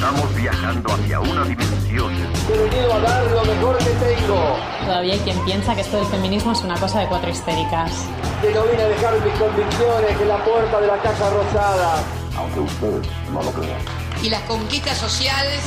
Estamos 0.00 0.34
viajando 0.34 0.94
hacia 0.94 1.20
una 1.20 1.44
dimensión. 1.44 2.14
He 2.50 2.56
venido 2.56 2.94
a 2.94 3.00
dar 3.00 3.30
lo 3.32 3.44
mejor 3.44 3.76
que 3.76 3.84
tengo. 3.84 4.56
Todavía 4.86 5.12
hay 5.12 5.20
quien 5.20 5.44
piensa 5.44 5.74
que 5.74 5.82
esto 5.82 5.98
del 5.98 6.06
feminismo 6.06 6.52
es 6.52 6.62
una 6.62 6.80
cosa 6.80 7.00
de 7.00 7.06
cuatro 7.06 7.28
histéricas. 7.28 8.06
Que 8.40 8.50
no 8.54 8.64
vine 8.64 8.82
a 8.82 8.88
dejar 8.88 9.12
mis 9.22 9.34
convicciones 9.34 10.18
en 10.18 10.28
la 10.28 10.42
puerta 10.42 10.80
de 10.80 10.86
la 10.86 11.02
Casa 11.02 11.28
Rosada. 11.28 12.02
Aunque 12.34 12.60
ustedes 12.60 13.06
no 13.30 13.42
lo 13.42 13.52
crean. 13.52 13.78
Y 14.22 14.30
las 14.30 14.40
conquistas 14.44 14.96
sociales 14.96 15.60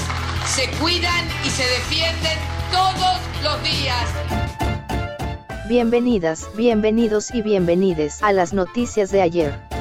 se 0.47 0.67
cuidan 0.79 1.27
y 1.45 1.49
se 1.51 1.67
defienden 1.67 2.39
todos 2.71 3.19
los 3.43 3.61
días. 3.61 4.07
Bienvenidas, 5.69 6.49
bienvenidos 6.55 7.29
y 7.35 7.43
bienvenides 7.43 8.23
a 8.23 8.33
las 8.33 8.51
noticias 8.51 9.11
de 9.11 9.21
ayer. 9.21 9.72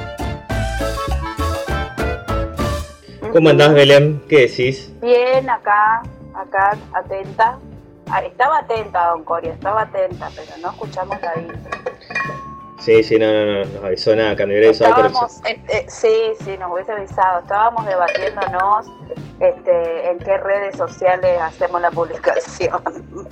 ¿Cómo 3.33 3.49
andás, 3.49 3.73
Belén? 3.73 4.23
¿Qué 4.29 4.41
decís? 4.41 4.93
Bien, 5.01 5.49
acá, 5.49 6.03
acá, 6.35 6.77
atenta. 6.93 7.59
Ah, 8.11 8.21
Estaba 8.21 8.59
atenta, 8.59 9.07
don 9.07 9.25
Coria, 9.25 9.55
estaba 9.55 9.83
atenta, 9.83 10.29
pero 10.37 10.51
no 10.61 10.71
escuchamos 10.71 11.17
la 11.23 11.41
intro. 11.41 11.71
Sí, 12.79 13.03
sí, 13.03 13.19
no, 13.19 13.33
no, 13.33 13.47
no, 13.47 13.65
nos 13.65 13.85
avisó 13.85 14.15
nada, 14.15 14.37
por 14.37 14.51
Estábamos, 14.51 15.41
eh, 15.47 15.59
eh, 15.69 15.87
sí, 15.89 16.15
sí, 16.45 16.59
nos 16.59 16.73
hubiese 16.73 16.93
avisado. 16.93 17.41
Estábamos 17.41 17.87
debatiéndonos 17.87 18.87
este, 19.41 20.11
en 20.11 20.19
qué 20.19 20.37
redes 20.37 20.77
sociales 20.77 21.41
hacemos 21.41 21.81
la 21.81 21.91
publicación. 21.91 22.83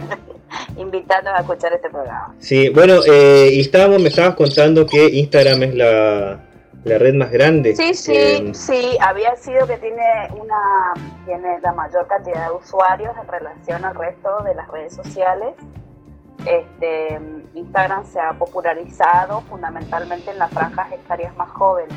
Invitándonos 0.79 1.41
a 1.41 1.43
escuchar 1.43 1.75
este 1.75 1.91
programa. 1.91 2.35
Sí, 2.39 2.71
bueno, 2.71 3.01
eh, 3.07 3.51
y 3.53 3.61
estábamos, 3.61 4.01
me 4.01 4.09
estabas 4.09 4.35
contando 4.35 4.87
que 4.87 5.11
Instagram 5.11 5.65
es 5.65 5.75
la, 5.75 6.41
la 6.85 6.99
red 6.99 7.15
más 7.15 7.31
grande. 7.31 7.77
Sí, 7.77 7.93
sí, 7.95 8.13
Eh, 8.17 8.51
sí, 8.55 8.97
había 9.01 9.37
sido 9.37 9.67
que 9.67 9.77
tiene 9.79 10.03
una 10.39 10.93
tiene 11.27 11.61
la 11.61 11.73
mayor 11.73 12.07
cantidad 12.07 12.47
de 12.49 12.57
usuarios 12.57 13.13
en 13.21 13.29
relación 13.29 13.85
al 13.85 13.95
resto 13.95 14.43
de 14.45 14.55
las 14.55 14.69
redes 14.69 14.95
sociales. 14.95 15.55
Este, 16.47 17.21
Instagram 17.55 18.05
se 18.07 18.19
ha 18.19 18.33
popularizado 18.33 19.43
fundamentalmente 19.43 20.31
en 20.31 20.39
las 20.39 20.51
franjas 20.51 20.91
etarias 20.91 21.37
más 21.37 21.51
jóvenes, 21.51 21.95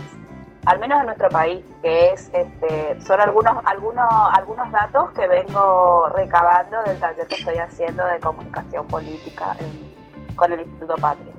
al 0.65 0.79
menos 0.79 0.99
en 0.99 1.05
nuestro 1.05 1.29
país, 1.29 1.63
que 1.81 2.09
es 2.11 2.29
este, 2.33 2.99
son 3.01 3.21
algunos 3.21 3.55
algunos 3.65 4.05
algunos 4.33 4.69
datos 4.71 5.11
que 5.11 5.27
vengo 5.27 6.09
recabando 6.09 6.81
del 6.83 6.99
taller 6.99 7.25
que 7.27 7.35
estoy 7.35 7.55
haciendo 7.57 8.05
de 8.05 8.19
comunicación 8.19 8.85
política 8.87 9.55
en- 9.59 10.35
con 10.35 10.51
el 10.51 10.59
Instituto 10.61 10.95
Patria. 10.95 11.32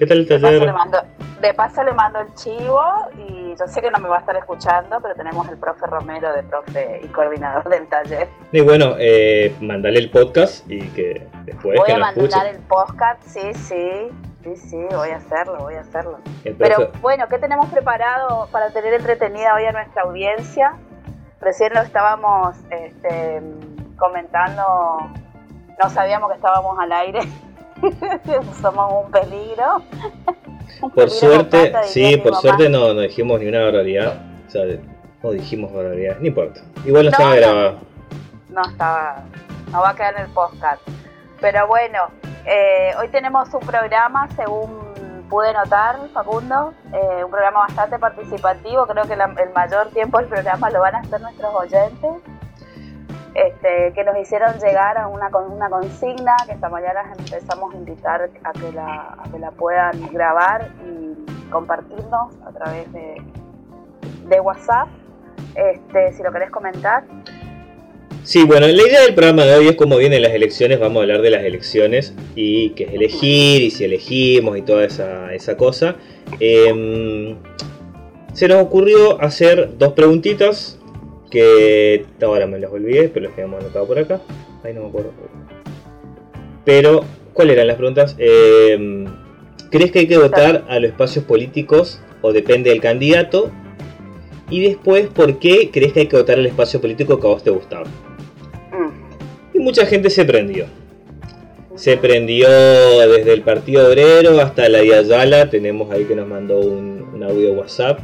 ¿Qué 0.00 0.06
tal 0.06 0.20
el 0.20 0.26
De 0.26 0.34
paso, 0.36 0.46
taller? 0.46 0.62
le 0.62 0.72
mando, 0.72 0.98
de 1.42 1.52
paso 1.54 1.84
le 1.84 1.92
mando 1.92 2.20
el 2.20 2.34
chivo 2.34 2.80
y 3.18 3.54
yo 3.54 3.66
sé 3.66 3.82
que 3.82 3.90
no 3.90 3.98
me 3.98 4.08
va 4.08 4.16
a 4.16 4.20
estar 4.20 4.34
escuchando, 4.34 4.98
pero 5.02 5.14
tenemos 5.14 5.46
el 5.50 5.58
profe 5.58 5.84
Romero 5.84 6.32
de 6.32 6.42
profe 6.42 7.00
y 7.04 7.06
coordinador 7.08 7.68
del 7.68 7.86
taller. 7.86 8.26
Y 8.50 8.62
bueno, 8.62 8.94
eh, 8.98 9.54
mandale 9.60 9.98
el 9.98 10.10
podcast 10.10 10.64
y 10.70 10.88
que 10.92 11.28
después 11.44 11.76
voy 11.76 11.86
que 11.86 11.92
a 11.92 11.98
nos 11.98 12.08
escuche. 12.12 12.34
mandar 12.34 12.54
el 12.54 12.62
podcast, 12.62 13.22
sí, 13.24 13.52
sí, 13.52 14.08
sí, 14.42 14.56
sí, 14.56 14.86
voy 14.90 15.10
a 15.10 15.16
hacerlo, 15.16 15.58
voy 15.58 15.74
a 15.74 15.80
hacerlo. 15.80 16.18
Pero 16.56 16.92
bueno, 17.02 17.28
¿qué 17.28 17.38
tenemos 17.38 17.66
preparado 17.66 18.48
para 18.50 18.70
tener 18.70 18.94
entretenida 18.94 19.54
hoy 19.54 19.66
a 19.66 19.72
nuestra 19.72 20.04
audiencia? 20.04 20.76
Recién 21.42 21.74
lo 21.74 21.82
estábamos 21.82 22.56
este, 22.70 23.42
comentando, 23.98 24.62
no 25.82 25.90
sabíamos 25.90 26.30
que 26.30 26.36
estábamos 26.36 26.78
al 26.78 26.90
aire, 26.90 27.20
somos 28.62 29.04
un 29.04 29.10
peligro. 29.10 29.82
Un 30.82 30.90
Por 30.90 30.92
peligro 30.92 31.10
suerte, 31.10 31.72
sí, 31.84 32.16
por 32.18 32.34
suerte 32.36 32.68
no, 32.68 32.94
no 32.94 33.00
dijimos 33.00 33.40
ni 33.40 33.46
una 33.48 33.64
barbaridad. 33.64 34.14
O 34.46 34.50
sea, 34.50 34.62
no 35.22 35.30
dijimos 35.32 35.72
barbaridad, 35.72 36.16
no 36.18 36.26
importa. 36.26 36.60
Igual 36.84 37.04
no, 37.06 37.10
No, 37.10 37.16
estaba 37.16 37.30
no. 37.30 37.36
grabado. 37.36 37.78
no 38.48 38.62
estaba, 38.62 39.22
no 39.70 39.80
va 39.80 39.90
a 39.90 39.94
quedar 39.94 40.14
en 40.16 40.22
el 40.22 40.30
podcast. 40.32 40.82
Pero 41.40 41.66
bueno, 41.66 41.98
eh, 42.46 42.92
hoy 42.98 43.08
tenemos 43.08 43.52
un 43.54 43.60
programa, 43.60 44.28
según 44.36 44.80
pude 45.28 45.52
notar, 45.52 45.96
Facundo, 46.12 46.74
eh, 46.92 47.22
un 47.24 47.30
programa 47.30 47.60
bastante 47.60 47.98
participativo. 47.98 48.86
Creo 48.86 49.04
que 49.04 49.14
la- 49.14 49.32
el 49.38 49.50
mayor 49.54 49.88
tiempo 49.90 50.18
del 50.18 50.26
programa 50.26 50.70
lo 50.70 50.80
van 50.80 50.96
a 50.96 50.98
hacer 50.98 51.20
nuestros 51.20 51.54
oyentes, 51.54 52.10
este, 53.34 53.92
que 53.94 54.04
nos 54.04 54.18
hicieron 54.18 54.58
llegar 54.58 54.98
a 54.98 55.08
una, 55.08 55.28
una 55.28 55.70
consigna 55.70 56.34
que 56.46 56.52
esta 56.52 56.68
mañana 56.68 57.12
empezamos 57.18 57.74
a 57.74 57.76
invitar 57.76 58.30
a 58.44 58.52
que 58.52 58.72
la, 58.72 59.16
a 59.18 59.28
que 59.30 59.38
la 59.38 59.50
puedan 59.52 60.12
grabar 60.12 60.68
y 60.84 61.50
compartirnos 61.50 62.34
a 62.44 62.52
través 62.52 62.92
de, 62.92 63.22
de 64.28 64.40
WhatsApp. 64.40 64.88
Este, 65.54 66.12
si 66.12 66.22
lo 66.22 66.32
querés 66.32 66.50
comentar. 66.50 67.04
Sí, 68.22 68.44
bueno, 68.44 68.66
la 68.66 68.82
idea 68.82 69.00
del 69.02 69.14
programa 69.14 69.44
de 69.44 69.54
hoy 69.54 69.68
es 69.68 69.76
cómo 69.76 69.96
vienen 69.96 70.22
las 70.22 70.32
elecciones, 70.32 70.78
vamos 70.78 70.98
a 70.98 71.02
hablar 71.02 71.22
de 71.22 71.30
las 71.30 71.42
elecciones 71.42 72.14
y 72.34 72.70
qué 72.70 72.84
es 72.84 72.92
elegir 72.92 73.62
y 73.62 73.70
si 73.70 73.84
elegimos 73.84 74.58
y 74.58 74.62
toda 74.62 74.84
esa, 74.84 75.32
esa 75.32 75.56
cosa. 75.56 75.96
Em, 76.38 77.36
se 78.34 78.46
nos 78.46 78.62
ocurrió 78.62 79.20
hacer 79.22 79.78
dos 79.78 79.94
preguntitas 79.94 80.79
que 81.30 82.04
ahora 82.22 82.46
me 82.46 82.58
las 82.58 82.70
olvidé, 82.70 83.08
pero 83.08 83.26
las 83.26 83.32
habíamos 83.34 83.60
anotado 83.60 83.86
por 83.86 83.98
acá. 83.98 84.20
Ay, 84.62 84.74
no 84.74 84.82
me 84.82 84.88
acuerdo. 84.88 85.12
Pero, 86.64 87.04
¿cuáles 87.32 87.54
eran 87.54 87.68
las 87.68 87.76
preguntas? 87.76 88.16
Em, 88.18 89.06
¿Crees 89.70 89.92
que 89.92 90.00
hay 90.00 90.06
que 90.08 90.18
votar 90.18 90.64
a 90.68 90.80
los 90.80 90.90
espacios 90.90 91.24
políticos 91.24 92.02
o 92.22 92.32
depende 92.32 92.70
del 92.70 92.80
candidato? 92.80 93.50
Y 94.50 94.62
después, 94.62 95.08
¿por 95.08 95.38
qué 95.38 95.70
crees 95.72 95.92
que 95.92 96.00
hay 96.00 96.06
que 96.08 96.16
votar 96.16 96.38
al 96.38 96.46
espacio 96.46 96.80
político 96.80 97.20
que 97.20 97.26
a 97.26 97.30
vos 97.30 97.44
te 97.44 97.50
gustaba? 97.50 97.84
Mm. 97.84 99.56
Y 99.56 99.58
mucha 99.60 99.86
gente 99.86 100.10
se 100.10 100.24
prendió. 100.24 100.66
Se 101.76 101.96
prendió 101.96 102.48
desde 102.48 103.32
el 103.32 103.42
Partido 103.42 103.88
Obrero 103.88 104.40
hasta 104.40 104.68
la 104.68 104.78
Ayala. 104.80 105.48
Tenemos 105.48 105.90
ahí 105.92 106.04
que 106.04 106.16
nos 106.16 106.26
mandó 106.26 106.58
un, 106.58 107.08
un 107.14 107.22
audio 107.22 107.52
WhatsApp. 107.52 108.00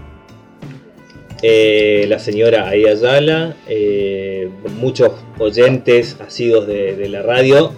Eh, 1.42 2.06
la 2.08 2.18
señora 2.18 2.68
Aya 2.68 2.92
Ayala, 2.92 3.54
eh, 3.68 4.50
muchos 4.78 5.12
oyentes 5.38 6.18
asidos 6.20 6.66
de, 6.66 6.96
de 6.96 7.08
la 7.08 7.22
radio. 7.22 7.72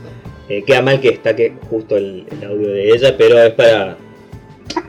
Eh, 0.49 0.65
queda 0.65 0.81
mal 0.81 1.01
que 1.01 1.11
destaque 1.11 1.57
justo 1.69 1.97
el, 1.97 2.27
el 2.31 2.45
audio 2.45 2.69
de 2.69 2.91
ella, 2.91 3.15
pero 3.19 3.39
es 3.43 3.53
para, 3.53 3.97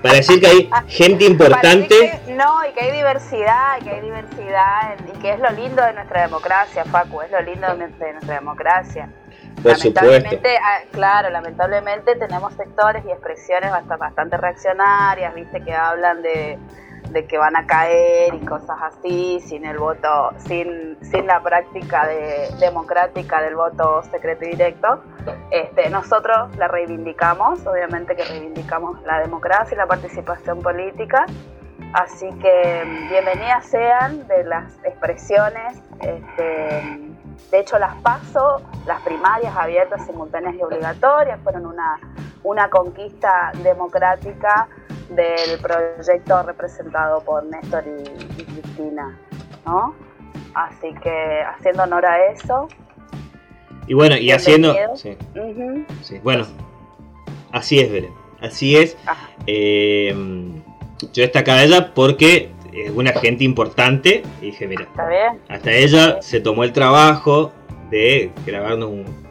para 0.02 0.16
decir 0.16 0.40
que 0.40 0.48
hay 0.48 0.70
gente 0.88 1.26
importante. 1.26 2.22
Que- 2.26 2.34
no, 2.34 2.66
y 2.70 2.74
que 2.74 2.82
hay 2.82 2.92
diversidad, 2.96 3.78
y 3.82 3.84
que 3.84 3.90
hay 3.90 4.02
diversidad, 4.02 4.96
y 5.14 5.20
que 5.20 5.32
es 5.34 5.40
lo 5.40 5.50
lindo 5.52 5.84
de 5.84 5.94
nuestra 5.94 6.22
democracia, 6.22 6.86
Facu, 6.86 7.22
es 7.22 7.32
lo 7.32 7.42
lindo 7.42 7.68
de 7.68 7.76
nuestra 7.78 8.08
de 8.08 8.14
nuestra 8.14 8.36
democracia. 8.36 9.10
Por 9.62 9.76
supuesto. 9.76 10.02
lamentablemente, 10.06 10.58
ah, 10.58 10.80
claro, 10.94 11.30
lamentablemente 11.32 12.16
tenemos 12.16 12.54
sectores 12.54 13.04
y 13.06 13.12
expresiones 13.12 13.72
bastante, 13.72 13.98
bastante 13.98 14.38
reaccionarias, 14.38 15.36
viste, 15.36 15.62
que 15.62 15.74
hablan 15.74 16.22
de, 16.22 16.58
de 17.12 17.26
que 17.26 17.38
van 17.38 17.56
a 17.56 17.66
caer 17.66 18.34
y 18.34 18.40
cosas 18.46 18.78
así, 18.82 19.40
sin 19.42 19.66
el 19.66 19.78
voto, 19.78 20.30
sin, 20.38 20.98
sin 21.02 21.26
la 21.28 21.42
práctica 21.42 22.06
de- 22.08 22.50
democrática 22.60 23.42
del 23.42 23.56
voto 23.56 24.04
secreto 24.04 24.46
y 24.46 24.50
directo. 24.50 25.02
Este, 25.52 25.90
nosotros 25.90 26.56
la 26.58 26.68
reivindicamos, 26.68 27.66
obviamente 27.66 28.16
que 28.16 28.24
reivindicamos 28.24 29.02
la 29.04 29.20
democracia 29.20 29.76
y 29.76 29.78
la 29.78 29.88
participación 29.88 30.62
política. 30.62 31.26
Así 31.94 32.30
que 32.40 32.84
bienvenidas 33.10 33.66
sean 33.66 34.28
de 34.28 34.44
las 34.44 34.78
expresiones. 34.84 35.82
Este, 36.02 37.00
de 37.52 37.60
hecho, 37.60 37.80
las 37.80 37.96
PASO, 38.02 38.62
las 38.86 39.02
primarias 39.02 39.56
abiertas, 39.58 40.06
simultáneas 40.06 40.54
y 40.56 40.62
obligatorias, 40.62 41.40
fueron 41.42 41.66
una, 41.66 42.00
una 42.44 42.70
conquista 42.70 43.52
democrática 43.64 44.68
del 45.10 45.60
proyecto 45.60 46.44
representado 46.44 47.22
por 47.22 47.44
Néstor 47.46 47.84
y, 47.88 48.42
y 48.42 48.46
Cristina. 48.46 49.18
¿no? 49.66 49.96
Así 50.54 50.94
que 51.04 51.42
haciendo 51.44 51.84
honor 51.84 52.06
a 52.06 52.32
eso. 52.32 52.68
Y 53.88 53.94
bueno, 53.94 54.18
y 54.18 54.32
haciendo. 54.32 54.76
Sí. 54.96 55.18
ujú, 55.36 55.86
Sí, 56.04 56.20
bueno, 56.24 56.46
así 57.52 57.80
es, 57.80 57.92
Belén. 57.92 58.14
Así 58.42 58.78
es. 58.78 58.96
Ajá. 59.06 59.30
Eh, 59.48 60.14
yo 61.14 61.24
destacaba 61.24 61.60
a 61.60 61.64
ella 61.64 61.94
porque 61.94 62.52
es 62.74 62.92
una 62.92 63.12
gente 63.14 63.44
importante. 63.44 64.24
Y 64.42 64.46
dije, 64.48 64.68
mira, 64.68 64.84
¿Está 64.84 65.08
bien? 65.08 65.40
hasta 65.50 65.72
ella 65.72 66.22
se 66.22 66.40
tomó 66.40 66.64
el 66.64 66.72
trabajo 66.74 67.52
de 67.90 68.32
grabarnos 68.46 68.90
un. 68.90 69.30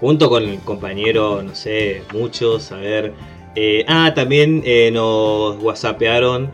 Junto 0.00 0.30
con 0.30 0.44
el 0.44 0.58
compañero, 0.60 1.42
no 1.42 1.54
sé, 1.54 2.02
muchos, 2.14 2.72
a 2.72 2.76
ver. 2.76 3.12
Eh, 3.54 3.84
ah, 3.88 4.12
también 4.14 4.62
eh, 4.64 4.90
nos 4.92 5.56
whatsappearon 5.62 6.50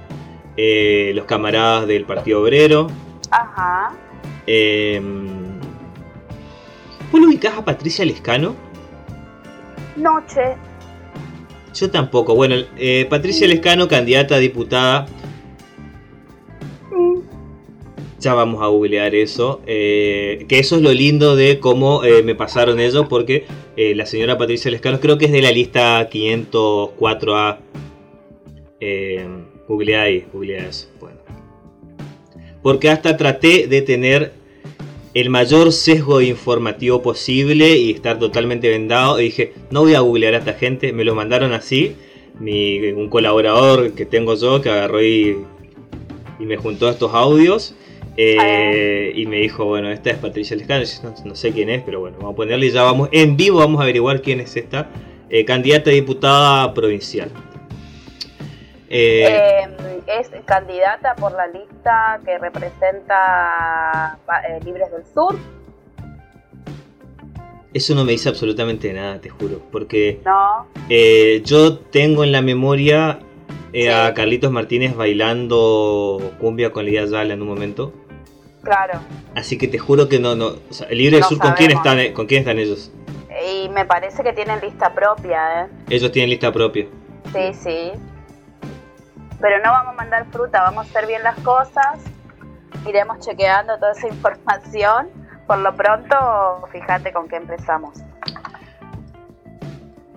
eh, 0.56 1.12
los 1.14 1.24
camaradas 1.26 1.86
del 1.86 2.04
Partido 2.04 2.42
Obrero. 2.42 2.88
Ajá. 3.30 3.94
Eh, 4.46 5.00
¿Vos 7.12 7.20
lo 7.20 7.28
ubicás 7.28 7.56
a 7.56 7.64
Patricia 7.64 8.04
Lescano? 8.04 8.54
Noche. 9.96 10.56
Yo 11.74 11.90
tampoco. 11.90 12.34
Bueno, 12.34 12.56
Patricia 13.10 13.46
Lescano, 13.46 13.86
candidata 13.88 14.36
a 14.36 14.38
diputada. 14.38 15.06
Ya 18.18 18.32
vamos 18.34 18.62
a 18.62 18.66
googlear 18.68 19.14
eso. 19.14 19.60
eh, 19.66 20.46
que 20.48 20.58
eso 20.58 20.76
es 20.76 20.82
lo 20.82 20.92
lindo 20.92 21.36
de 21.36 21.58
cómo 21.60 22.02
eh, 22.04 22.22
me 22.22 22.34
pasaron 22.34 22.80
ellos, 22.80 23.06
porque 23.08 23.44
eh, 23.76 23.94
la 23.94 24.06
señora 24.06 24.38
Patricia 24.38 24.70
Lescaros 24.70 25.00
creo 25.00 25.18
que 25.18 25.26
es 25.26 25.32
de 25.32 25.42
la 25.42 25.52
lista 25.52 26.08
504A. 26.08 27.58
Eh, 28.80 29.26
googlea 29.68 30.02
ahí, 30.02 30.24
googlea 30.32 30.66
eso. 30.68 30.88
Bueno. 31.00 31.18
Porque 32.62 32.88
hasta 32.88 33.16
traté 33.16 33.66
de 33.66 33.82
tener 33.82 34.32
el 35.14 35.30
mayor 35.30 35.72
sesgo 35.72 36.20
informativo 36.20 37.00
posible 37.02 37.76
y 37.76 37.90
estar 37.92 38.18
totalmente 38.18 38.68
vendado. 38.68 39.20
Y 39.20 39.24
dije, 39.24 39.52
no 39.70 39.82
voy 39.82 39.94
a 39.94 40.00
googlear 40.00 40.34
a 40.34 40.38
esta 40.38 40.54
gente. 40.54 40.92
Me 40.92 41.04
lo 41.04 41.14
mandaron 41.14 41.52
así. 41.52 41.94
Un 42.40 43.08
colaborador 43.08 43.92
que 43.92 44.04
tengo 44.04 44.34
yo 44.34 44.60
que 44.60 44.68
agarró 44.68 45.02
y, 45.02 45.38
y 46.38 46.44
me 46.44 46.56
juntó 46.56 46.90
estos 46.90 47.14
audios. 47.14 47.74
Eh, 48.16 49.12
y 49.14 49.26
me 49.26 49.36
dijo, 49.36 49.66
bueno, 49.66 49.90
esta 49.90 50.10
es 50.10 50.16
Patricia 50.16 50.56
Lescano. 50.56 50.84
No, 51.02 51.14
no 51.24 51.34
sé 51.34 51.52
quién 51.52 51.68
es, 51.68 51.82
pero 51.82 52.00
bueno, 52.00 52.16
vamos 52.18 52.32
a 52.32 52.36
ponerle 52.36 52.66
y 52.66 52.70
ya 52.70 52.82
vamos 52.82 53.08
en 53.12 53.36
vivo. 53.36 53.58
Vamos 53.58 53.80
a 53.80 53.82
averiguar 53.84 54.22
quién 54.22 54.40
es 54.40 54.56
esta 54.56 54.88
eh, 55.28 55.44
candidata 55.44 55.90
a 55.90 55.92
diputada 55.92 56.74
provincial. 56.74 57.30
Eh, 58.88 59.24
Eh, 59.28 60.20
es 60.20 60.30
candidata 60.44 61.14
por 61.16 61.32
la 61.32 61.48
lista 61.48 62.20
que 62.24 62.38
representa 62.38 64.18
Libres 64.64 64.90
del 64.92 65.04
Sur, 65.12 65.36
eso 67.74 67.94
no 67.94 68.04
me 68.04 68.12
dice 68.12 68.30
absolutamente 68.30 68.90
nada, 68.94 69.20
te 69.20 69.28
juro. 69.28 69.60
Porque 69.70 70.20
¿no? 70.24 70.66
Yo 71.44 71.78
tengo 71.78 72.24
en 72.24 72.32
la 72.32 72.40
memoria 72.40 73.18
a. 73.92 74.14
Carlitos 74.14 74.50
Martínez 74.50 74.96
bailando 74.96 76.32
cumbia 76.40 76.70
con 76.70 76.86
Lidia 76.86 77.04
Yala 77.04 77.34
en 77.34 77.42
un 77.42 77.48
momento. 77.48 77.92
Claro. 78.66 78.98
Así 79.36 79.56
que 79.56 79.68
te 79.68 79.78
juro 79.78 80.08
que 80.08 80.18
no, 80.18 80.34
no. 80.34 80.56
O 80.68 80.72
sea, 80.72 80.88
el 80.88 80.98
Libre 80.98 81.18
del 81.18 81.24
Sur, 81.24 81.38
¿con 81.38 81.52
quién, 81.52 81.70
están? 81.70 82.12
¿con 82.12 82.26
quién 82.26 82.40
están 82.40 82.58
ellos? 82.58 82.90
Y 83.46 83.68
me 83.68 83.84
parece 83.84 84.24
que 84.24 84.32
tienen 84.32 84.60
lista 84.60 84.92
propia, 84.92 85.62
¿eh? 85.62 85.68
Ellos 85.88 86.10
tienen 86.10 86.30
lista 86.30 86.52
propia. 86.52 86.88
Sí, 87.32 87.54
sí. 87.54 87.92
Pero 89.40 89.58
no 89.64 89.70
vamos 89.70 89.92
a 89.92 89.96
mandar 89.96 90.26
fruta, 90.32 90.62
vamos 90.62 90.84
a 90.84 90.90
hacer 90.90 91.06
bien 91.06 91.22
las 91.22 91.38
cosas. 91.40 92.00
Iremos 92.88 93.24
chequeando 93.24 93.78
toda 93.78 93.92
esa 93.92 94.08
información. 94.12 95.10
Por 95.46 95.58
lo 95.58 95.76
pronto, 95.76 96.16
fíjate 96.72 97.12
con 97.12 97.28
qué 97.28 97.36
empezamos. 97.36 98.00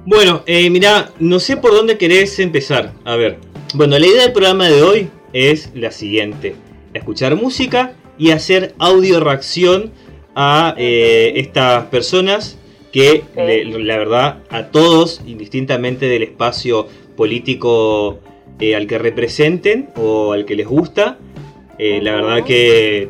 Bueno, 0.08 0.42
eh, 0.48 0.72
mira, 0.72 1.10
no 1.20 1.40
sé 1.40 1.56
por 1.56 1.72
dónde 1.72 2.00
querés 2.00 2.40
empezar. 2.40 2.94
A 3.06 3.16
ver. 3.16 3.38
Bueno, 3.76 4.00
la 4.00 4.08
idea 4.08 4.24
del 4.24 4.34
programa 4.34 4.66
de 4.66 4.82
hoy 4.82 5.12
es 5.34 5.70
la 5.76 5.92
siguiente. 5.92 6.56
Escuchar 6.96 7.36
música 7.36 7.94
y 8.20 8.30
hacer 8.32 8.76
audio 8.78 9.20
reacción 9.20 9.92
a 10.36 10.76
eh, 10.78 11.34
estas 11.38 11.86
personas 11.86 12.60
que, 12.92 13.24
le- 13.36 13.66
la 13.66 13.98
verdad, 13.98 14.40
a 14.50 14.68
todos, 14.68 15.22
indistintamente 15.26 16.08
del 16.08 16.24
espacio 16.24 16.88
político 17.16 18.20
eh, 18.60 18.76
al 18.76 18.88
que 18.88 18.98
representen 18.98 19.90
o 19.96 20.34
al 20.34 20.46
que 20.46 20.56
les 20.56 20.68
gusta, 20.68 21.18
eh, 21.78 22.00
la 22.02 22.14
verdad 22.16 22.44
que 22.44 23.10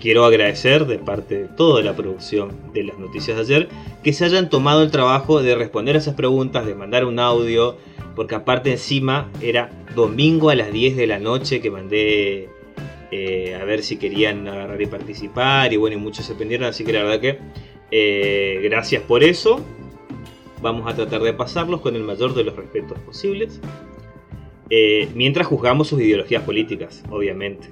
quiero 0.00 0.24
agradecer 0.24 0.86
de 0.86 0.98
parte 0.98 1.42
de 1.42 1.48
toda 1.48 1.82
la 1.82 1.94
producción 1.94 2.52
de 2.74 2.84
las 2.84 2.98
noticias 2.98 3.36
de 3.36 3.42
ayer 3.42 3.68
que 4.02 4.12
se 4.12 4.24
hayan 4.24 4.48
tomado 4.50 4.82
el 4.82 4.90
trabajo 4.90 5.42
de 5.42 5.54
responder 5.54 5.94
a 5.94 5.98
esas 5.98 6.14
preguntas, 6.14 6.66
de 6.66 6.74
mandar 6.74 7.04
un 7.04 7.18
audio, 7.18 7.76
porque 8.16 8.34
aparte 8.34 8.70
encima 8.72 9.30
era 9.42 9.70
domingo 9.94 10.50
a 10.50 10.54
las 10.54 10.72
10 10.72 10.96
de 10.96 11.06
la 11.06 11.18
noche 11.18 11.60
que 11.60 11.70
mandé 11.70 12.48
eh, 13.10 13.58
a 13.60 13.64
ver 13.64 13.82
si 13.82 13.96
querían 13.96 14.46
agarrar 14.48 14.80
y 14.80 14.86
participar 14.86 15.72
y 15.72 15.76
bueno, 15.76 15.96
y 15.96 15.98
muchos 16.00 16.24
se 16.26 16.34
prendieron, 16.34 16.68
así 16.68 16.84
que 16.84 16.92
la 16.92 17.02
verdad 17.02 17.20
que 17.20 17.38
eh, 17.90 18.60
gracias 18.62 19.02
por 19.02 19.22
eso. 19.24 19.60
Vamos 20.62 20.90
a 20.92 20.94
tratar 20.94 21.22
de 21.22 21.32
pasarlos 21.32 21.80
con 21.80 21.96
el 21.96 22.02
mayor 22.02 22.34
de 22.34 22.44
los 22.44 22.54
respetos 22.56 22.98
posibles. 23.00 23.60
eh, 24.72 25.08
mientras 25.14 25.46
juzgamos 25.46 25.88
sus 25.88 26.00
ideologías 26.00 26.42
políticas, 26.44 27.02
obviamente. 27.10 27.68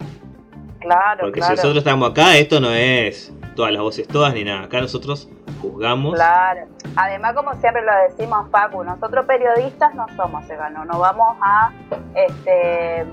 Claro, 0.80 1.20
Porque 1.20 1.40
claro. 1.40 1.54
si 1.54 1.56
nosotros 1.56 1.78
estamos 1.78 2.10
acá, 2.10 2.36
esto 2.38 2.60
no 2.60 2.70
es 2.72 3.32
todas 3.54 3.72
las 3.72 3.82
voces 3.82 4.08
todas 4.08 4.32
ni 4.34 4.42
nada. 4.44 4.62
Acá 4.64 4.80
nosotros 4.80 5.28
juzgamos. 5.60 6.14
Claro. 6.14 6.66
Además, 6.96 7.34
como 7.34 7.52
siempre 7.60 7.82
lo 7.84 7.92
decimos, 8.08 8.48
Paco, 8.50 8.82
nosotros 8.84 9.26
periodistas 9.26 9.94
no 9.94 10.06
somos 10.16 10.46
veganos, 10.48 10.86
no 10.86 10.98
vamos 10.98 11.36
a, 11.40 11.72
este, 12.14 13.04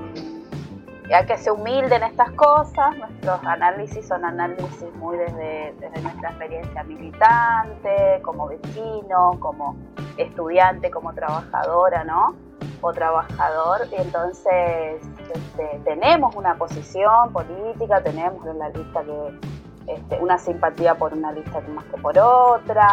hay 1.14 1.26
que 1.26 1.38
ser 1.38 1.54
humilde 1.54 1.96
en 1.96 2.04
estas 2.04 2.32
cosas. 2.32 2.98
Nuestros 2.98 3.44
análisis 3.44 4.08
son 4.08 4.26
análisis 4.26 4.94
muy 4.96 5.18
desde, 5.18 5.74
desde 5.80 6.02
nuestra 6.02 6.30
experiencia 6.30 6.84
militante, 6.84 8.22
como 8.24 8.48
vecino, 8.48 9.38
como 9.40 9.76
estudiante, 10.18 10.90
como 10.90 11.14
trabajadora, 11.14 12.04
¿no? 12.04 12.36
O 12.82 12.92
trabajador. 12.92 13.82
Y 13.92 14.02
entonces 14.02 15.02
este, 15.34 15.82
tenemos 15.84 16.36
una 16.36 16.56
posición 16.56 17.32
política, 17.32 18.02
tenemos 18.02 18.46
en 18.48 18.60
la 18.60 18.70
lista 18.70 19.04
que 19.04 19.94
este, 19.94 20.20
una 20.20 20.38
simpatía 20.38 20.96
por 20.96 21.14
una 21.14 21.32
lista 21.32 21.62
más 21.76 21.86
que 21.86 21.98
por 22.02 22.18
otra, 22.18 22.88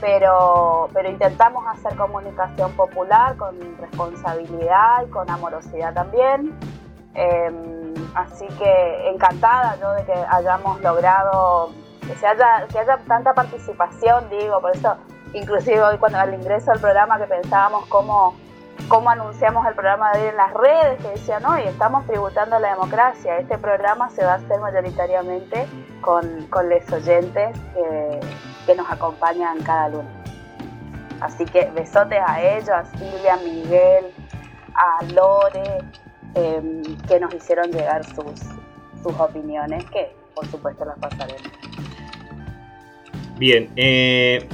pero, 0.00 0.88
pero 0.92 1.10
intentamos 1.10 1.64
hacer 1.66 1.96
comunicación 1.96 2.72
popular 2.72 3.36
con 3.36 3.56
responsabilidad 3.78 5.06
y 5.06 5.10
con 5.10 5.28
amorosidad 5.30 5.92
también. 5.92 6.58
Eh, 7.14 7.94
así 8.14 8.46
que 8.58 9.10
encantada 9.10 9.76
yo 9.80 9.92
de 9.92 10.04
que 10.04 10.14
hayamos 10.30 10.80
logrado 10.80 11.70
que, 12.06 12.14
se 12.16 12.26
haya, 12.26 12.66
que 12.70 12.78
haya 12.78 12.98
tanta 13.06 13.32
participación, 13.34 14.28
digo, 14.30 14.60
por 14.60 14.74
eso 14.76 14.96
inclusive 15.32 15.82
hoy 15.82 15.98
cuando 15.98 16.18
al 16.18 16.34
ingreso 16.34 16.72
al 16.72 16.80
programa 16.80 17.18
que 17.18 17.26
pensábamos 17.26 17.86
cómo, 17.86 18.34
cómo 18.88 19.10
anunciamos 19.10 19.66
el 19.66 19.74
programa 19.74 20.12
de 20.12 20.22
hoy 20.22 20.28
en 20.28 20.36
las 20.36 20.52
redes, 20.54 21.02
que 21.02 21.08
decían, 21.10 21.44
hoy 21.44 21.62
estamos 21.62 22.06
tributando 22.06 22.56
a 22.56 22.60
la 22.60 22.70
democracia, 22.70 23.38
este 23.38 23.58
programa 23.58 24.10
se 24.10 24.24
va 24.24 24.32
a 24.32 24.36
hacer 24.36 24.60
mayoritariamente 24.60 25.66
con, 26.00 26.46
con 26.48 26.68
los 26.68 26.92
oyentes 26.92 27.58
que, 27.74 28.20
que 28.66 28.74
nos 28.74 28.90
acompañan 28.90 29.60
cada 29.62 29.88
lunes. 29.88 30.24
Así 31.20 31.44
que 31.44 31.70
besotes 31.70 32.20
a 32.26 32.40
ellos, 32.42 32.68
a 32.68 32.84
Silvia, 32.84 33.34
a 33.34 33.36
Miguel, 33.38 34.12
a 34.74 35.04
Lore, 35.14 35.78
eh, 36.34 36.82
que 37.08 37.20
nos 37.20 37.34
hicieron 37.34 37.70
llegar 37.70 38.04
sus, 38.04 38.40
sus 39.02 39.18
opiniones, 39.18 39.84
que 39.90 40.10
por 40.34 40.46
supuesto 40.46 40.84
las 40.84 40.98
pasaremos. 40.98 41.42
Bien, 43.38 43.68
eh, 43.76 44.46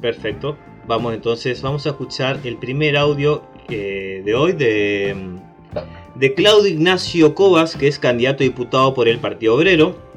perfecto. 0.00 0.56
Vamos 0.86 1.14
entonces, 1.14 1.60
vamos 1.62 1.86
a 1.86 1.90
escuchar 1.90 2.38
el 2.44 2.56
primer 2.56 2.96
audio 2.96 3.42
eh, 3.68 4.22
de 4.24 4.34
hoy 4.34 4.52
de, 4.52 5.14
de 6.14 6.34
Claudio 6.34 6.68
Ignacio 6.68 7.34
Cobas, 7.34 7.76
que 7.76 7.88
es 7.88 7.98
candidato 7.98 8.42
a 8.42 8.44
diputado 8.44 8.94
por 8.94 9.08
el 9.08 9.18
Partido 9.18 9.54
Obrero. 9.54 10.08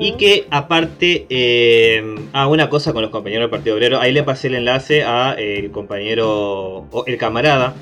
Y 0.00 0.12
que 0.16 0.48
aparte, 0.50 1.26
eh, 1.30 2.02
ah, 2.32 2.48
una 2.48 2.68
cosa 2.68 2.92
con 2.92 3.00
los 3.00 3.12
compañeros 3.12 3.44
del 3.44 3.50
Partido 3.50 3.76
Obrero, 3.76 4.00
ahí 4.00 4.10
le 4.10 4.24
pasé 4.24 4.48
el 4.48 4.56
enlace 4.56 5.04
a 5.04 5.34
el 5.34 5.70
compañero, 5.70 6.86
o 6.90 7.04
el 7.06 7.16
camarada, 7.16 7.76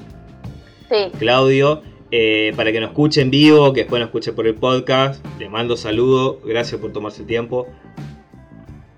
Sí, 0.89 1.11
Claudio, 1.19 1.83
eh, 2.11 2.53
para 2.57 2.73
que 2.73 2.81
nos 2.81 2.91
escuche 2.91 3.21
en 3.21 3.31
vivo, 3.31 3.73
que 3.73 3.81
después 3.81 4.01
nos 4.01 4.09
escuche 4.09 4.33
por 4.33 4.47
el 4.47 4.55
podcast. 4.55 5.25
Le 5.39 5.49
mando 5.49 5.77
saludo, 5.77 6.41
gracias 6.45 6.81
por 6.81 6.93
tomarse 6.93 7.23
el 7.23 7.27
tiempo. 7.27 7.67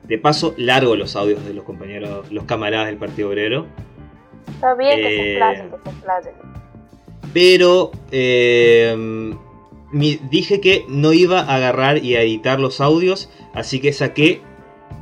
De 0.04 0.18
paso, 0.18 0.54
largo 0.56 0.96
los 0.96 1.16
audios 1.16 1.44
de 1.44 1.54
los 1.54 1.64
compañeros, 1.64 2.30
los 2.30 2.44
camaradas 2.44 2.86
del 2.86 2.96
Partido 2.96 3.28
Obrero. 3.28 3.66
está 4.46 4.74
bien 4.74 4.96
que 4.96 5.02
se 5.02 5.08
Eh, 5.08 5.32
explayen, 5.32 5.70
que 5.70 5.76
se 5.82 5.88
explayen. 5.90 6.32
Pero 7.34 7.92
eh, 8.10 9.34
dije 10.30 10.60
que 10.60 10.84
no 10.88 11.12
iba 11.12 11.40
a 11.40 11.56
agarrar 11.56 12.02
y 12.02 12.16
a 12.16 12.22
editar 12.22 12.58
los 12.58 12.80
audios, 12.80 13.30
así 13.54 13.80
que 13.80 13.92
saqué 13.92 14.40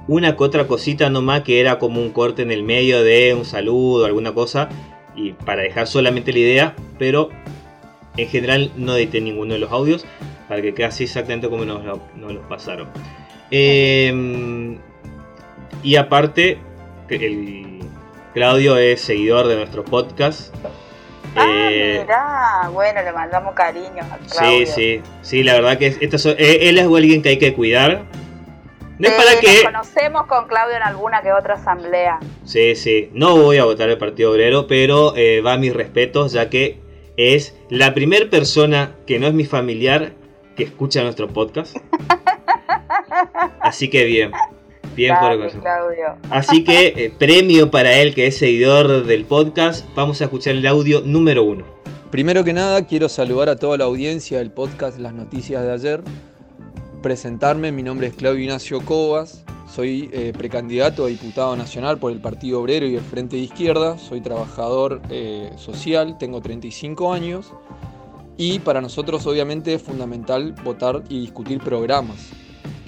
una 0.08 0.36
que 0.36 0.44
otra 0.44 0.66
cosita 0.66 1.10
nomás 1.10 1.42
que 1.42 1.60
era 1.60 1.78
como 1.78 2.00
un 2.00 2.10
corte 2.10 2.42
en 2.42 2.50
el 2.50 2.62
medio 2.62 3.02
de 3.02 3.34
un 3.34 3.44
saludo, 3.44 4.06
alguna 4.06 4.34
cosa, 4.34 4.68
y 5.16 5.32
para 5.32 5.62
dejar 5.62 5.86
solamente 5.86 6.32
la 6.32 6.38
idea, 6.38 6.74
pero 6.98 7.30
en 8.16 8.28
general 8.28 8.70
no 8.76 8.94
edité 8.96 9.20
ninguno 9.20 9.54
de 9.54 9.60
los 9.60 9.72
audios 9.72 10.04
para 10.48 10.62
que 10.62 10.74
quede 10.74 10.86
así 10.86 11.04
exactamente 11.04 11.48
como 11.48 11.64
nos, 11.64 11.84
lo- 11.84 12.00
nos 12.16 12.32
los 12.34 12.44
pasaron. 12.46 12.88
Eh, 13.50 14.76
y 15.82 15.96
aparte, 15.96 16.58
el 17.08 17.80
Claudio 18.34 18.76
es 18.76 19.00
seguidor 19.00 19.46
de 19.48 19.56
nuestro 19.56 19.84
podcast. 19.84 20.54
Ah, 21.34 21.68
Eh, 21.70 21.98
mirá, 22.02 22.68
bueno, 22.72 23.02
le 23.02 23.12
mandamos 23.12 23.54
cariño 23.54 24.02
a 24.02 24.18
Sí, 24.26 24.36
Claudio. 24.38 24.66
sí, 24.66 25.00
sí, 25.22 25.42
la 25.42 25.54
verdad 25.54 25.78
que 25.78 25.86
es- 25.88 25.98
eh, 26.00 26.58
él 26.68 26.78
es 26.78 26.84
alguien 26.86 27.22
que 27.22 27.30
hay 27.30 27.38
que 27.38 27.52
cuidar. 27.54 28.04
No 28.98 29.08
es 29.08 29.12
Eh, 29.12 29.16
para 29.16 29.32
Nos 29.32 29.40
que... 29.40 29.62
conocemos 29.64 30.26
con 30.26 30.46
Claudio 30.48 30.76
en 30.76 30.82
alguna 30.82 31.22
que 31.22 31.32
otra 31.32 31.54
asamblea. 31.54 32.18
Sí, 32.44 32.74
sí, 32.76 33.10
no 33.12 33.36
voy 33.36 33.58
a 33.58 33.64
votar 33.64 33.88
el 33.90 33.98
Partido 33.98 34.30
Obrero, 34.32 34.66
pero 34.66 35.14
eh, 35.16 35.40
va 35.40 35.54
a 35.54 35.58
mis 35.58 35.74
respetos 35.74 36.32
ya 36.32 36.48
que 36.48 36.80
es 37.16 37.56
la 37.68 37.94
primera 37.94 38.28
persona 38.30 38.94
que 39.06 39.18
no 39.18 39.26
es 39.26 39.34
mi 39.34 39.44
familiar 39.44 40.12
que 40.56 40.64
escucha 40.64 41.02
nuestro 41.02 41.28
podcast. 41.28 41.76
Así 43.60 43.88
que 43.90 44.04
bien. 44.04 44.32
Bien 44.94 45.14
Dale, 45.14 45.50
por. 45.50 45.60
Claudio. 45.60 46.16
Así 46.30 46.64
que 46.64 46.86
eh, 46.86 47.12
premio 47.18 47.70
para 47.70 47.92
él 47.98 48.14
que 48.14 48.26
es 48.28 48.38
seguidor 48.38 49.04
del 49.04 49.24
podcast. 49.26 49.86
Vamos 49.94 50.20
a 50.22 50.24
escuchar 50.24 50.54
el 50.54 50.66
audio 50.66 51.02
número 51.04 51.42
uno. 51.44 51.66
Primero 52.10 52.44
que 52.44 52.54
nada, 52.54 52.86
quiero 52.86 53.08
saludar 53.10 53.50
a 53.50 53.56
toda 53.56 53.76
la 53.76 53.84
audiencia 53.84 54.38
del 54.38 54.50
podcast 54.50 54.98
Las 54.98 55.12
Noticias 55.12 55.62
de 55.62 55.72
ayer. 55.72 56.00
Presentarme, 57.02 57.72
mi 57.72 57.82
nombre 57.82 58.08
es 58.08 58.14
Claudio 58.14 58.42
Ignacio 58.42 58.80
Cobas, 58.80 59.44
soy 59.72 60.08
eh, 60.12 60.32
precandidato 60.36 61.04
a 61.04 61.08
diputado 61.08 61.54
nacional 61.54 61.98
por 61.98 62.10
el 62.10 62.20
Partido 62.20 62.60
Obrero 62.60 62.86
y 62.86 62.96
el 62.96 63.02
Frente 63.02 63.36
de 63.36 63.42
Izquierda, 63.42 63.98
soy 63.98 64.20
trabajador 64.20 65.02
eh, 65.10 65.52
social, 65.56 66.16
tengo 66.18 66.40
35 66.40 67.12
años. 67.12 67.52
Y 68.38 68.58
para 68.58 68.80
nosotros 68.80 69.26
obviamente 69.26 69.74
es 69.74 69.82
fundamental 69.82 70.54
votar 70.64 71.02
y 71.08 71.20
discutir 71.20 71.58
programas. 71.60 72.30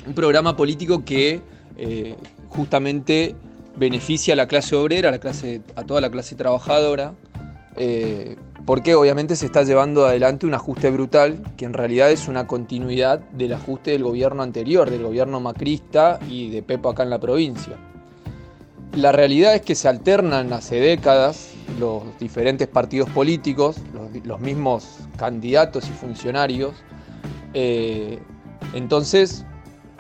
Un 0.07 0.15
programa 0.15 0.57
político 0.57 1.05
que 1.05 1.41
eh, 1.77 2.17
justamente 2.49 3.35
beneficia 3.77 4.35
a 4.35 4.37
la 4.37 4.49
clase 4.49 4.75
obrera, 4.75 5.11
a, 5.11 5.13
la 5.13 5.19
clase, 5.19 5.63
a 5.77 5.85
toda 5.85 6.01
la 6.01 6.11
clase 6.11 6.35
trabajadora, 6.35 7.15
eh, 7.79 8.37
porque 8.67 8.95
obviamente 8.95 9.37
se 9.37 9.47
está 9.47 9.63
llevando 9.63 10.05
adelante 10.05 10.45
un 10.45 10.53
ajuste 10.53 10.91
brutal 10.91 11.43
que 11.57 11.65
en 11.65 11.73
realidad 11.73 12.11
es 12.11 12.29
una 12.29 12.47
continuidad 12.47 13.21
del 13.31 13.55
ajuste 13.55 13.93
del 13.93 14.03
gobierno 14.03 14.43
anterior, 14.43 14.91
del 14.91 15.05
gobierno 15.05 15.41
macrista 15.41 16.19
y 16.29 16.51
de 16.51 16.63
Pepo 16.63 16.91
acá 16.91 17.05
en 17.05 17.11
la 17.11 17.21
provincia. 17.21 17.77
La 18.95 19.13
realidad 19.13 19.55
es 19.55 19.63
que 19.63 19.75
se 19.75 19.89
alternan 19.89 20.53
hace 20.53 20.81
décadas 20.81 21.53
los 21.79 22.03
diferentes 22.19 22.67
partidos 22.67 23.09
políticos, 23.11 23.77
los, 24.25 24.41
mismos 24.41 24.99
candidatos 25.17 25.89
y 25.89 25.93
funcionarios. 25.93 26.75
Eh, 27.55 28.19
entonces, 28.75 29.47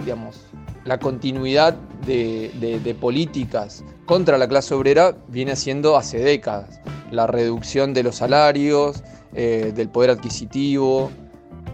digamos, 0.00 0.40
la 0.88 0.98
continuidad 0.98 1.74
de, 2.06 2.96
políticas 2.98 3.84
contra 4.06 4.38
la 4.38 4.48
clase 4.48 4.72
obrera 4.72 5.14
viene 5.28 5.52
haciendo 5.52 5.98
hace 5.98 6.18
décadas. 6.18 6.80
La 7.10 7.26
reducción 7.26 7.92
de 7.92 8.02
los 8.02 8.16
salarios, 8.16 9.02
eh, 9.34 9.72
del 9.74 9.90
poder 9.90 10.08
adquisitivo, 10.08 11.10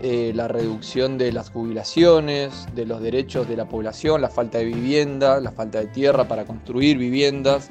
eh, 0.03 0.33
la 0.35 0.49
reducción 0.49 1.17
de 1.17 1.31
las 1.31 1.51
jubilaciones, 1.51 2.67
de 2.75 2.87
los 2.87 3.01
derechos 3.01 3.49
de 3.49 3.57
la 3.57 3.69
población, 3.69 4.21
la 4.21 4.31
falta 4.31 4.59
de 4.59 4.65
vivienda, 4.65 5.39
la 5.39 5.53
falta 5.53 5.79
de 5.79 5.87
tierra 5.87 6.27
para 6.27 6.45
construir 6.45 6.99
viviendas. 6.99 7.71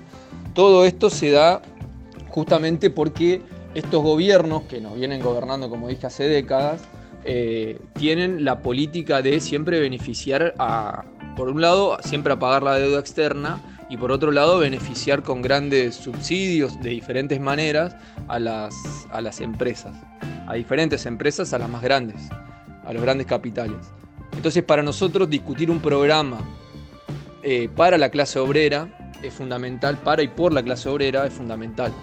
Todo 0.53 0.85
esto 0.85 1.09
se 1.09 1.31
da 1.31 1.61
justamente 2.29 2.89
porque 2.89 3.41
estos 3.75 4.01
gobiernos 4.01 4.63
que 4.63 4.79
nos 4.79 4.95
vienen 4.95 5.21
gobernando, 5.21 5.69
como 5.69 5.89
dije, 5.89 6.07
hace 6.07 6.23
décadas, 6.23 6.81
eh, 7.25 7.79
tienen 7.93 8.43
la 8.43 8.61
política 8.61 9.21
de 9.21 9.39
siempre 9.39 9.79
beneficiar 9.79 10.53
a, 10.57 11.05
por 11.35 11.49
un 11.49 11.61
lado, 11.61 11.97
siempre 12.03 12.33
a 12.33 12.39
pagar 12.39 12.63
la 12.63 12.75
deuda 12.75 12.99
externa 12.99 13.61
y 13.89 13.97
por 13.97 14.11
otro 14.11 14.31
lado, 14.31 14.59
beneficiar 14.59 15.23
con 15.23 15.41
grandes 15.41 15.95
subsidios 15.95 16.81
de 16.81 16.91
diferentes 16.91 17.39
maneras 17.39 17.95
a 18.27 18.39
las, 18.39 18.73
a 19.11 19.21
las 19.21 19.41
empresas, 19.41 19.95
a 20.47 20.53
diferentes 20.53 21.05
empresas, 21.05 21.53
a 21.53 21.59
las 21.59 21.69
más 21.69 21.81
grandes, 21.81 22.29
a 22.85 22.93
los 22.93 23.01
grandes 23.01 23.27
capitales. 23.27 23.77
Entonces, 24.35 24.63
para 24.63 24.81
nosotros 24.81 25.29
discutir 25.29 25.69
un 25.69 25.79
programa 25.79 26.39
eh, 27.43 27.69
para 27.75 27.97
la 27.97 28.09
clase 28.09 28.39
obrera 28.39 28.87
es 29.21 29.33
fundamental, 29.33 29.97
para 29.97 30.23
y 30.23 30.27
por 30.27 30.53
la 30.53 30.63
clase 30.63 30.89
obrera 30.89 31.25
es 31.25 31.33
fundamental. 31.33 31.93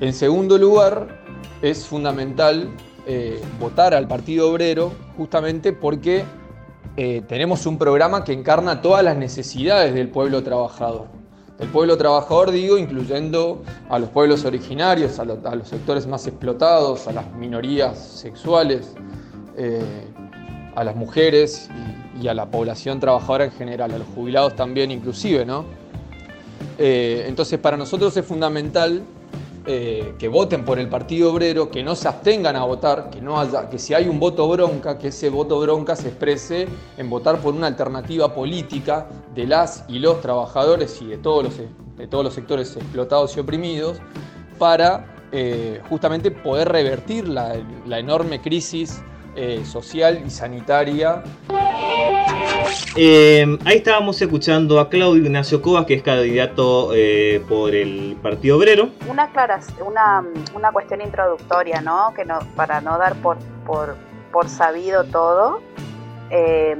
En 0.00 0.12
segundo 0.12 0.58
lugar, 0.58 1.22
es 1.62 1.86
fundamental 1.86 2.70
eh, 3.06 3.40
votar 3.58 3.94
al 3.94 4.06
Partido 4.06 4.50
Obrero 4.50 4.92
justamente 5.16 5.72
porque 5.72 6.24
eh, 7.00 7.22
tenemos 7.28 7.64
un 7.64 7.78
programa 7.78 8.24
que 8.24 8.32
encarna 8.32 8.82
todas 8.82 9.04
las 9.04 9.16
necesidades 9.16 9.94
del 9.94 10.08
pueblo 10.08 10.42
trabajador. 10.42 11.06
El 11.60 11.68
pueblo 11.68 11.96
trabajador, 11.96 12.50
digo, 12.50 12.76
incluyendo 12.76 13.62
a 13.88 14.00
los 14.00 14.10
pueblos 14.10 14.44
originarios, 14.44 15.20
a, 15.20 15.24
lo, 15.24 15.38
a 15.44 15.54
los 15.54 15.68
sectores 15.68 16.08
más 16.08 16.26
explotados, 16.26 17.06
a 17.06 17.12
las 17.12 17.32
minorías 17.34 17.96
sexuales, 17.96 18.96
eh, 19.56 20.08
a 20.74 20.82
las 20.82 20.96
mujeres 20.96 21.70
y, 22.18 22.24
y, 22.24 22.28
a 22.28 22.34
la 22.34 22.50
población 22.50 22.98
trabajadora 22.98 23.44
en 23.44 23.52
general, 23.52 23.92
a 23.92 23.98
los 23.98 24.08
jubilados 24.08 24.56
también 24.56 24.90
inclusive, 24.90 25.46
¿no? 25.46 25.66
Eh, 26.78 27.26
entonces 27.28 27.60
para 27.60 27.76
nosotros 27.76 28.16
es 28.16 28.24
fundamental 28.26 29.04
eh, 29.70 30.14
que 30.18 30.28
voten 30.28 30.64
por 30.64 30.78
el 30.78 30.88
Partido 30.88 31.30
Obrero, 31.30 31.70
que 31.70 31.82
no 31.82 31.94
se 31.94 32.08
abstengan 32.08 32.56
a 32.56 32.64
votar, 32.64 33.10
que, 33.10 33.20
no 33.20 33.38
haya, 33.38 33.68
que 33.68 33.78
si 33.78 33.92
hay 33.92 34.08
un 34.08 34.18
voto 34.18 34.48
bronca, 34.48 34.96
que 34.96 35.08
ese 35.08 35.28
voto 35.28 35.60
bronca 35.60 35.94
se 35.94 36.08
exprese 36.08 36.66
en 36.96 37.10
votar 37.10 37.38
por 37.38 37.52
una 37.52 37.66
alternativa 37.66 38.34
política 38.34 39.08
de 39.34 39.46
las 39.46 39.84
y 39.86 39.98
los 39.98 40.22
trabajadores 40.22 41.02
y 41.02 41.08
de 41.08 41.18
todos 41.18 41.44
los, 41.44 41.58
de 41.58 42.06
todos 42.08 42.24
los 42.24 42.32
sectores 42.32 42.74
explotados 42.76 43.36
y 43.36 43.40
oprimidos 43.40 43.98
para 44.58 45.14
eh, 45.32 45.82
justamente 45.90 46.30
poder 46.30 46.70
revertir 46.70 47.28
la, 47.28 47.54
enorme 47.90 48.40
crisis 48.40 49.02
eh, 49.36 49.66
social 49.66 50.22
y 50.26 50.30
sanitaria. 50.30 51.22
Eh, 52.96 53.58
ahí 53.64 53.76
estábamos 53.76 54.20
escuchando 54.20 54.80
a 54.80 54.88
Claudio 54.88 55.24
Ignacio 55.24 55.62
Cobas, 55.62 55.86
que 55.86 55.94
es 55.94 56.02
candidato 56.02 56.90
eh, 56.94 57.42
por 57.48 57.74
el 57.74 58.16
Partido 58.22 58.56
Obrero. 58.56 58.90
Una, 59.08 59.24
aclaración, 59.24 59.86
una, 59.86 60.24
una 60.54 60.72
cuestión 60.72 61.00
introductoria, 61.00 61.80
¿no? 61.80 62.12
Que 62.14 62.24
no, 62.24 62.38
para 62.56 62.80
no 62.80 62.98
dar 62.98 63.14
por, 63.16 63.38
por, 63.66 63.96
por 64.32 64.48
sabido 64.48 65.04
todo, 65.04 65.60
eh, 66.30 66.76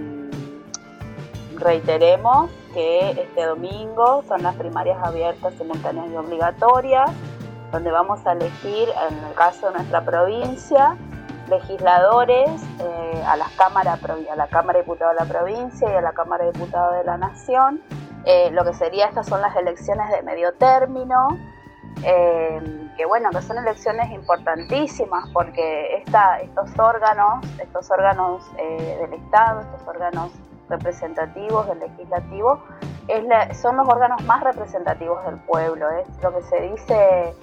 reiteremos 1.56 2.50
que 2.74 3.10
este 3.10 3.44
domingo 3.44 4.24
son 4.28 4.42
las 4.42 4.54
primarias 4.56 4.98
abiertas, 5.02 5.54
simultáneas 5.58 6.06
y 6.12 6.16
obligatorias, 6.16 7.10
donde 7.72 7.90
vamos 7.90 8.24
a 8.26 8.32
elegir, 8.32 8.88
en 9.10 9.18
el 9.24 9.34
caso 9.34 9.68
de 9.68 9.74
nuestra 9.74 10.04
provincia, 10.04 10.96
legisladores 11.48 12.62
eh, 12.80 13.22
a, 13.26 13.36
las 13.36 13.50
cámaras, 13.52 14.00
a 14.04 14.36
la 14.36 14.46
Cámara 14.48 14.78
de 14.78 14.84
Diputados 14.84 15.14
de 15.16 15.24
la 15.24 15.30
provincia 15.30 15.90
y 15.90 15.94
a 15.94 16.00
la 16.00 16.12
Cámara 16.12 16.44
de 16.44 16.52
Diputados 16.52 16.96
de 16.96 17.04
la 17.04 17.16
Nación. 17.16 17.80
Eh, 18.24 18.50
lo 18.52 18.64
que 18.64 18.74
sería, 18.74 19.06
estas 19.06 19.26
son 19.26 19.40
las 19.40 19.56
elecciones 19.56 20.10
de 20.10 20.22
medio 20.22 20.52
término, 20.54 21.38
eh, 22.04 22.90
que 22.96 23.06
bueno, 23.06 23.30
que 23.30 23.42
son 23.42 23.58
elecciones 23.58 24.10
importantísimas 24.10 25.28
porque 25.32 25.96
esta, 25.96 26.40
estos 26.40 26.78
órganos, 26.78 27.44
estos 27.58 27.90
órganos 27.90 28.44
del 28.56 29.12
Estado, 29.14 29.60
estos 29.60 29.86
órganos 29.86 30.32
representativos 30.68 31.66
del 31.68 31.80
legislativo, 31.80 32.62
es 33.08 33.56
son 33.58 33.76
los 33.76 33.88
órganos 33.88 34.22
más 34.24 34.42
representativos 34.42 35.24
del 35.24 35.36
pueblo, 35.40 35.88
es 35.90 36.06
lo 36.22 36.34
que 36.34 36.42
se 36.42 36.60
dice 36.60 37.34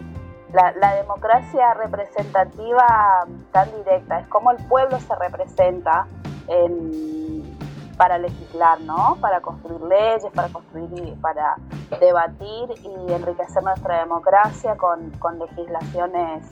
la, 0.54 0.72
la, 0.74 0.96
democracia 0.96 1.74
representativa 1.74 3.26
tan 3.52 3.72
directa, 3.78 4.20
es 4.20 4.28
como 4.28 4.52
el 4.52 4.58
pueblo 4.68 5.00
se 5.00 5.16
representa 5.16 6.08
en, 6.48 7.58
para 7.98 8.18
legislar, 8.18 8.80
¿no? 8.82 9.18
Para 9.22 9.42
construir 9.42 9.82
leyes, 9.82 10.32
para 10.34 10.50
construir, 10.50 11.20
para 11.22 11.56
debatir 12.00 12.70
y 12.84 13.14
enriquecer 13.14 13.64
nuestra 13.64 14.00
democracia 14.00 14.76
con, 14.76 15.12
con 15.12 15.40
legislaciones 15.40 16.46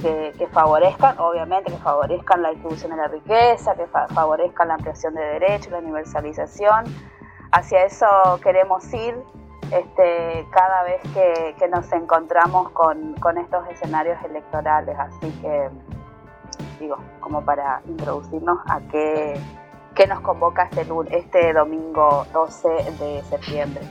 que, 0.00 0.32
que, 0.36 0.46
favorezcan, 0.48 1.18
obviamente, 1.18 1.72
que 1.72 1.78
favorezcan 1.78 2.42
la 2.42 2.50
distribución 2.50 2.90
de 2.90 2.96
la 2.98 3.08
riqueza, 3.08 3.74
que 3.74 3.86
fa 3.86 4.06
favorezcan 4.08 4.68
la 4.68 4.74
ampliación 4.74 5.14
de 5.14 5.22
derechos, 5.22 5.72
la 5.72 5.78
universalización. 5.78 6.84
Hacia 7.52 7.84
eso 7.84 8.06
queremos 8.42 8.92
ir 8.92 9.16
este, 9.70 10.46
cada 10.50 10.82
vez 10.84 11.00
que, 11.14 11.54
que 11.58 11.68
nos 11.68 11.90
encontramos 11.92 12.70
con, 12.70 13.14
con, 13.14 13.38
estos 13.38 13.68
escenarios 13.68 14.18
electorales. 14.24 14.96
Así 14.98 15.30
que, 15.42 15.68
digo, 16.80 16.96
como 17.20 17.44
para 17.44 17.82
introducirnos 17.86 18.58
a 18.68 18.80
qué, 18.90 19.34
qué 19.94 20.06
nos 20.06 20.20
convoca 20.20 20.68
este, 20.70 20.86
este 21.10 21.52
domingo 21.52 22.26
12 22.32 22.68
de 22.68 23.22
septiembre. 23.24 23.82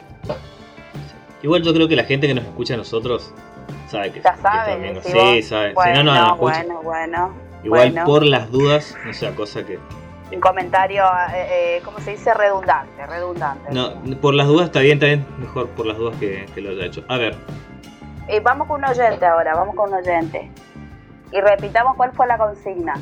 Igual 1.42 1.62
yo 1.62 1.74
creo 1.74 1.88
que 1.88 1.96
la 1.96 2.06
gente 2.06 2.28
que 2.28 2.34
nos 2.34 2.46
escucha 2.46 2.74
a 2.74 2.78
nosotros 2.78 3.34
sabe 3.88 4.12
que, 4.12 4.22
ya 4.22 4.36
sabe, 4.38 4.94
que 4.94 5.02
sí, 5.02 5.44
sabe. 5.44 5.74
Bueno, 5.74 5.96
si 5.96 6.04
no, 6.04 6.14
no 6.14 6.28
nos 6.28 6.38
bueno, 6.40 6.82
bueno. 6.82 7.34
Igual 7.64 7.92
bueno. 7.92 8.06
por 8.06 8.26
las 8.26 8.52
dudas, 8.52 8.96
no 9.06 9.14
sea 9.14 9.36
cosa 9.36 9.66
que 9.66 9.80
un 10.36 10.42
comentario, 10.42 11.04
eh, 11.34 11.78
eh, 11.78 11.82
¿cómo 11.84 12.00
se 12.00 12.12
dice? 12.12 12.34
Redundante, 12.34 13.06
redundante. 13.08 13.72
No, 13.72 13.94
por 14.22 14.34
las 14.34 14.48
dudas 14.48 14.68
está 14.68 14.82
bien, 14.82 14.96
está 14.96 15.08
bien, 15.08 15.26
mejor 15.40 15.70
por 15.70 15.86
las 15.86 15.98
dudas 15.98 16.16
que, 16.20 16.46
que 16.54 16.62
lo 16.62 16.72
haya 16.72 16.86
hecho. 16.86 17.04
A 17.08 17.18
ver. 17.18 17.36
Eh, 18.28 18.40
vamos 18.42 18.68
con 18.68 18.84
un 18.84 18.90
oyente 18.90 19.26
ahora, 19.26 19.56
vamos 19.56 19.76
con 19.76 19.90
un 19.90 20.00
oyente. 20.00 20.52
Y 21.32 21.40
repitamos 21.40 21.96
cuál 21.96 22.12
fue 22.14 22.28
la 22.28 22.38
consigna. 22.38 22.94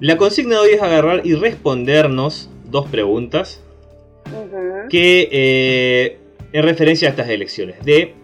La 0.00 0.16
consigna 0.16 0.56
de 0.56 0.60
hoy 0.60 0.70
es 0.70 0.82
agarrar 0.82 1.20
y 1.24 1.34
respondernos 1.34 2.50
dos 2.64 2.88
preguntas 2.88 3.62
uh 4.26 4.30
-huh. 4.30 4.88
que 4.88 5.28
eh, 5.30 6.20
en 6.52 6.62
referencia 6.62 7.08
a 7.08 7.10
estas 7.10 7.28
elecciones. 7.28 7.84
De 7.84 8.14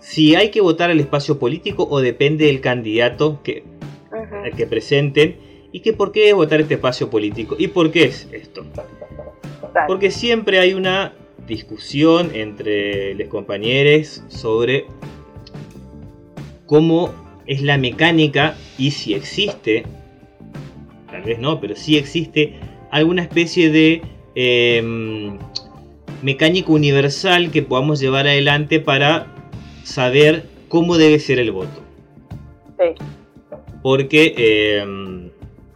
si 0.00 0.36
hay 0.36 0.50
que 0.50 0.60
votar 0.60 0.90
al 0.90 1.00
espacio 1.00 1.38
político 1.38 1.86
o 1.90 2.00
depende 2.00 2.46
del 2.46 2.60
candidato 2.60 3.40
que, 3.42 3.64
uh 4.12 4.16
-huh. 4.16 4.54
que 4.54 4.66
presenten 4.66 5.49
¿Y 5.72 5.80
que 5.80 5.92
por 5.92 6.12
qué 6.12 6.30
es 6.30 6.34
votar 6.34 6.60
este 6.60 6.74
espacio 6.74 7.10
político? 7.10 7.56
¿Y 7.58 7.68
por 7.68 7.90
qué 7.90 8.04
es 8.04 8.28
esto? 8.32 8.64
Porque 9.86 10.10
siempre 10.10 10.58
hay 10.58 10.74
una 10.74 11.14
discusión 11.46 12.30
entre 12.34 13.14
los 13.14 13.28
compañeros 13.28 14.22
sobre 14.28 14.86
cómo 16.66 17.12
es 17.46 17.62
la 17.62 17.78
mecánica 17.78 18.56
y 18.78 18.92
si 18.92 19.14
existe, 19.14 19.84
tal 21.10 21.22
vez 21.22 21.38
no, 21.38 21.60
pero 21.60 21.74
si 21.74 21.96
existe 21.96 22.54
alguna 22.90 23.22
especie 23.22 23.70
de 23.70 24.02
em, 24.34 25.38
mecánica 26.22 26.70
universal 26.70 27.50
que 27.50 27.62
podamos 27.62 28.00
llevar 28.00 28.26
adelante 28.26 28.78
para 28.80 29.26
saber 29.82 30.44
cómo 30.68 30.96
debe 30.96 31.18
ser 31.18 31.38
el 31.40 31.50
voto. 31.50 31.82
Sí. 32.78 33.04
Porque 33.82 34.34
em, 34.78 35.29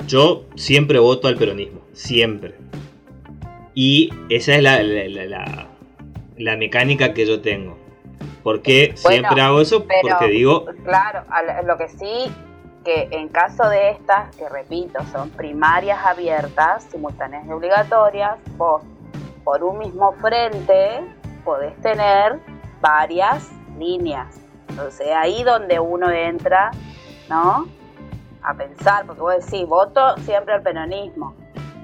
yo 0.06 0.44
siempre 0.54 0.98
voto 0.98 1.28
al 1.28 1.36
peronismo, 1.36 1.80
siempre. 1.92 2.54
Y 3.74 4.10
esa 4.28 4.54
es 4.54 4.62
la, 4.62 5.68
la 6.36 6.56
mecánica 6.56 7.14
que 7.14 7.26
yo 7.26 7.40
tengo. 7.40 7.76
¿Por 8.44 8.60
qué 8.60 8.92
siempre 8.94 9.40
hago 9.40 9.62
eso? 9.62 9.86
Porque 10.02 10.28
digo... 10.28 10.66
Claro, 10.84 11.24
lo 11.64 11.78
que 11.78 11.88
sí, 11.88 12.30
que 12.84 13.08
en 13.10 13.28
caso 13.28 13.66
de 13.70 13.92
estas, 13.92 14.36
que 14.36 14.48
repito, 14.50 15.02
son 15.10 15.30
primarias 15.30 15.98
abiertas, 16.04 16.84
simultáneas 16.90 17.46
y 17.46 17.52
obligatorias, 17.52 18.36
vos 18.58 18.82
por 19.44 19.64
un 19.64 19.78
mismo 19.78 20.12
frente 20.20 21.00
podés 21.42 21.74
tener 21.80 22.38
varias 22.82 23.50
líneas. 23.78 24.40
Entonces 24.68 25.08
ahí 25.16 25.42
donde 25.42 25.80
uno 25.80 26.10
entra, 26.10 26.70
¿no? 27.30 27.66
A 28.44 28.54
pensar, 28.54 29.06
porque 29.06 29.22
vos 29.22 29.34
decís, 29.44 29.66
voto 29.66 30.16
siempre 30.18 30.54
al 30.54 30.62
peronismo. 30.62 31.34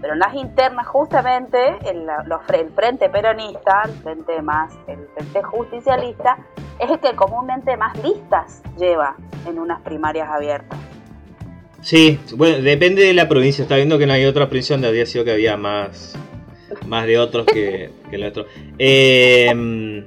Pero 0.01 0.15
en 0.15 0.19
las 0.19 0.35
internas, 0.35 0.87
justamente, 0.87 1.77
el, 1.85 2.07
el 2.55 2.71
frente 2.71 3.11
peronista, 3.11 3.83
el 3.85 3.93
frente 4.03 4.41
más, 4.43 4.73
el 4.87 5.07
frente 5.15 5.43
justicialista, 5.43 6.39
es 6.79 6.91
el 6.91 6.99
que 7.01 7.15
comúnmente 7.15 7.77
más 7.77 7.97
listas 8.03 8.63
lleva 8.79 9.17
en 9.47 9.59
unas 9.59 9.81
primarias 9.83 10.29
abiertas. 10.29 10.79
Sí, 11.83 12.19
bueno, 12.35 12.63
depende 12.63 13.05
de 13.05 13.15
la 13.15 13.29
provincia. 13.29 13.63
Está 13.63 13.77
viendo 13.77 13.99
que 13.99 14.07
no 14.07 14.13
hay 14.13 14.25
otra 14.25 14.47
provincia 14.49 14.75
donde 14.75 14.89
había 14.89 15.07
sido 15.07 15.25
que 15.25 15.33
había 15.33 15.57
más, 15.57 16.15
más 16.87 17.07
de 17.07 17.19
otros 17.19 17.47
que, 17.47 17.91
que 18.09 18.17
el 18.17 18.25
otro. 18.25 18.47
Eh, 18.79 20.05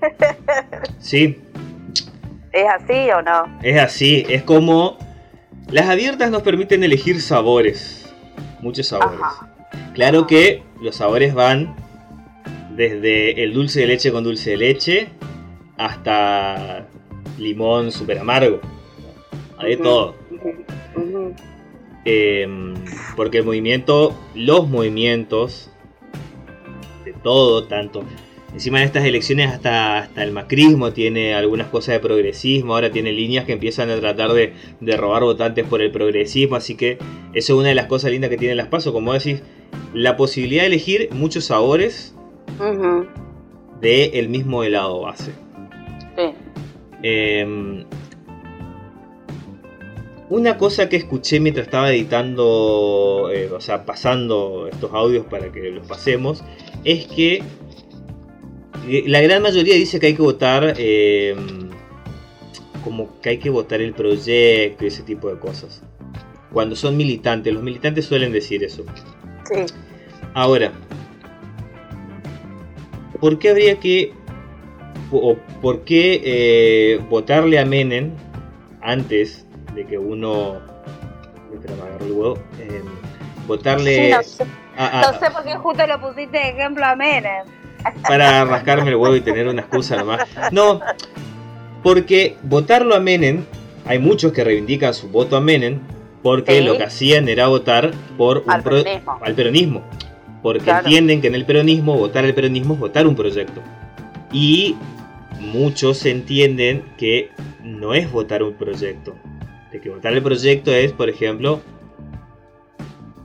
sí. 1.00 1.42
¿Es 2.52 2.66
así 2.70 3.10
o 3.12 3.22
no? 3.22 3.60
Es 3.62 3.80
así, 3.80 4.26
es 4.30 4.44
como... 4.44 4.98
Las 5.72 5.90
abiertas 5.90 6.30
nos 6.30 6.44
permiten 6.44 6.84
elegir 6.84 7.22
sabores, 7.22 8.14
muchos 8.62 8.88
sabores. 8.88 9.20
Claro 9.94 10.28
que 10.28 10.64
los 10.82 10.98
sabores 10.98 11.34
van 11.34 11.76
desde 12.76 13.44
el 13.44 13.54
dulce 13.54 13.82
de 13.82 13.88
leche 13.88 14.12
con 14.12 14.24
dulce 14.24 14.52
de 14.52 14.58
leche 14.58 15.08
hasta 15.78 16.88
limón 17.38 17.92
súper 17.92 18.20
amargo. 18.20 18.60
Hay 19.58 19.76
de 19.76 19.78
todo. 19.78 20.16
Em, 22.06 22.74
porque 23.16 23.40
el 23.40 23.46
movimiento, 23.46 24.18
los 24.36 24.68
movimientos 24.68 25.70
de 27.06 27.14
todo, 27.14 27.66
tanto 27.66 28.04
encima 28.54 28.80
de 28.80 28.86
estas 28.86 29.06
elecciones 29.06 29.52
hasta, 29.52 29.98
hasta 29.98 30.24
el 30.24 30.32
macrismo 30.32 30.94
tiene 30.94 31.34
algunas 31.34 31.68
cosas 31.68 31.96
de 31.96 32.00
progresismo, 32.00 32.76
ahora 32.76 32.92
tiene 32.92 33.12
líneas 33.12 33.46
que 33.46 33.54
empiezan 33.54 33.90
a 33.90 34.00
tratar 34.00 34.32
de, 34.34 34.54
robar 34.96 35.24
votantes 35.24 35.66
por 35.68 35.82
el 35.82 35.92
progresismo, 35.92 36.56
así 36.56 36.76
que 36.76 36.98
eso 37.34 37.54
es 37.54 37.60
una 37.60 37.70
de 37.70 37.76
las 37.76 37.88
cosas 37.88 38.12
lindas 38.12 38.30
que 38.30 38.38
tienen 38.38 38.58
las 38.58 38.68
pasos, 38.68 38.94
como 38.94 39.14
decís, 39.14 39.42
la 39.94 40.16
posibilidad 40.18 40.64
de 40.64 40.68
elegir 40.68 41.10
muchos 41.12 41.46
sabores 41.46 42.16
de 43.82 44.06
el 44.14 44.30
mismo 44.30 44.64
helado 44.64 45.02
base. 45.02 45.32
Em, 47.02 47.84
una 50.30 50.58
cosa 50.58 50.88
que 50.88 50.96
escuché 50.96 51.40
mientras 51.40 51.68
estaba 51.68 51.92
editando, 51.92 53.30
eh, 53.34 53.52
o 53.52 53.60
sea, 53.60 53.86
pasando 53.86 54.70
estos 54.72 54.94
audios 54.94 55.26
para 55.26 55.52
que 55.52 55.70
los 55.70 55.86
pasemos, 55.86 56.44
es 56.86 57.08
que 57.08 57.44
la 58.88 59.22
gran 59.22 59.42
mayoría 59.42 59.76
dice 59.76 60.00
que 60.00 60.08
hay 60.08 60.16
que 60.16 60.22
votar 60.22 60.74
em, 60.78 61.70
como 62.84 63.20
que 63.22 63.30
hay 63.30 63.38
que 63.38 63.50
votar 63.50 63.82
el 63.82 63.94
proyecto 63.94 64.84
y 64.84 64.88
ese 64.88 65.04
tipo 65.04 65.30
de 65.30 65.40
cosas. 65.40 65.82
Cuando 66.52 66.76
son 66.76 66.98
militantes, 66.98 67.54
los 67.54 67.64
militantes 67.64 68.06
suelen 68.06 68.32
decir 68.32 68.64
eso. 68.64 68.86
Sí. 69.46 69.66
Ahora, 70.34 70.72
¿por 73.20 73.40
qué 73.40 73.50
habría 73.50 73.80
que 73.80 74.14
o 75.12 75.38
por 75.62 75.84
qué 75.84 76.22
eh, 76.24 76.98
votarle 77.10 77.60
a 77.60 77.66
Menem 77.66 78.12
antes 78.82 79.46
de 79.76 79.86
que 79.86 79.98
uno. 79.98 80.62
Eh, 82.60 82.82
votarle. 83.48 84.10
no, 84.10 84.24
sé. 84.24 84.46
no 84.76 85.20
sé 85.20 85.32
por 85.32 85.44
qué 85.44 85.56
justo 85.56 85.88
lo 85.88 86.02
pusiste 86.02 86.38
de 86.38 86.50
ejemplo 86.50 86.86
a 86.86 86.96
Menem. 86.96 87.63
Para 88.08 88.46
rascarme 88.46 88.90
el 88.90 88.96
huevo 88.96 89.16
y 89.16 89.22
tener 89.22 89.48
una 89.48 89.62
excusa 89.62 89.98
nomás. 89.98 90.28
No, 90.52 90.80
porque 91.84 92.38
votarlo 92.44 92.96
a 92.96 93.00
Menem, 93.00 93.44
hay 93.86 94.00
muchos 94.00 94.32
que 94.32 94.44
reivindican 94.44 94.94
su 94.94 95.10
voto 95.10 95.36
a 95.36 95.42
Menem, 95.42 95.80
porque 96.22 96.62
lo 96.62 96.78
que 96.78 96.84
hacían 96.84 97.28
era 97.28 97.48
votar 97.48 97.92
por 98.18 98.44
un 98.46 98.52
al, 98.52 98.64
peronismo. 98.64 99.20
al 99.22 99.36
peronismo. 99.36 99.84
Porque 100.42 100.72
entienden 100.72 101.22
que 101.22 101.28
en 101.28 101.36
el 101.36 101.46
peronismo, 101.46 101.98
votar 101.98 102.26
al 102.26 102.34
peronismo 102.34 102.74
es 102.74 102.80
votar 102.80 103.08
un 103.08 103.16
proyecto. 103.16 103.62
Y 104.32 104.76
muchos 105.40 106.06
entienden 106.06 106.84
que 106.98 107.30
no 107.64 107.94
es 107.94 108.12
votar 108.12 108.44
un 108.44 108.54
proyecto. 108.54 109.16
De 109.72 109.82
que 109.82 109.90
votar 109.90 110.14
el 110.14 110.22
proyecto 110.22 110.72
es, 110.72 110.92
por 110.94 111.10
ejemplo, 111.10 111.62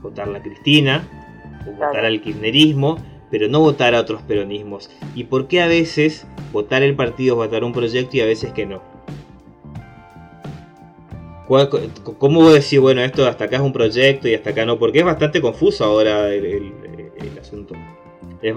votar 0.01 0.27
la 0.27 0.41
Cristina, 0.41 1.07
o 1.67 1.71
votar 1.71 2.05
al 2.05 2.21
kirchnerismo, 2.21 2.97
pero 3.31 3.47
no 3.47 3.59
votar 3.59 3.95
a 3.95 4.01
otros 4.01 4.21
peronismos. 4.21 4.89
¿Y 5.15 5.25
por 5.25 5.47
qué 5.47 5.61
a 5.61 5.67
veces 5.67 6.27
votar 6.51 6.83
el 6.83 6.95
partido 6.95 7.35
es 7.35 7.49
votar 7.49 7.63
un 7.63 7.73
proyecto 7.73 8.17
y 8.17 8.21
a 8.21 8.25
veces 8.25 8.53
que 8.53 8.65
no? 8.65 8.81
¿Cómo 11.47 12.41
vos 12.41 12.53
decís, 12.53 12.79
bueno, 12.79 13.01
esto 13.01 13.27
hasta 13.27 13.45
acá 13.45 13.55
es 13.55 13.61
un 13.63 13.73
proyecto 13.73 14.27
y 14.27 14.35
hasta 14.35 14.51
acá 14.51 14.65
no? 14.65 14.77
Porque 14.77 14.99
es 14.99 15.05
bastante 15.05 15.41
confuso 15.41 15.83
ahora 15.83 16.31
el 16.31 16.73
asunto 17.41 17.73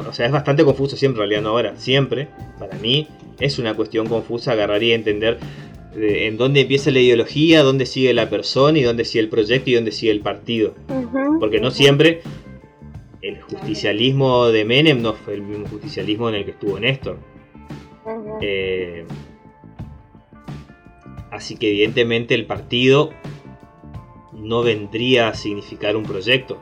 o 0.09 0.13
sea, 0.13 0.27
es 0.27 0.33
bastante 0.33 0.65
confuso 0.65 0.97
siempre, 0.97 1.23
en 1.23 1.29
realidad 1.29 1.43
no 1.43 1.51
ahora, 1.51 1.75
siempre, 1.77 2.29
para 2.59 2.79
mí, 2.79 3.09
es 3.41 3.59
una 3.59 3.75
cuestión 3.75 4.07
confusa, 4.07 4.53
agarraría 4.53 4.95
a 4.95 4.99
entender 4.99 5.39
eh, 5.97 6.27
en 6.27 6.37
dónde 6.37 6.61
empieza 6.61 6.91
la 6.91 7.01
ideología, 7.01 7.63
dónde 7.63 7.87
sigue 7.87 8.15
la 8.15 8.31
persona 8.31 8.79
y 8.79 8.83
dónde 8.83 9.05
sigue 9.05 9.25
el 9.25 9.29
proyecto 9.29 9.71
y 9.71 9.75
dónde 9.75 9.91
sigue 9.91 10.13
el 10.13 10.21
partido. 10.21 10.75
Porque 11.41 11.59
no 11.59 11.73
siempre 11.73 12.23
el 13.23 13.41
justicialismo 13.41 14.47
de 14.49 14.65
Menem 14.65 15.01
no 15.01 15.15
fue 15.15 15.35
el 15.35 15.43
mismo 15.43 15.67
justicialismo 15.69 16.29
en 16.29 16.35
el 16.35 16.45
que 16.45 16.51
estuvo 16.51 16.79
Néstor. 16.79 17.19
Eh, 18.41 19.07
así 21.31 21.57
que 21.57 21.69
evidentemente 21.69 22.35
el 22.35 22.47
partido 22.47 23.11
no 24.33 24.63
vendría 24.63 25.29
a 25.29 25.35
significar 25.35 25.97
un 25.97 26.03
proyecto. 26.03 26.59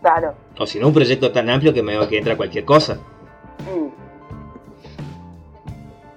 Claro. 0.00 0.34
O 0.58 0.66
si 0.66 0.80
no, 0.80 0.88
un 0.88 0.94
proyecto 0.94 1.30
tan 1.30 1.48
amplio 1.48 1.72
que 1.72 1.84
me 1.84 1.96
veo 1.96 2.08
que 2.08 2.18
entra 2.18 2.36
cualquier 2.36 2.64
cosa. 2.64 2.96
Mm. 3.60 3.88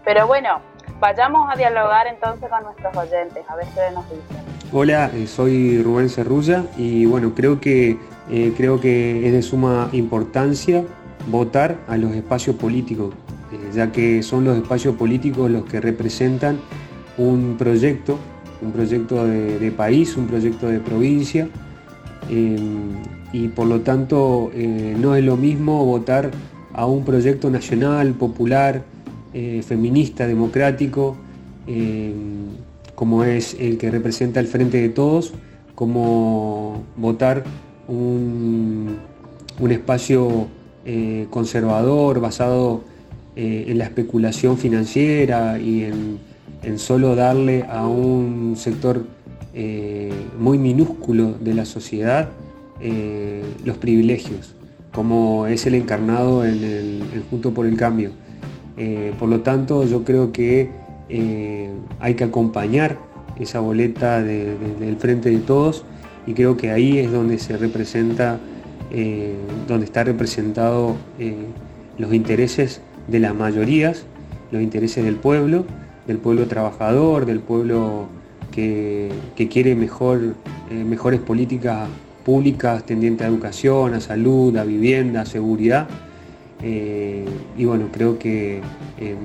Pero 0.04 0.26
bueno, 0.26 0.62
vayamos 1.00 1.48
a 1.52 1.56
dialogar 1.56 2.08
entonces 2.08 2.50
con 2.50 2.64
nuestros 2.64 2.98
oyentes, 2.98 3.44
a 3.48 3.56
ver 3.56 3.68
qué 3.76 3.94
nos 3.94 4.10
dicen. 4.10 4.46
Hola, 4.72 5.12
eh, 5.14 5.28
soy 5.28 5.82
Rubén 5.84 6.10
Cerrulla 6.10 6.64
y 6.76 7.06
bueno, 7.06 7.34
creo 7.36 7.62
que, 7.62 7.98
eh, 8.30 8.54
creo 8.56 8.80
que 8.80 9.28
es 9.28 9.34
de 9.34 9.42
suma 9.42 9.90
importancia 9.94 10.84
votar 11.30 11.78
a 11.88 11.98
los 11.98 12.16
espacios 12.16 12.56
políticos, 12.56 13.14
eh, 13.52 13.58
ya 13.74 13.92
que 13.92 14.24
son 14.24 14.44
los 14.44 14.58
espacios 14.58 14.96
políticos 14.96 15.50
los 15.50 15.66
que 15.66 15.82
representan 15.82 16.60
un 17.18 17.56
proyecto, 17.58 18.18
un 18.62 18.72
proyecto 18.72 19.26
de, 19.26 19.72
país, 19.72 20.18
un 20.18 20.28
proyecto 20.28 20.68
de 20.68 20.80
provincia 20.80 21.48
y 23.36 23.50
por 23.50 23.68
lo 23.68 23.82
tanto 23.82 24.50
eh, 24.54 24.96
no 24.98 25.14
es 25.14 25.24
lo 25.26 25.36
mismo 25.36 25.84
votar 25.84 26.32
a 26.72 26.86
un 26.86 27.04
proyecto 27.04 27.50
nacional, 27.50 28.14
popular, 28.14 28.84
eh, 29.34 29.62
feminista, 29.62 30.26
democrático, 30.26 31.18
eh, 31.68 32.14
como 32.96 33.26
es 33.26 33.58
el 33.60 33.78
que 33.78 33.92
representa 33.92 34.40
el 34.40 34.48
Frente 34.48 34.80
de 34.80 34.88
Todos, 34.88 35.34
como 35.76 36.84
votar 36.96 37.44
un, 37.88 38.98
espacio 39.70 40.48
conservador 41.30 42.20
basado 42.20 42.84
en 43.36 43.78
la 43.78 43.86
especulación 43.86 44.58
financiera 44.58 45.60
y 45.60 45.84
en, 45.84 46.20
en, 46.62 46.78
solo 46.78 47.16
darle 47.16 47.64
a 47.64 47.88
un 47.88 48.56
sector 48.56 49.04
eh, 49.58 50.12
muy 50.38 50.58
minúsculo 50.58 51.32
de 51.40 51.54
la 51.54 51.64
sociedad 51.64 52.28
eh, 52.82 53.42
los 53.64 53.78
privilegios, 53.78 54.54
como 54.92 55.48
es 55.48 55.66
el 55.66 55.76
encarnado 55.76 56.44
en 56.44 56.62
el, 56.62 57.24
Junto 57.30 57.54
por 57.54 57.66
el 57.66 57.78
Cambio. 57.78 58.12
Eh, 58.76 59.14
por 59.18 59.30
lo 59.30 59.40
tanto, 59.40 59.86
yo 59.86 60.04
creo 60.04 60.34
que 60.34 60.70
hay 62.02 62.16
que 62.16 62.26
acompañar 62.26 62.98
esa 63.40 63.62
boleta 63.62 64.22
del 64.22 64.98
frente 65.00 65.30
de 65.30 65.38
todos 65.38 65.86
y 66.26 66.34
creo 66.34 66.58
que 66.58 66.72
ahí 66.72 66.98
es 67.00 67.12
donde 67.12 67.38
se 67.40 67.58
representa, 67.58 68.40
donde 69.68 69.86
está 69.86 70.04
representado 70.04 70.96
los 71.98 72.14
intereses 72.14 72.82
de 73.08 73.20
las 73.20 73.36
mayorías, 73.36 74.06
los 74.52 74.62
intereses 74.62 75.04
del 75.04 75.16
pueblo, 75.16 75.66
del 76.08 76.18
pueblo 76.18 76.48
trabajador, 76.48 77.26
del 77.26 77.40
pueblo 77.40 78.08
que, 78.52 79.12
quiere 79.52 79.76
mejor, 79.76 80.36
eh, 80.72 80.84
mejores 80.84 81.20
políticas 81.20 81.90
públicas 82.24 82.86
tendientes 82.86 83.26
a 83.26 83.30
educación, 83.30 83.94
a 83.94 84.00
salud, 84.00 84.56
a 84.58 84.64
vivienda, 84.64 85.22
a 85.22 85.26
seguridad. 85.26 85.88
Eh, 86.64 87.26
y 87.58 87.66
bueno, 87.66 87.90
creo 87.92 88.18
que 88.18 88.62
em, 88.98 89.18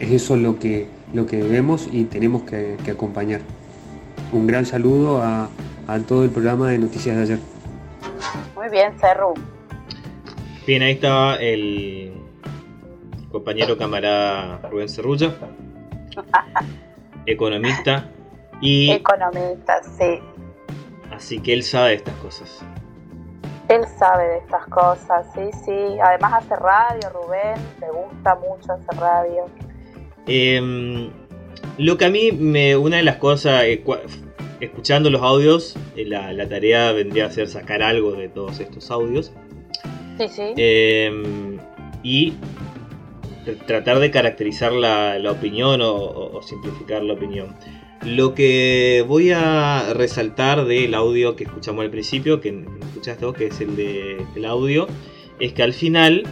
es 0.00 0.10
eso 0.10 0.36
lo 0.36 0.58
que, 0.58 0.86
lo 1.12 1.26
que 1.26 1.36
debemos 1.36 1.88
y 1.92 2.04
tenemos 2.04 2.42
que, 2.42 2.76
acompañar. 2.90 3.42
Un 4.32 4.46
gran 4.46 4.66
saludo 4.66 5.22
a, 5.22 5.48
a 5.86 5.98
todo 6.00 6.24
el 6.24 6.30
programa 6.30 6.70
de 6.70 6.78
Noticias 6.78 7.16
de 7.16 7.22
ayer. 7.22 7.38
Muy 8.54 8.68
bien, 8.68 8.98
Cerro. 8.98 9.34
Bien, 10.66 10.82
ahí 10.82 10.92
está 10.92 11.36
el 11.36 12.12
compañero 13.30 13.78
camarada 13.78 14.58
Rubén 14.70 14.88
Cerrulla, 14.88 15.34
economista 17.26 18.10
y... 18.60 18.90
Economista, 18.90 19.82
sí. 19.82 20.20
Así 21.12 21.38
que 21.38 21.52
él 21.52 21.62
sabe 21.62 21.90
de 21.90 21.94
estas 21.96 22.14
cosas. 22.16 22.64
Él 23.68 23.84
sabe 23.98 24.24
de 24.28 24.38
estas 24.38 24.66
cosas, 24.66 25.26
sí, 25.34 25.50
sí. 25.64 25.98
Además 26.02 26.44
hace 26.44 26.56
radio, 26.56 27.10
Rubén, 27.10 27.54
le 27.80 27.90
gusta 27.90 28.34
mucho 28.36 28.72
hacer 28.72 29.00
radio. 29.00 29.46
Em, 30.26 31.10
lo 31.78 31.96
que 31.96 32.04
a 32.06 32.10
mí 32.10 32.32
me... 32.32 32.76
Una 32.76 32.96
de 32.96 33.02
las 33.02 33.16
cosas... 33.16 33.64
Eh, 33.64 33.84
escuchando 34.60 35.10
los 35.10 35.22
audios, 35.22 35.76
eh, 35.96 36.04
la, 36.04 36.32
la 36.32 36.48
tarea 36.48 36.92
vendría 36.92 37.26
a 37.26 37.30
ser 37.30 37.48
sacar 37.48 37.82
algo 37.82 38.12
de 38.12 38.28
todos 38.28 38.60
estos 38.60 38.90
audios. 38.90 39.32
Sí, 40.18 40.28
sí. 40.28 40.42
Em, 40.56 41.58
y 42.02 42.32
tratar 43.66 43.98
de 43.98 44.10
caracterizar 44.10 44.72
la, 44.72 45.20
opinión 45.30 45.80
o, 45.82 46.40
simplificar 46.42 47.02
la 47.02 47.14
opinión. 47.14 47.54
Lo 48.04 48.34
que 48.34 49.04
voy 49.06 49.30
a 49.32 49.92
resaltar 49.94 50.64
del 50.64 50.94
audio 50.94 51.36
que 51.36 51.44
escuchamos 51.44 51.84
al 51.84 51.90
principio, 51.90 52.40
que 52.40 52.64
escuchaste 52.80 53.24
vos, 53.24 53.34
que 53.34 53.46
es 53.46 53.60
el 53.60 53.76
del 53.76 54.44
audio, 54.44 54.86
es 55.38 55.52
que 55.52 55.62
al 55.62 55.72
final 55.72 56.24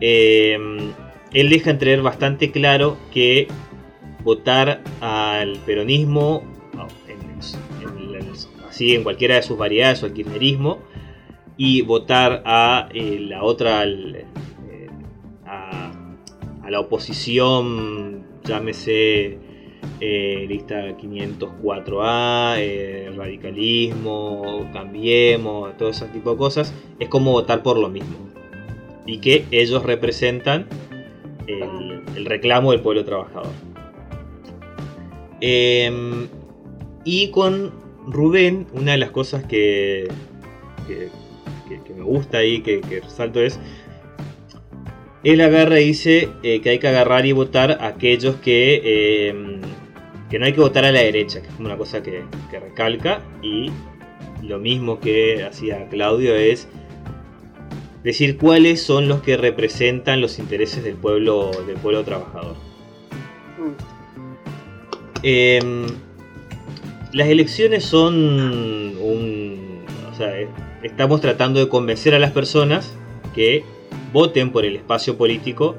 em, 0.00 0.92
él 1.32 1.48
deja 1.48 1.70
entrever 1.70 2.02
bastante 2.02 2.50
claro 2.50 2.96
que 3.12 3.48
votar 4.22 4.82
al 5.00 5.58
peronismo, 5.66 6.44
así 8.82 8.96
en 8.96 9.04
cualquiera 9.04 9.36
de 9.36 9.42
sus 9.42 9.56
variedades 9.56 10.02
o 10.02 10.06
al 10.06 10.12
kirchnerismo, 10.12 10.80
y 11.56 11.82
votar 11.82 12.42
a 12.44 12.88
eh, 12.92 13.20
la 13.20 13.44
otra, 13.44 13.84
eh, 13.84 14.26
a, 15.46 15.92
la 16.68 16.80
oposición, 16.80 18.24
llámese 18.44 19.38
eh, 20.00 20.46
lista 20.48 20.96
504A, 20.96 23.14
radicalismo, 23.14 24.68
cambiemos, 24.72 25.76
todo 25.76 25.90
ese 25.90 26.06
tipo 26.06 26.32
de 26.32 26.36
cosas, 26.38 26.74
es 26.98 27.08
como 27.08 27.30
votar 27.32 27.62
por 27.62 27.78
lo 27.78 27.88
mismo. 27.88 28.16
Y 29.06 29.18
que 29.18 29.44
ellos 29.50 29.84
representan 29.84 30.66
el, 31.46 32.02
reclamo 32.24 32.72
del 32.72 32.80
pueblo 32.80 33.04
trabajador. 33.04 33.52
Em, 35.40 36.28
y 37.04 37.30
con 37.32 37.81
Rubén, 38.06 38.66
una 38.72 38.92
de 38.92 38.98
las 38.98 39.10
cosas 39.10 39.44
que 39.44 40.08
que, 40.86 41.94
me 41.94 42.02
gusta 42.02 42.38
ahí, 42.38 42.60
que, 42.62 42.80
resalto 43.02 43.40
es, 43.40 43.58
él 45.24 45.40
agarra 45.40 45.80
y 45.80 45.86
dice 45.86 46.28
eh, 46.42 46.60
que 46.60 46.70
hay 46.70 46.78
que 46.78 46.88
agarrar 46.88 47.26
y 47.26 47.32
votar 47.32 47.78
a 47.80 47.86
aquellos 47.88 48.36
que, 48.36 49.28
em, 49.28 49.60
que 50.30 50.38
no 50.38 50.46
hay 50.46 50.52
que 50.52 50.60
votar 50.60 50.84
a 50.84 50.92
la 50.92 51.00
derecha, 51.00 51.40
que 51.40 51.48
es 51.48 51.54
como 51.54 51.68
una 51.68 51.76
cosa 51.76 52.02
que, 52.02 52.24
recalca, 52.50 53.22
y 53.42 53.70
lo 54.42 54.58
mismo 54.58 54.98
que 54.98 55.44
hacía 55.44 55.88
Claudio 55.88 56.34
es 56.34 56.68
decir 58.02 58.36
cuáles 58.36 58.82
son 58.82 59.06
los 59.06 59.22
que 59.22 59.36
representan 59.36 60.20
los 60.20 60.40
intereses 60.40 60.82
del 60.82 60.96
pueblo, 60.96 61.52
del 61.66 61.76
pueblo 61.76 62.02
trabajador. 62.02 62.56
Em, 65.22 65.86
las 67.12 67.28
elecciones 67.28 67.84
son 67.84 68.14
un... 68.14 69.84
O 70.10 70.14
sea, 70.14 70.32
estamos 70.82 71.20
tratando 71.20 71.60
de 71.60 71.68
convencer 71.68 72.14
a 72.14 72.18
las 72.18 72.32
personas 72.32 72.94
que 73.34 73.64
voten 74.12 74.50
por 74.50 74.64
el 74.64 74.76
espacio 74.76 75.16
político 75.16 75.76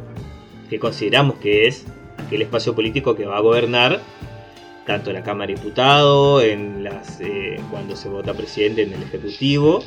que 0.70 0.80
consideramos 0.80 1.36
que 1.38 1.68
es 1.68 1.86
aquel 2.18 2.42
espacio 2.42 2.74
político 2.74 3.16
que 3.16 3.26
va 3.26 3.38
a 3.38 3.42
gobernar 3.42 4.02
tanto 4.86 5.12
en 5.12 5.16
la 5.16 5.24
Cámara 5.24 5.48
de 5.48 5.56
Diputados, 5.56 6.44
en 6.44 6.84
las, 6.84 7.22
eh, 7.22 7.58
cuando 7.72 7.96
se 7.96 8.10
vota 8.10 8.34
presidente 8.34 8.82
en 8.82 8.94
el 8.94 9.02
Ejecutivo, 9.04 9.84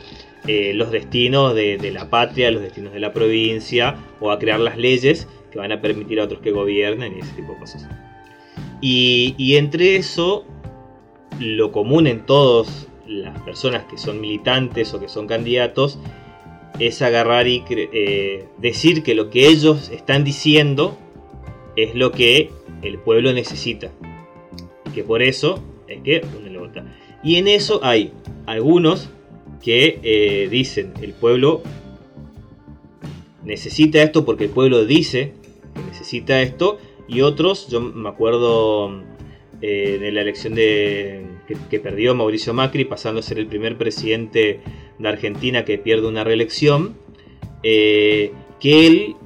eh, 0.47 0.73
los 0.75 0.91
destinos 0.91 1.55
de, 1.55 1.91
la 1.93 2.09
patria, 2.09 2.51
los 2.51 2.63
destinos 2.63 2.95
de 2.95 3.01
la 3.01 3.13
provincia, 3.13 3.97
o 4.21 4.31
a 4.31 4.39
crear 4.39 4.59
las 4.59 4.79
leyes 4.79 5.29
que 5.51 5.59
van 5.59 5.73
a 5.73 5.83
permitir 5.83 6.19
a 6.21 6.25
otros 6.25 6.41
que 6.41 6.51
gobiernen 6.51 7.15
y 7.15 7.21
ese 7.21 7.33
tipo 7.35 7.53
de 7.53 7.59
cosas. 7.59 7.87
Y 8.81 9.57
entre 9.57 9.97
eso, 9.97 10.47
lo 11.39 11.73
común 11.73 12.07
en 12.07 12.25
todos 12.27 12.89
las 13.07 13.41
personas 13.43 13.85
que 13.85 13.99
son 13.99 14.21
militantes 14.21 14.93
o 14.95 15.01
que 15.01 15.09
son 15.09 15.27
candidatos 15.27 15.99
es 16.79 17.01
agarrar 17.03 17.47
y 17.47 17.63
eh, 17.71 18.49
decir 18.59 19.03
que 19.03 19.15
lo 19.15 19.31
que 19.31 19.49
ellos 19.49 19.91
están 19.91 20.25
diciendo 20.25 20.97
es 21.77 21.95
lo 21.95 22.13
que 22.13 22.51
el 22.83 22.99
pueblo 22.99 23.33
necesita. 23.33 23.91
Y 24.87 24.91
que 24.91 25.05
por 25.05 25.23
eso 25.23 25.63
es 25.89 26.03
que 26.03 26.23
uno 26.39 26.49
le 26.49 26.59
vota. 26.59 26.85
Y 27.23 27.37
en 27.37 27.49
eso 27.49 27.81
hay 27.83 28.13
algunos 28.47 29.09
que 29.63 30.01
eh, 30.03 30.49
dicen 30.51 30.93
el 31.01 31.13
pueblo 31.13 31.63
necesita 33.45 34.03
esto 34.03 34.25
porque 34.25 34.45
el 34.45 34.51
pueblo 34.51 34.85
dice 34.85 35.33
que 35.75 35.83
necesita 35.83 36.43
esto. 36.43 36.79
Y 37.09 37.21
otros, 37.21 37.69
yo 37.69 37.81
me 37.81 38.09
acuerdo 38.09 39.03
eh, 39.63 39.99
de 39.99 40.13
la 40.13 40.21
elección 40.21 40.55
de, 40.55 41.25
que, 41.71 41.81
perdió 41.81 42.15
Mauricio 42.15 42.53
Macri, 42.53 42.85
pasando 42.85 43.21
a 43.21 43.23
ser 43.23 43.39
el 43.39 43.47
primer 43.47 43.79
presidente 43.79 44.61
de 44.99 45.09
Argentina 45.09 45.65
que 45.65 45.79
pierde 45.79 46.07
una 46.07 46.25
reelección, 46.25 46.97
eh, 47.63 48.33
que 48.61 48.87
él 48.87 49.17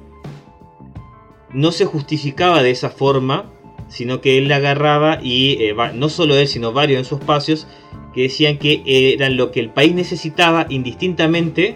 no 1.53 1.71
se 1.73 1.85
justificaba 1.85 2.63
de 2.63 2.71
esa 2.71 2.89
forma, 2.89 3.51
sino 3.89 4.21
que 4.21 4.37
él 4.37 4.47
la 4.47 4.57
agarraba 4.57 5.19
y 5.21 5.57
eh, 5.63 5.75
no 5.95 6.07
solo 6.07 6.35
él, 6.35 6.47
sino 6.47 6.71
varios 6.71 6.99
en 6.99 7.05
sus 7.05 7.19
espacios, 7.19 7.67
que 8.13 8.23
decían 8.23 8.57
que 8.57 8.81
eran 8.85 9.35
lo 9.35 9.51
que 9.51 9.59
el 9.59 9.69
país 9.69 9.93
necesitaba 9.93 10.65
indistintamente 10.69 11.75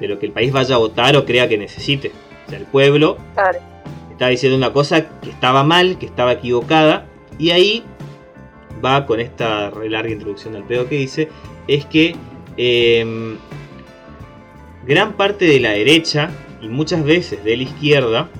de 0.00 0.08
lo 0.08 0.18
que 0.18 0.26
el 0.26 0.32
país 0.32 0.52
vaya 0.52 0.74
a 0.74 0.78
votar 0.78 1.16
o 1.16 1.24
crea 1.24 1.48
que 1.48 1.56
necesite. 1.56 2.12
O 2.46 2.50
sea, 2.50 2.58
el 2.58 2.66
pueblo 2.66 3.16
estaba 4.10 4.30
diciendo 4.30 4.56
una 4.56 4.72
cosa 4.72 5.18
que 5.20 5.30
estaba 5.30 5.64
mal, 5.64 5.98
que 5.98 6.06
estaba 6.06 6.32
equivocada, 6.32 7.08
y 7.42 7.50
ahí 7.50 7.82
va 8.84 9.04
con 9.04 9.18
esta 9.18 9.72
larga 9.72 10.12
introducción 10.12 10.54
al 10.54 10.64
pedo 10.64 10.88
que 10.88 10.96
dice, 10.96 11.28
es 11.66 11.84
que 11.86 12.14
em, 12.56 13.36
gran 14.86 15.16
parte 15.16 15.46
de 15.46 15.58
la 15.58 15.70
derecha 15.70 16.30
y 16.62 16.68
muchas 16.68 17.04
veces 17.04 17.42
de 17.42 17.56
la 17.56 17.64
izquierda 17.64 18.30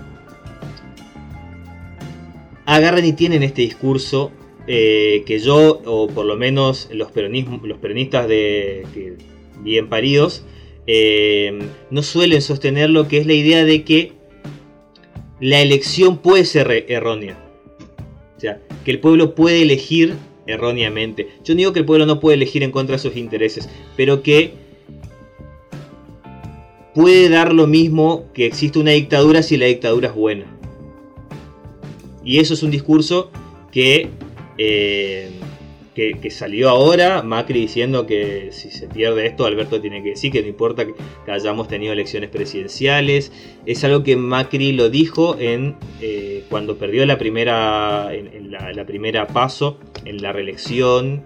agarran 2.65 3.05
y 3.05 3.13
tienen 3.13 3.43
este 3.43 3.63
discurso 3.63 4.31
eh, 4.69 5.25
que 5.27 5.41
yo, 5.41 5.83
o 5.85 6.07
por 6.07 6.25
lo 6.25 6.37
menos 6.37 6.89
los, 6.93 7.11
los 7.17 7.79
peronistas 7.79 8.29
de, 8.29 9.17
bien 9.63 9.89
paridos, 9.89 10.45
em, 10.87 11.59
no 11.91 12.05
suelen 12.05 12.41
sostener 12.41 12.89
lo 12.89 13.09
que 13.09 13.19
es 13.19 13.27
la 13.27 13.35
idea 13.35 13.65
de 13.65 13.83
que 13.83 14.13
la 15.41 15.61
elección 15.61 16.19
puede 16.19 16.45
ser 16.45 16.87
errónea 16.89 17.52
que 18.85 18.91
el 18.91 19.01
pueblo 19.01 19.35
puede 19.35 19.63
elegir 19.63 20.15
erróneamente. 20.47 21.29
Yo 21.45 21.55
no 21.55 21.59
digo 21.59 21.73
que 21.73 21.81
el 21.81 21.87
pueblo 21.87 22.07
no 22.07 22.21
puede 22.21 22.37
elegir 22.37 22.63
en 22.63 22.71
contra 22.71 22.97
de 22.97 23.03
sus 23.03 23.17
intereses, 23.17 23.69
pero 23.97 24.23
que 24.23 24.55
puede 26.95 27.29
dar 27.29 27.53
lo 27.53 27.67
mismo 27.67 28.27
que 28.35 28.47
existe 28.47 28.79
una 28.79 28.91
dictadura 28.93 29.43
si 29.43 29.57
la 29.57 29.67
dictadura 29.67 30.09
es 30.09 30.15
buena. 30.15 30.47
Y 32.25 32.39
eso 32.39 32.55
es 32.55 32.63
un 32.63 32.71
discurso 32.71 33.31
que, 33.73 34.09
eh, 34.59 35.31
que, 35.95 36.31
salió 36.31 36.71
ahora, 36.71 37.23
Macri 37.23 37.61
diciendo 37.61 38.07
que 38.07 38.49
si 38.51 38.71
se 38.71 38.89
pierde 38.89 39.27
esto, 39.27 39.45
Alberto 39.45 39.81
tiene 39.81 40.03
que 40.03 40.11
decir 40.11 40.33
que 40.33 40.41
no 40.41 40.49
importa 40.49 40.87
que, 40.87 40.95
hayamos 41.31 41.69
tenido 41.69 41.93
elecciones 41.93 42.31
presidenciales. 42.31 43.31
Es 43.67 43.85
algo 43.85 44.03
que 44.03 44.17
Macri 44.17 44.73
lo 44.73 44.89
dijo 44.89 45.37
en 45.39 45.77
eh, 46.01 46.45
cuando 46.49 46.79
perdió 46.79 47.05
la 47.05 47.19
primera, 47.19 48.11
la, 48.75 48.87
primera 48.87 49.27
paso, 49.27 49.79
en 50.05 50.23
la 50.23 50.33
reelección. 50.33 51.25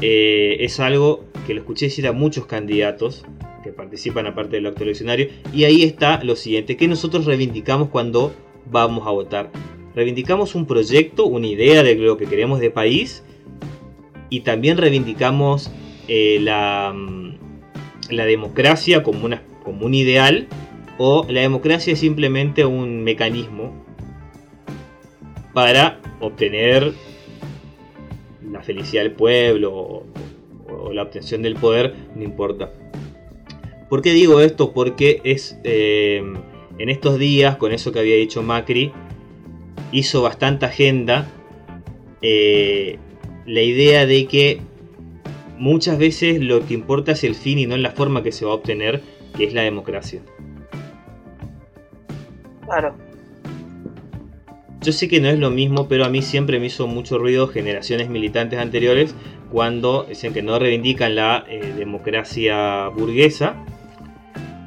Eh, 0.00 0.56
es 0.60 0.80
algo 0.80 1.24
que 1.46 1.54
lo 1.54 1.60
escuché 1.60 1.86
decir 1.86 2.06
a 2.08 2.12
muchos 2.12 2.46
candidatos 2.46 3.24
que 3.62 3.70
participan 3.70 4.26
aparte 4.26 4.56
del 4.56 4.66
acto 4.66 4.82
eleccionario. 4.82 5.28
Y 5.54 5.62
ahí 5.62 5.84
está 5.84 6.22
lo 6.24 6.34
siguiente, 6.34 6.76
que 6.76 6.88
nosotros 6.88 7.24
reivindicamos 7.24 7.88
cuando 7.90 8.34
vamos 8.68 9.06
a 9.06 9.10
votar. 9.10 9.52
Reivindicamos 9.94 10.56
un 10.56 10.66
proyecto, 10.66 11.24
una 11.26 11.46
idea 11.46 11.84
de 11.84 11.94
lo 11.94 12.16
que 12.16 12.26
queremos 12.26 12.58
de 12.58 12.70
país 12.70 13.22
y 14.30 14.40
también 14.40 14.78
reivindicamos 14.78 15.70
eh, 16.08 16.38
la, 16.40 16.92
mm, 16.94 17.34
la, 18.10 18.24
democracia 18.24 19.02
como, 19.02 19.24
una, 19.24 19.42
como 19.64 19.86
un 19.86 19.94
ideal 19.94 20.46
o 20.98 21.26
la 21.28 21.40
democracia 21.40 21.92
es 21.92 22.00
simplemente 22.00 22.64
un 22.64 23.04
mecanismo 23.04 23.84
para 25.52 26.00
obtener 26.20 26.92
la 28.50 28.62
felicidad 28.62 29.02
del 29.02 29.12
pueblo 29.12 29.72
o, 29.72 30.06
la 30.92 31.02
obtención 31.02 31.42
del 31.42 31.54
poder, 31.54 31.94
no 32.14 32.22
importa. 32.22 32.72
¿Por 33.88 34.02
qué 34.02 34.12
digo 34.12 34.40
esto? 34.40 34.72
Porque 34.72 35.20
es 35.24 35.58
eh, 35.64 36.22
en 36.78 36.88
estos 36.88 37.18
días, 37.18 37.56
con 37.56 37.72
eso 37.72 37.92
que 37.92 38.00
había 38.00 38.16
dicho 38.16 38.42
Macri, 38.42 38.92
hizo 39.92 40.22
bastante 40.22 40.66
agenda 40.66 41.28
eh, 42.22 42.98
la 43.46 43.62
idea 43.62 44.06
de 44.06 44.26
que 44.26 44.60
muchas 45.58 45.98
veces 45.98 46.40
lo 46.40 46.66
que 46.66 46.74
importa 46.74 47.12
es 47.12 47.24
el 47.24 47.34
fin 47.34 47.58
y 47.58 47.66
no 47.66 47.76
la 47.76 47.92
forma 47.92 48.22
que 48.22 48.32
se 48.32 48.44
va 48.44 48.52
a 48.52 48.54
obtener, 48.54 49.02
que 49.36 49.44
es 49.44 49.54
la 49.54 49.62
democracia. 49.62 50.20
Claro. 52.64 52.94
Yo 54.82 54.92
sé 54.92 55.08
que 55.08 55.20
no 55.20 55.28
es 55.28 55.38
lo 55.38 55.50
mismo, 55.50 55.88
pero 55.88 56.04
a 56.04 56.08
mí 56.08 56.22
siempre 56.22 56.60
me 56.60 56.66
hizo 56.66 56.86
mucho 56.86 57.18
ruido 57.18 57.48
generaciones 57.48 58.08
militantes 58.08 58.58
anteriores 58.58 59.14
cuando 59.50 60.04
dicen 60.04 60.32
que 60.32 60.42
no 60.42 60.58
reivindican 60.58 61.14
la 61.14 61.44
eh, 61.48 61.72
democracia 61.76 62.88
burguesa. 62.88 63.64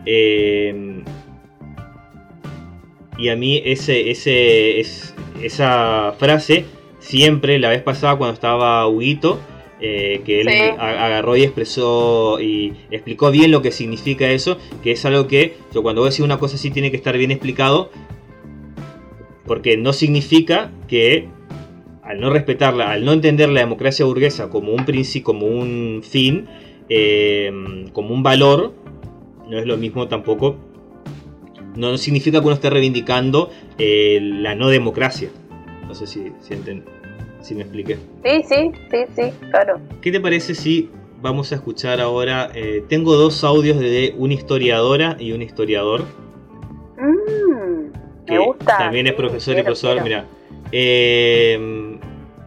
Eh, 0.05 1.03
y 3.17 3.29
a 3.29 3.35
mí 3.35 3.61
ese, 3.65 4.09
ese, 4.09 4.79
esa 5.41 6.15
frase 6.17 6.65
siempre, 7.09 7.57
la 7.57 7.69
vez 7.69 7.81
pasada 7.81 8.17
cuando 8.17 8.35
estaba 8.35 8.87
Huguito, 8.87 9.39
eh, 9.81 10.21
que 10.25 10.41
él 10.41 10.47
agarró 10.77 11.35
y 11.35 11.41
expresó 11.41 12.39
y 12.39 12.75
explicó 12.91 13.31
bien 13.31 13.49
lo 13.49 13.63
que 13.63 13.71
significa 13.71 14.29
eso, 14.29 14.59
que 14.83 14.91
es 14.91 15.03
algo 15.05 15.27
que 15.27 15.55
yo 15.73 15.81
cuando 15.81 16.01
voy 16.01 16.09
a 16.09 16.11
decir 16.11 16.23
una 16.23 16.37
cosa 16.37 16.55
así 16.55 16.69
tiene 16.69 16.91
que 16.91 16.97
estar 16.97 17.17
bien 17.17 17.31
explicado, 17.31 17.89
porque 19.47 19.75
no 19.75 19.91
significa 19.91 20.71
que 20.87 21.27
al 22.03 22.21
no 22.21 22.29
respetarla, 22.29 22.91
al 22.91 23.03
no 23.03 23.13
entender 23.13 23.49
la 23.49 23.61
democracia 23.61 24.05
burguesa 24.05 24.51
como 24.51 24.71
un 24.71 24.85
principio, 24.85 25.25
como 25.25 25.47
un 25.47 26.03
fin, 26.07 26.45
eh, 26.89 27.51
como 27.91 28.13
un 28.13 28.21
valor, 28.21 28.75
no 29.49 29.57
es 29.57 29.65
lo 29.65 29.77
mismo 29.77 30.07
tampoco, 30.07 30.57
no 31.75 31.97
significa 31.97 32.39
que 32.39 32.45
uno 32.45 32.53
esté 32.53 32.69
reivindicando 32.69 33.49
eh, 33.79 34.19
la 34.21 34.53
no 34.53 34.69
democracia. 34.69 35.31
No 35.87 35.95
sé 35.95 36.05
si, 36.05 36.31
sienten 36.39 36.83
si 37.41 37.55
me 37.55 37.61
expliqué. 37.61 37.97
Sí, 38.23 38.43
sí, 38.47 38.71
sí, 38.91 38.97
sí, 39.15 39.33
claro. 39.49 39.79
¿Qué 40.01 40.11
te 40.11 40.19
parece 40.19 40.55
si 40.55 40.89
vamos 41.21 41.51
a 41.51 41.55
escuchar 41.55 41.99
ahora? 41.99 42.51
Eh, 42.53 42.83
tengo 42.87 43.15
dos 43.15 43.43
audios 43.43 43.79
de 43.79 44.13
una 44.17 44.33
historiadora 44.33 45.15
y 45.19 45.31
un 45.31 45.41
historiador. 45.41 46.03
Mm, 46.97 48.31
me 48.31 48.39
gusta. 48.39 48.77
También 48.77 49.07
es 49.07 49.13
profesor 49.13 49.57
y 49.57 49.63
profesor. 49.63 50.01
Mira, 50.03 50.25
eh, 50.71 51.97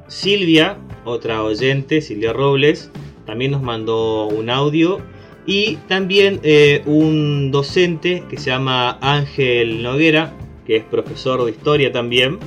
Silvia, 0.08 0.76
otra 1.04 1.42
oyente, 1.42 2.00
Silvia 2.00 2.32
Robles, 2.32 2.90
también 3.24 3.52
nos 3.52 3.62
mandó 3.62 4.26
un 4.26 4.50
audio. 4.50 5.00
Y 5.44 5.74
también 5.88 6.38
eh, 6.44 6.82
un 6.86 7.50
docente 7.50 8.22
que 8.30 8.36
se 8.36 8.50
llama 8.50 8.98
Ángel 9.00 9.82
Noguera, 9.82 10.32
que 10.64 10.76
es 10.76 10.84
profesor 10.84 11.44
de 11.44 11.50
historia 11.50 11.90
también 11.90 12.38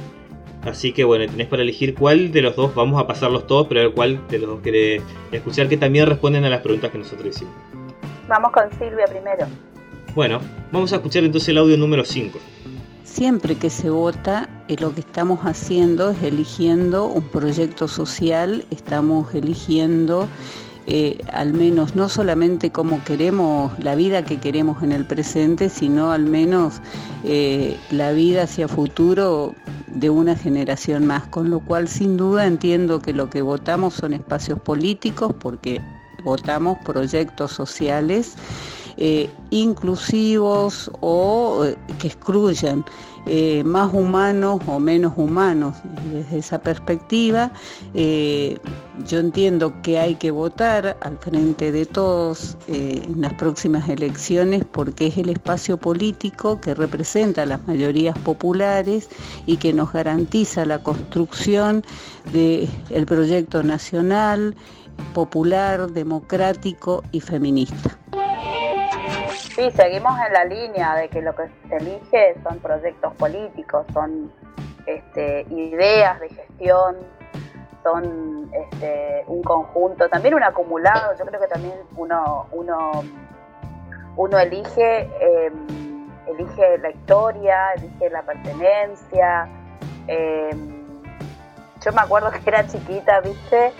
Así 0.66 0.94
que 0.94 1.04
bueno, 1.04 1.26
tenés 1.32 1.48
para 1.48 1.62
elegir 1.62 1.94
cuál 1.94 2.32
de 2.32 2.42
los 2.42 2.56
dos, 2.56 2.74
vamos 2.74 3.00
a 3.00 3.06
pasarlos 3.06 3.46
todos, 3.46 3.68
pero 3.68 3.82
a 3.82 3.84
ver 3.84 3.94
cuál 3.94 4.28
de 4.28 4.40
los 4.40 4.50
dos 4.50 4.62
querés 4.62 5.04
escuchar, 5.32 5.70
que 5.70 5.78
también 5.78 6.08
responden 6.08 6.44
a 6.44 6.50
las 6.50 6.62
preguntas 6.62 6.92
que 6.92 6.98
nosotros 6.98 7.36
hicimos. 7.36 7.54
Vamos 8.28 8.52
con 8.52 8.70
Silvia 8.72 9.06
primero. 9.08 9.46
Bueno, 10.16 10.40
vamos 10.72 10.92
a 10.94 10.96
escuchar 10.96 11.24
entonces 11.24 11.50
el 11.50 11.60
audio 11.60 11.78
número 11.78 12.04
5. 12.04 12.40
Siempre 13.04 13.56
que 13.56 13.70
se 13.70 13.90
vota, 13.90 14.50
eh, 14.68 14.76
lo 14.80 14.94
que 14.94 15.02
estamos 15.02 15.42
haciendo 15.42 16.10
es 16.10 16.24
eligiendo 16.24 17.06
un 17.06 17.24
proyecto 17.30 17.88
social, 17.88 18.66
estamos 18.72 19.34
eligiendo 19.36 20.28
eh, 20.88 21.18
al 21.34 21.54
menos 21.54 21.96
no 21.96 22.10
solamente 22.10 22.72
cómo 22.72 23.04
queremos, 23.04 23.72
la 23.80 23.96
vida 23.96 24.24
que 24.24 24.40
queremos 24.40 24.84
en 24.84 24.92
el 24.92 25.06
presente, 25.06 25.70
sino 25.70 26.12
al 26.12 26.26
menos 26.26 26.82
eh, 27.24 27.78
la 27.90 28.12
vida 28.12 28.44
hacia 28.44 28.68
futuro 28.68 29.56
de 29.88 30.12
una 30.12 30.36
generación 30.36 31.08
más, 31.08 31.26
con 31.28 31.50
lo 31.50 31.60
cual 31.60 31.88
sin 31.88 32.18
duda 32.18 32.46
entiendo 32.46 33.00
que 33.00 33.14
lo 33.14 33.30
que 33.30 33.42
votamos 33.42 33.96
son 33.96 34.14
espacios 34.14 34.60
políticos 34.60 35.34
porque 35.40 35.82
votamos 36.24 36.78
proyectos 36.86 37.52
sociales 37.52 38.36
eh, 38.98 39.30
inclusivos 39.50 40.92
o 41.02 41.66
que 42.00 42.08
excluyan 42.08 42.86
eh, 43.28 43.64
más 43.64 43.92
humanos 43.94 44.62
o 44.68 44.80
menos 44.80 45.14
humanos. 45.16 45.76
desde 46.14 46.38
esa 46.38 46.60
perspectiva, 46.60 47.52
eh, 47.94 48.60
yo 49.08 49.20
entiendo 49.20 49.74
que 49.82 50.00
hay 50.00 50.16
que 50.16 50.32
votar 50.32 50.98
al 51.02 51.18
frente 51.18 51.72
de 51.72 51.86
todos 51.86 52.58
eh, 52.68 53.02
en 53.06 53.22
las 53.22 53.34
próximas 53.34 53.90
elecciones 53.90 54.64
porque 54.64 55.08
es 55.08 55.18
el 55.18 55.30
espacio 55.30 55.78
político 55.78 56.62
que 56.62 56.76
representa 56.76 57.44
a 57.44 57.46
las 57.46 57.66
mayorías 57.68 58.18
populares 58.20 59.10
y 59.46 59.58
que 59.58 59.74
nos 59.74 59.92
garantiza 59.92 60.66
la 60.66 60.84
construcción 60.84 61.84
del 62.32 63.06
proyecto 63.06 63.64
nacional, 63.64 64.56
popular, 65.14 65.92
democrático 65.92 67.04
y 67.12 67.22
feminista. 67.22 67.98
Sí, 69.56 69.72
seguimos 69.72 70.20
en 70.20 70.34
la 70.34 70.44
línea 70.44 70.96
de 70.96 71.08
que 71.08 71.22
lo 71.22 71.34
que 71.34 71.48
se 71.70 71.78
elige 71.78 72.36
son 72.44 72.60
proyectos 72.60 73.14
políticos, 73.14 73.86
son 73.94 74.30
este, 74.86 75.46
ideas 75.50 76.20
de 76.20 76.28
gestión, 76.28 76.98
son 77.82 78.52
este, 78.52 79.24
un 79.28 79.42
conjunto, 79.44 80.10
también 80.10 80.34
un 80.34 80.44
acumulado. 80.44 81.16
Yo 81.18 81.26
creo 81.26 81.40
que 81.40 81.48
también 81.48 81.76
uno, 81.96 82.48
uno, 82.52 82.92
uno 84.18 84.40
elige, 84.40 85.10
em, 85.22 86.10
elige 86.28 86.78
la 86.80 86.90
historia, 86.90 87.72
elige 87.78 88.10
la 88.10 88.24
pertenencia. 88.24 89.48
Em, 90.08 91.02
yo 91.82 91.94
me 91.94 92.02
acuerdo 92.02 92.30
que 92.30 92.42
era 92.46 92.68
chiquita, 92.68 93.22
viste, 93.22 93.72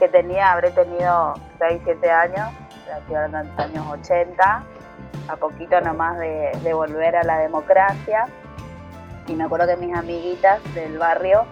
que 0.00 0.08
tenía, 0.08 0.50
habré 0.50 0.72
tenido 0.72 1.34
6, 1.60 1.80
7 1.84 2.10
años, 2.10 2.48
en 3.08 3.32
los 3.32 3.58
años 3.58 3.86
80 3.86 4.64
a 5.28 5.36
poquito 5.36 5.80
nomás 5.80 6.18
de, 6.18 6.52
de 6.62 6.72
volver 6.72 7.16
a 7.16 7.22
la 7.22 7.38
democracia. 7.38 8.26
Y 9.28 9.34
me 9.34 9.44
acuerdo 9.44 9.66
que 9.66 9.76
mis 9.76 9.96
amiguitas 9.96 10.60
del 10.74 10.98
barrio 10.98 11.46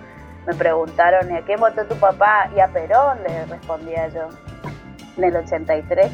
me 0.47 0.55
preguntaron, 0.55 1.33
¿a 1.33 1.45
qué 1.45 1.57
votó 1.57 1.85
tu 1.85 1.95
papá? 1.97 2.51
Y 2.57 2.61
a 2.61 2.69
Perón, 2.69 3.19
le 3.23 3.47
respondía 3.47 4.09
yo, 4.09 4.29
en 5.17 5.25
el 5.25 5.37
83. 5.37 6.11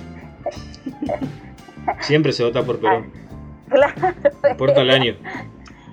Siempre 2.00 2.32
se 2.32 2.44
vota 2.44 2.62
por 2.62 2.80
Perón. 2.80 3.12
Ah, 3.14 3.68
claro. 3.68 4.14
Importa 4.50 4.80
el 4.80 4.90
año. 4.90 5.16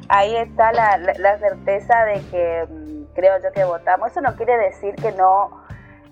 Ahí 0.09 0.35
está 0.35 0.73
la, 0.73 0.97
la 0.97 1.37
certeza 1.37 2.05
de 2.05 2.21
que 2.29 2.67
mm, 2.69 3.13
creo 3.13 3.33
yo 3.41 3.51
que 3.53 3.63
votamos. 3.63 4.11
Eso 4.11 4.21
no 4.21 4.35
quiere 4.35 4.57
decir 4.57 4.95
que 4.95 5.11
no 5.11 5.62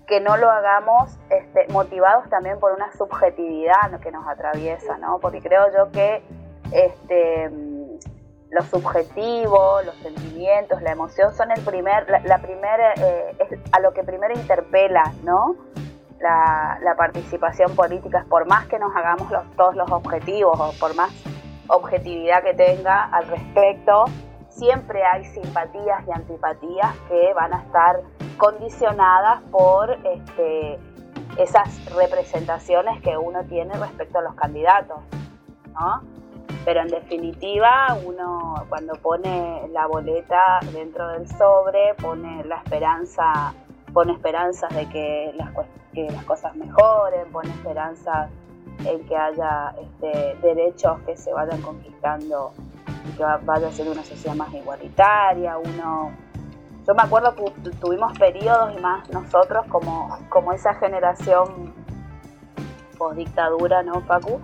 que 0.07 0.19
no 0.19 0.37
lo 0.37 0.49
hagamos 0.49 1.17
este, 1.29 1.67
motivados 1.71 2.29
también 2.29 2.59
por 2.59 2.73
una 2.73 2.91
subjetividad 2.93 3.99
que 4.01 4.11
nos 4.11 4.27
atraviesa, 4.27 4.97
¿no? 4.97 5.19
Porque 5.19 5.41
creo 5.41 5.71
yo 5.73 5.91
que 5.91 6.23
este, 6.71 7.49
lo 8.51 8.61
subjetivo, 8.63 9.81
los 9.85 9.95
sentimientos, 9.95 10.81
la 10.81 10.91
emoción 10.91 11.33
son 11.33 11.51
el 11.51 11.61
primer, 11.61 12.07
la, 12.25 12.37
primera, 12.39 12.93
eh, 12.95 13.35
es 13.39 13.59
a 13.71 13.79
lo 13.79 13.93
que 13.93 14.03
primero 14.03 14.33
interpela, 14.33 15.13
¿no? 15.23 15.55
La, 16.19 16.77
participación 16.97 17.75
política, 17.75 18.25
por 18.29 18.45
más 18.45 18.67
que 18.67 18.77
nos 18.77 18.95
hagamos 18.95 19.27
todos 19.55 19.75
los 19.75 19.89
objetivos 19.89 20.59
o 20.59 20.71
por 20.79 20.93
más 20.95 21.09
objetividad 21.67 22.43
que 22.43 22.53
tenga 22.53 23.05
al 23.05 23.27
respecto, 23.27 24.05
siempre 24.61 25.03
hay 25.03 25.25
simpatías 25.25 26.07
y 26.07 26.11
antipatías 26.11 26.95
que 27.09 27.33
van 27.33 27.51
a 27.51 27.63
estar 27.63 27.99
condicionadas 28.37 29.41
por 29.49 29.89
este, 30.05 30.77
esas 31.35 31.83
representaciones 31.95 33.01
que 33.01 33.17
uno 33.17 33.43
tiene 33.45 33.73
respecto 33.73 34.19
a 34.19 34.21
los 34.21 34.35
candidatos, 34.35 34.99
¿no? 35.73 36.03
Pero 36.63 36.81
en 36.81 36.89
definitiva, 36.89 37.97
uno 38.05 38.53
cuando 38.69 38.93
pone 39.01 39.67
la 39.73 39.87
boleta 39.87 40.59
dentro 40.71 41.07
del 41.07 41.27
sobre, 41.27 41.95
pone 41.95 42.43
la 42.43 42.57
esperanza, 42.57 43.55
pone 43.91 44.13
esperanzas 44.13 44.71
de 44.75 44.87
que 44.89 45.33
las, 45.37 45.49
que 45.91 46.03
las 46.11 46.23
cosas 46.25 46.55
mejoren, 46.55 47.31
pone 47.31 47.49
esperanzas 47.49 48.29
en 48.85 49.07
que 49.07 49.17
haya 49.17 49.73
este, 49.81 50.35
derechos 50.43 50.99
que 51.07 51.17
se 51.17 51.33
vayan 51.33 51.59
conquistando 51.63 52.53
que 53.17 53.23
vaya 53.43 53.67
a 53.67 53.71
ser 53.71 53.87
una 53.87 54.03
sociedad 54.03 54.35
más 54.35 54.53
igualitaria, 54.53 55.57
uno 55.57 56.11
yo 56.87 56.95
me 56.95 57.03
acuerdo 57.03 57.35
que 57.35 57.69
tuvimos 57.79 58.17
periodos 58.17 58.73
y 58.75 58.81
más 58.81 59.07
nosotros 59.11 59.65
como, 59.67 60.17
como 60.29 60.51
esa 60.51 60.73
generación 60.73 61.73
post 62.97 63.17
dictadura, 63.17 63.83
¿no, 63.83 64.01
Facu? 64.01 64.41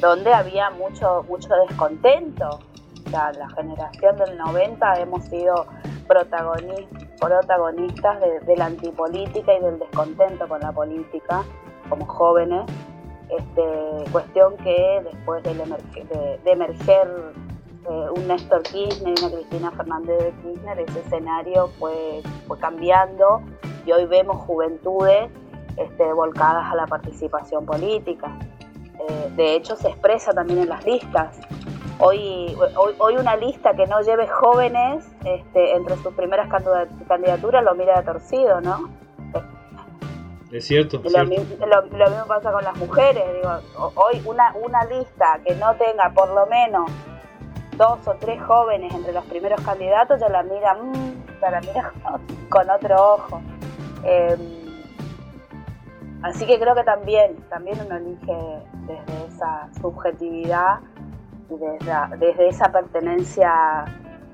Donde 0.00 0.32
había 0.32 0.70
mucho, 0.70 1.24
mucho 1.28 1.48
descontento. 1.68 2.60
O 3.06 3.10
sea, 3.10 3.32
la 3.32 3.48
generación 3.50 4.16
del 4.16 4.38
90 4.38 5.00
hemos 5.00 5.24
sido 5.24 5.66
protagonistas, 6.06 7.04
protagonistas 7.20 8.20
de, 8.46 8.56
la 8.56 8.66
antipolítica 8.66 9.52
y 9.52 9.60
del 9.60 9.78
descontento 9.80 10.46
con 10.46 10.60
la 10.60 10.70
política 10.70 11.42
como 11.88 12.06
jóvenes. 12.06 12.62
Este, 13.28 14.10
cuestión 14.12 14.56
que 14.58 15.02
después 15.04 15.42
de, 15.42 16.38
de 16.44 16.50
emerger 16.50 17.08
eh, 17.88 18.10
un 18.16 18.28
Néstor 18.28 18.62
Kirchner 18.62 19.14
y 19.16 19.24
una 19.24 19.34
Cristina 19.34 19.70
Fernández 19.72 20.18
de 20.18 20.32
Kirchner, 20.42 20.78
ese 20.80 21.00
escenario 21.00 21.68
fue, 21.78 22.22
fue 22.46 22.58
cambiando 22.58 23.42
y 23.84 23.92
hoy 23.92 24.06
vemos 24.06 24.36
juventudes 24.36 25.30
este, 25.76 26.12
volcadas 26.12 26.70
a 26.70 26.76
la 26.76 26.86
participación 26.86 27.66
política. 27.66 28.38
Eh, 29.00 29.32
de 29.34 29.56
hecho, 29.56 29.74
se 29.74 29.88
expresa 29.88 30.32
también 30.32 30.60
en 30.60 30.68
las 30.68 30.84
listas. 30.86 31.40
Hoy, 31.98 32.56
hoy, 32.98 33.16
una 33.16 33.36
lista 33.36 33.74
que 33.74 33.86
no 33.86 34.00
lleve 34.00 34.26
jóvenes 34.26 35.04
este, 35.24 35.76
entre 35.76 35.96
sus 35.96 36.14
primeras 36.14 36.48
candidaturas 37.08 37.62
lo 37.62 37.74
mira 37.74 37.98
de 37.98 38.04
torcido, 38.04 38.60
¿no? 38.60 38.90
Es 40.50 40.66
cierto. 40.66 41.00
Lo, 41.02 41.26
Mismo, 41.26 42.26
pasa 42.26 42.52
con 42.52 42.62
las 42.62 42.76
mujeres. 42.76 43.24
Digo, 43.34 43.92
hoy 43.94 44.22
una, 44.26 44.54
una 44.62 44.84
lista 44.84 45.40
que 45.44 45.54
no 45.54 45.74
tenga 45.76 46.12
por 46.14 46.28
lo 46.28 46.46
menos 46.46 46.90
dos 47.82 48.06
o 48.06 48.14
tres 48.14 48.40
jóvenes 48.42 48.94
entre 48.94 49.12
los 49.12 49.24
primeros 49.24 49.60
candidatos 49.62 50.20
ya 50.20 50.28
la 50.28 50.44
mira, 50.44 50.74
mm, 50.74 51.40
la 51.40 51.60
mira 51.60 51.92
con 52.48 52.70
otro 52.70 53.14
ojo. 53.14 53.42
Em, 54.04 54.38
así 56.22 56.46
que 56.46 56.60
creo 56.60 56.74
que 56.76 56.84
también, 56.84 57.36
también 57.50 57.78
uno 57.84 57.96
elige 57.96 58.36
desde 58.86 59.26
esa 59.26 59.68
subjetividad 59.80 60.78
y 61.50 61.54
desde, 62.18 62.48
esa 62.48 62.70
pertenencia 62.70 63.84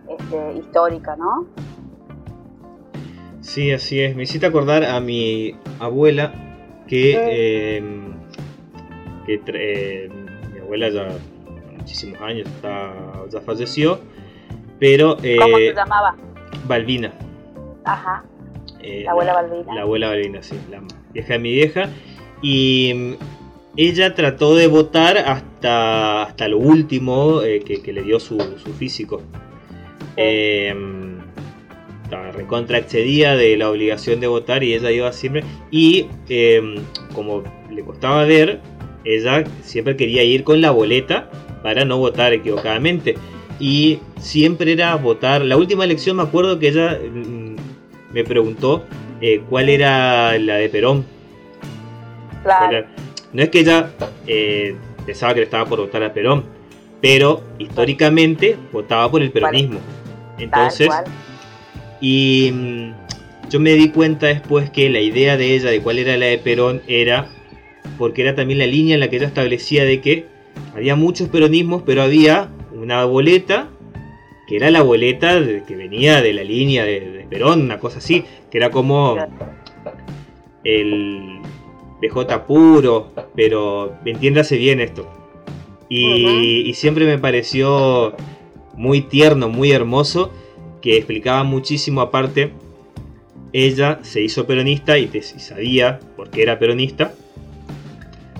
este, 0.08 0.58
histórica, 0.58 1.16
¿no? 1.16 1.46
Sí, 3.40 3.72
así 3.72 4.02
es. 4.02 4.14
Me 4.14 4.24
hiciste 4.24 4.46
acordar 4.46 4.84
a 4.84 5.00
mi 5.00 5.58
abuela 5.80 6.32
que, 6.86 7.76
em, 7.78 8.12
eh, 9.26 10.10
mi 10.52 10.58
abuela 10.60 10.90
ya 10.90 11.08
muchísimos 11.88 12.20
años, 12.20 12.46
está, 12.46 12.92
ya 13.30 13.40
falleció. 13.40 13.98
Pero, 14.78 15.16
¿Cómo 15.16 15.22
se 15.56 15.68
eh, 15.68 15.74
llamaba? 15.74 16.14
Balbina. 16.66 17.12
Ajá. 17.84 18.24
Eh, 18.80 19.04
la 19.04 19.12
abuela 19.12 19.32
Balbina. 19.32 19.74
La 19.74 19.82
abuela 19.82 20.08
Balbina, 20.08 20.42
sí, 20.42 20.54
la 20.70 20.82
vieja 21.14 21.32
de 21.32 21.38
mi 21.38 21.52
vieja. 21.52 21.88
Y 22.42 22.92
mm, 22.94 23.12
ella 23.78 24.14
trató 24.14 24.54
de 24.54 24.66
votar 24.66 25.16
hasta, 25.16 26.24
hasta 26.24 26.48
lo 26.48 26.58
último 26.58 27.40
eh, 27.40 27.60
que, 27.60 27.92
le 27.92 28.02
dio 28.02 28.20
su, 28.20 28.38
físico. 28.78 29.22
Eh, 30.18 30.74
recontra 32.34 32.78
excedía 32.78 33.34
de 33.34 33.56
la 33.56 33.70
obligación 33.70 34.20
de 34.20 34.26
votar 34.26 34.62
y 34.62 34.74
ella 34.74 34.90
iba 34.90 35.10
siempre. 35.12 35.42
Y 35.70 36.06
como 37.14 37.42
le 37.70 37.82
costaba 37.82 38.24
ver, 38.24 38.60
ella 39.04 39.44
siempre 39.62 39.96
quería 39.96 40.22
ir 40.22 40.44
con 40.44 40.60
la 40.60 40.70
boleta 40.70 41.30
para 41.62 41.84
no 41.84 41.98
votar 41.98 42.32
equivocadamente. 42.32 43.16
Y 43.60 44.00
siempre 44.18 44.72
era 44.72 44.94
votar. 44.96 45.42
La 45.42 45.56
última 45.56 45.84
elección 45.84 46.16
me 46.16 46.22
acuerdo 46.22 46.58
que 46.58 46.68
ella 46.68 46.98
mm, 46.98 47.56
me 48.12 48.24
preguntó 48.24 48.84
eh, 49.20 49.42
cuál 49.48 49.68
era 49.68 50.38
la 50.38 50.56
de 50.56 50.68
Perón. 50.68 51.04
No 53.32 53.42
es 53.42 53.48
que 53.50 53.60
ella 53.60 53.90
eh, 54.26 54.76
pensaba 55.04 55.34
que 55.34 55.40
le 55.40 55.44
estaba 55.44 55.66
por 55.66 55.80
votar 55.80 56.02
a 56.02 56.12
Perón, 56.12 56.44
pero 57.02 57.42
históricamente 57.58 58.56
votaba 58.72 59.10
por 59.10 59.22
el 59.22 59.30
peronismo. 59.30 59.80
Entonces, 60.38 60.88
y 62.00 62.50
mm, 62.52 63.48
yo 63.50 63.60
me 63.60 63.72
di 63.74 63.90
cuenta 63.90 64.28
después 64.28 64.70
que 64.70 64.88
la 64.88 65.00
idea 65.00 65.36
de 65.36 65.54
ella 65.54 65.70
de 65.70 65.80
cuál 65.80 65.98
era 65.98 66.16
la 66.16 66.26
de 66.26 66.38
Perón 66.38 66.80
era 66.86 67.28
porque 67.98 68.22
era 68.22 68.34
también 68.34 68.58
la 68.58 68.66
línea 68.66 68.94
en 68.94 69.00
la 69.00 69.08
que 69.08 69.16
ella 69.16 69.26
establecía 69.26 69.84
de 69.84 70.00
que 70.00 70.26
había 70.74 70.96
muchos 70.96 71.28
peronismos, 71.28 71.82
pero 71.84 72.02
había 72.02 72.50
una 72.72 73.04
boleta 73.04 73.70
que 74.48 74.56
era 74.56 74.70
la 74.70 74.82
boleta 74.82 75.40
que 75.66 75.76
venía 75.76 76.22
de 76.22 76.32
la 76.32 76.42
línea 76.42 76.82
de, 76.82 77.26
Perón, 77.28 77.60
una 77.60 77.78
cosa 77.78 77.98
así, 77.98 78.24
que 78.50 78.56
era 78.56 78.70
como 78.70 79.18
el 80.64 81.40
BJ 82.00 82.46
puro, 82.46 83.12
pero 83.36 83.98
entiéndase 84.06 84.56
bien 84.56 84.80
esto. 84.80 85.06
Y, 85.90 86.72
siempre 86.74 87.04
me 87.04 87.18
pareció 87.18 88.14
muy 88.74 89.02
tierno, 89.02 89.50
muy 89.50 89.72
hermoso, 89.72 90.32
que 90.80 90.96
explicaba 90.96 91.44
muchísimo 91.44 92.00
aparte. 92.00 92.52
Ella 93.52 93.98
se 94.02 94.22
hizo 94.22 94.46
peronista 94.46 94.96
y, 94.98 95.10
y 95.12 95.20
sabía 95.20 96.00
por 96.16 96.30
qué 96.30 96.42
era 96.42 96.58
peronista. 96.58 97.12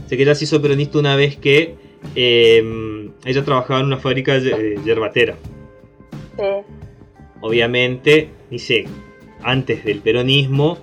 Sé 0.06 0.16
que 0.16 0.22
ella 0.22 0.34
se 0.34 0.44
hizo 0.44 0.62
peronista 0.62 0.98
una 0.98 1.16
vez 1.16 1.36
que 1.36 1.76
Em, 2.14 3.12
ella 3.24 3.44
trabajaba 3.44 3.80
en 3.80 3.86
una 3.86 3.98
fábrica 3.98 4.38
de 4.38 4.78
yerbatera. 4.84 5.36
Sí. 6.36 6.44
Obviamente, 7.40 8.30
dice, 8.50 8.86
antes 9.42 9.84
del 9.84 10.00
peronismo, 10.00 10.78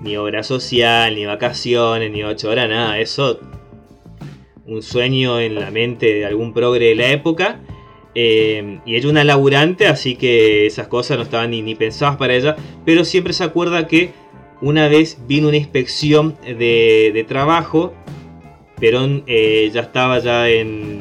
ni 0.00 0.16
obra 0.16 0.42
social, 0.42 1.14
ni 1.14 1.26
vacaciones, 1.26 2.10
ni 2.10 2.22
ocho 2.22 2.50
horas, 2.50 2.68
nada. 2.68 2.98
Eso, 2.98 3.40
un 4.66 4.82
sueño 4.82 5.40
en 5.40 5.54
la 5.54 5.70
mente 5.70 6.06
de 6.14 6.26
algún 6.26 6.52
progre 6.52 6.88
de 6.88 6.94
la 6.94 7.10
época. 7.10 7.60
Em, 8.14 8.80
y 8.86 8.96
ella 8.96 9.10
una 9.10 9.24
laburante, 9.24 9.86
así 9.86 10.16
que 10.16 10.66
esas 10.66 10.88
cosas 10.88 11.18
no 11.18 11.22
estaban 11.24 11.50
ni, 11.50 11.62
ni 11.62 11.74
pensadas 11.74 12.16
para 12.16 12.34
ella. 12.34 12.56
Pero 12.84 13.04
siempre 13.04 13.32
se 13.32 13.44
acuerda 13.44 13.86
que 13.86 14.10
una 14.60 14.88
vez 14.88 15.18
vino 15.28 15.48
una 15.48 15.58
inspección 15.58 16.36
de, 16.42 17.10
de 17.12 17.24
trabajo 17.24 17.92
Perón 18.78 19.24
eh, 19.26 19.70
ya 19.72 19.82
estaba 19.82 20.18
ya 20.18 20.48
en... 20.48 21.00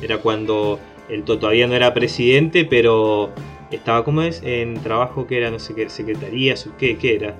Era 0.00 0.18
cuando 0.18 0.78
él 1.08 1.24
todavía 1.24 1.66
no 1.66 1.74
era 1.74 1.92
presidente, 1.94 2.64
pero 2.64 3.30
estaba, 3.70 4.04
¿cómo 4.04 4.22
es? 4.22 4.42
En 4.44 4.74
trabajo 4.74 5.26
que 5.26 5.38
era, 5.38 5.50
no 5.50 5.58
sé 5.58 5.74
qué, 5.74 5.88
secretaría, 5.88 6.54
¿qué, 6.78 6.96
qué 6.96 7.16
era? 7.16 7.34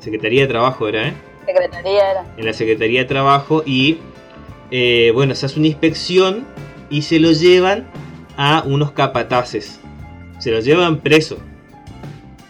Secretaría 0.00 0.42
de 0.42 0.48
Trabajo 0.48 0.88
era, 0.88 1.08
¿eh? 1.08 1.12
Secretaría 1.46 2.10
era. 2.10 2.34
En 2.36 2.44
la 2.44 2.52
Secretaría 2.52 3.00
de 3.00 3.06
Trabajo 3.06 3.62
y, 3.64 3.98
eh, 4.70 5.12
bueno, 5.14 5.34
se 5.34 5.46
hace 5.46 5.58
una 5.58 5.68
inspección 5.68 6.44
y 6.90 7.02
se 7.02 7.20
lo 7.20 7.30
llevan 7.32 7.86
a 8.36 8.64
unos 8.66 8.92
capataces. 8.92 9.80
Se 10.38 10.50
los 10.50 10.64
llevan 10.64 10.98
preso. 11.00 11.38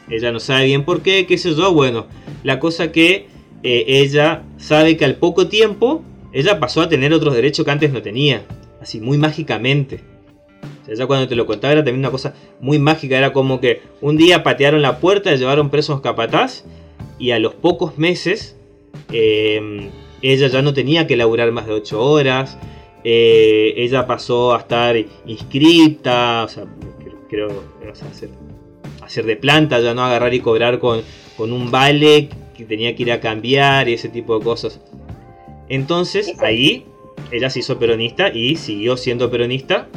Ella 0.09 0.33
no 0.33 0.40
sabe 0.40 0.64
bien 0.64 0.85
por 0.85 1.03
qué, 1.03 1.27
qué 1.27 1.37
sé 1.37 1.55
yo. 1.55 1.73
Bueno, 1.73 2.06
la 2.42 2.59
cosa 2.59 2.90
que 2.90 3.29
eh, 3.63 3.85
ella 3.87 4.42
sabe 4.56 4.96
que 4.96 5.04
al 5.04 5.17
poco 5.17 5.48
tiempo 5.48 6.02
ella 6.33 6.58
pasó 6.58 6.80
a 6.80 6.88
tener 6.88 7.12
otros 7.12 7.35
derechos 7.35 7.64
que 7.64 7.70
antes 7.70 7.92
no 7.92 8.02
tenía, 8.02 8.44
así 8.80 9.00
muy 9.00 9.18
mágicamente. 9.18 10.00
O 10.83 10.85
sea, 10.85 10.94
ella 10.94 11.06
cuando 11.06 11.28
te 11.28 11.37
lo 11.37 11.46
contaba 11.46 11.72
era 11.72 11.85
también 11.85 12.00
una 12.00 12.10
cosa 12.10 12.35
muy 12.60 12.78
mágica, 12.78 13.18
era 13.18 13.33
como 13.33 13.60
que 13.60 13.83
un 14.00 14.16
día 14.16 14.42
patearon 14.42 14.83
la 14.83 14.98
puerta, 14.98 15.35
llevaron 15.35 15.70
presos 15.70 16.00
capataz 16.00 16.64
y 17.18 17.30
a 17.30 17.38
los 17.38 17.54
pocos 17.54 17.98
meses 17.98 18.56
em, 19.12 19.90
ella 20.22 20.48
ya 20.48 20.62
no 20.62 20.72
tenía 20.72 21.06
que 21.06 21.16
laburar 21.16 21.52
más 21.52 21.66
de 21.66 21.72
8 21.72 22.00
horas, 22.00 22.58
eh, 23.04 23.74
ella 23.76 24.06
pasó 24.06 24.54
a 24.54 24.58
estar 24.58 24.96
inscripta, 25.26 26.44
o 26.44 26.48
sea, 26.48 26.64
creo, 27.28 27.48
hacer, 27.90 28.30
hacer, 29.02 29.26
de 29.26 29.37
planta, 29.37 29.80
ya 29.80 29.94
no 29.94 30.04
agarrar 30.04 30.33
y 30.35 30.40
cobrar 30.40 30.78
con, 30.78 31.02
con 31.37 31.52
un 31.52 31.70
vale 31.70 32.28
que 32.56 32.64
tenía 32.64 32.94
que 32.94 33.02
ir 33.02 33.12
a 33.12 33.20
cambiar 33.20 33.88
y 33.88 33.94
ese 33.94 34.08
tipo 34.08 34.38
de 34.38 34.44
cosas. 34.44 34.80
Entonces 35.73 36.35
ahí 36.40 36.85
ella 37.31 37.48
se 37.48 37.60
hizo 37.60 37.79
peronista 37.79 38.29
y 38.29 38.56
siguió 38.56 38.98
siendo 38.98 39.31
peronista 39.31 39.88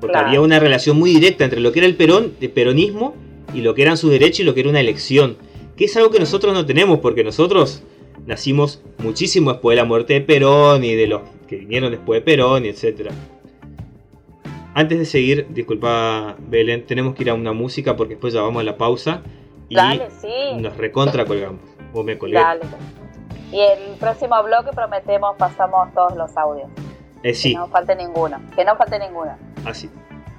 porque 0.00 0.16
había 0.16 0.40
una 0.40 0.58
relación 0.58 0.98
muy 0.98 1.10
directa 1.12 1.44
entre 1.44 1.60
lo 1.60 1.70
que 1.70 1.80
era 1.80 1.86
el 1.86 1.96
perón, 1.96 2.32
el 2.40 2.50
peronismo 2.50 3.14
y 3.52 3.60
lo 3.60 3.74
que 3.74 3.82
eran 3.82 3.98
sus 3.98 4.10
derechos 4.10 4.40
y 4.40 4.44
lo 4.44 4.54
que 4.54 4.60
era 4.60 4.70
una 4.70 4.80
elección. 4.80 5.36
que 5.76 5.84
es 5.84 5.94
algo 5.98 6.10
que 6.10 6.18
nosotros 6.18 6.54
no 6.54 6.64
tenemos, 6.64 7.00
porque 7.00 7.24
nosotros 7.24 7.82
nacimos 8.26 8.82
muchísimo 8.98 9.52
después 9.52 9.76
de 9.76 9.82
la 9.82 9.84
muerte 9.86 10.14
de 10.14 10.22
Perón 10.22 10.82
y 10.82 10.94
de 10.94 11.06
los 11.06 11.20
que 11.46 11.56
vinieron 11.56 11.90
después 11.90 12.20
de 12.20 12.24
Perón, 12.24 12.64
y 12.64 12.68
etc. 12.68 13.10
Antes 14.72 14.98
de 14.98 15.04
seguir, 15.04 15.46
disculpa 15.50 16.36
Belén, 16.48 16.86
tenemos 16.86 17.14
que 17.14 17.24
ir 17.24 17.30
a 17.30 17.34
una 17.34 17.52
música 17.52 17.96
porque 17.96 18.14
después 18.14 18.32
ya 18.32 18.40
vamos 18.40 18.60
a 18.60 18.64
la 18.64 18.78
pausa 18.78 19.22
y 19.68 19.74
Dale, 19.74 20.08
sí. 20.22 20.56
nos 20.58 20.74
recontra 20.78 21.26
colgamos. 21.26 21.60
O 21.92 22.02
me 22.02 22.16
colgué. 22.16 22.36
Dale. 22.36 22.62
Y 23.52 23.60
el 23.60 23.96
próximo 24.00 24.42
bloque 24.42 24.70
prometemos 24.74 25.36
pasamos 25.36 25.92
todos 25.94 26.16
los 26.16 26.34
audios. 26.36 26.68
Eh, 27.22 27.34
sí, 27.34 27.52
Que 27.52 27.58
no 27.58 27.68
falte 27.68 27.94
ninguno. 27.94 28.40
Que 28.56 28.64
no 28.64 28.76
falte 28.76 28.98
ninguno. 28.98 29.36
así. 29.64 29.90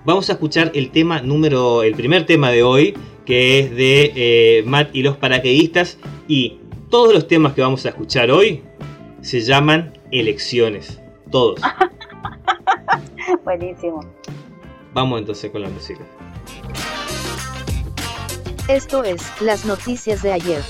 Vamos 0.03 0.29
a 0.29 0.33
escuchar 0.33 0.71
el 0.73 0.91
tema 0.91 1.21
número, 1.21 1.83
el 1.83 1.95
primer 1.95 2.25
tema 2.25 2.49
de 2.49 2.61
hoy, 2.63 2.97
que 3.25 3.59
es 3.59 3.71
de 3.71 4.11
eh, 4.15 4.63
Matt 4.65 4.89
y 4.93 5.01
los 5.03 5.15
paracaidistas. 5.15 5.97
Y 6.27 6.59
todos 6.89 7.13
los 7.13 7.27
temas 7.27 7.53
que 7.53 7.61
vamos 7.61 7.85
a 7.85 7.89
escuchar 7.89 8.29
hoy 8.31 8.63
se 9.21 9.39
llaman 9.41 9.93
elecciones. 10.11 10.99
Todos. 11.31 11.61
Buenísimo. 13.45 14.01
Vamos 14.93 15.19
entonces 15.19 15.51
con 15.51 15.61
la 15.61 15.69
música. 15.69 16.03
Esto 18.67 19.03
es, 19.03 19.41
las 19.41 19.65
noticias 19.65 20.21
de 20.21 20.33
ayer. 20.33 20.61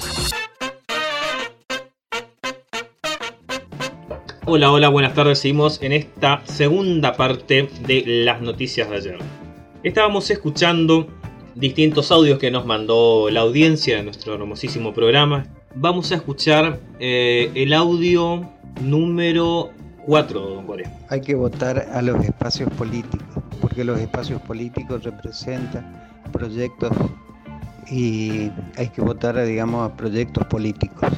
Hola, 4.45 4.73
hola, 4.73 4.89
buenas 4.89 5.13
tardes. 5.13 5.39
Seguimos 5.39 5.81
en 5.81 5.93
esta 5.93 6.41
segunda 6.43 7.13
parte 7.15 7.69
de 7.87 8.03
las 8.25 8.41
noticias 8.41 8.89
de 8.89 8.95
ayer. 8.97 9.17
Estábamos 9.83 10.29
escuchando 10.31 11.07
distintos 11.55 12.11
audios 12.11 12.39
que 12.39 12.51
nos 12.51 12.65
mandó 12.65 13.29
la 13.29 13.39
audiencia 13.39 13.95
de 13.95 14.03
nuestro 14.03 14.33
hermosísimo 14.33 14.93
programa. 14.93 15.45
Vamos 15.75 16.11
a 16.11 16.15
escuchar 16.15 16.81
eh, 16.99 17.51
el 17.55 17.71
audio 17.71 18.49
número 18.81 19.71
4, 20.05 20.41
don 20.41 20.65
Corea. 20.65 20.93
Hay 21.07 21.21
que 21.21 21.35
votar 21.35 21.87
a 21.93 22.01
los 22.01 22.21
espacios 22.25 22.69
políticos, 22.71 23.41
porque 23.61 23.85
los 23.85 23.97
espacios 23.97 24.41
políticos 24.41 25.05
representan 25.05 26.09
proyectos 26.33 26.91
y 27.89 28.51
hay 28.75 28.89
que 28.93 29.01
votar, 29.01 29.41
digamos, 29.45 29.89
a 29.89 29.95
proyectos 29.95 30.45
políticos. 30.47 31.09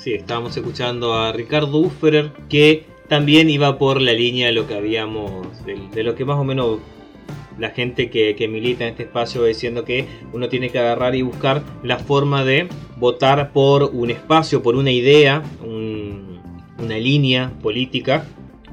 Sí, 0.00 0.14
estábamos 0.14 0.56
escuchando 0.56 1.12
a 1.12 1.30
Ricardo 1.30 1.76
Ufferer, 1.76 2.32
que 2.48 2.86
también 3.06 3.50
iba 3.50 3.76
por 3.76 4.00
la 4.00 4.14
línea 4.14 4.46
de 4.46 4.52
lo 4.54 4.66
que 4.66 4.74
habíamos, 4.74 5.46
de, 5.66 6.02
lo 6.02 6.14
que 6.14 6.24
más 6.24 6.38
o 6.38 6.44
menos 6.44 6.78
la 7.58 7.68
gente 7.68 8.08
que, 8.08 8.48
milita 8.48 8.84
en 8.84 8.90
este 8.92 9.02
espacio 9.02 9.44
diciendo 9.44 9.84
que 9.84 10.08
uno 10.32 10.48
tiene 10.48 10.70
que 10.70 10.78
agarrar 10.78 11.14
y 11.16 11.20
buscar 11.20 11.60
la 11.82 11.98
forma 11.98 12.44
de 12.44 12.70
votar 12.96 13.52
por 13.52 13.90
un 13.92 14.08
espacio, 14.10 14.62
por 14.62 14.74
una 14.74 14.90
idea, 14.90 15.42
un- 15.62 16.40
una 16.78 16.96
línea 16.96 17.52
política 17.62 18.24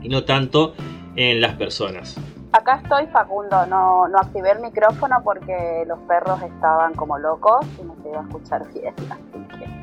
y 0.02 0.08
no 0.08 0.24
tanto 0.24 0.76
en 1.18 1.42
las 1.42 1.56
personas. 1.56 2.16
Acá 2.54 2.80
estoy, 2.82 3.06
Facundo. 3.08 3.66
No, 3.66 4.08
no 4.08 4.18
activé 4.18 4.52
el 4.52 4.60
micrófono 4.62 5.18
porque 5.26 5.84
los 5.86 6.00
perros 6.08 6.42
estaban 6.42 6.94
como 6.94 7.18
locos 7.18 7.66
y 7.82 7.86
no 7.86 7.98
se 8.02 8.08
iba 8.08 8.20
a 8.20 8.24
escuchar 8.24 8.64
bien. 8.74 8.94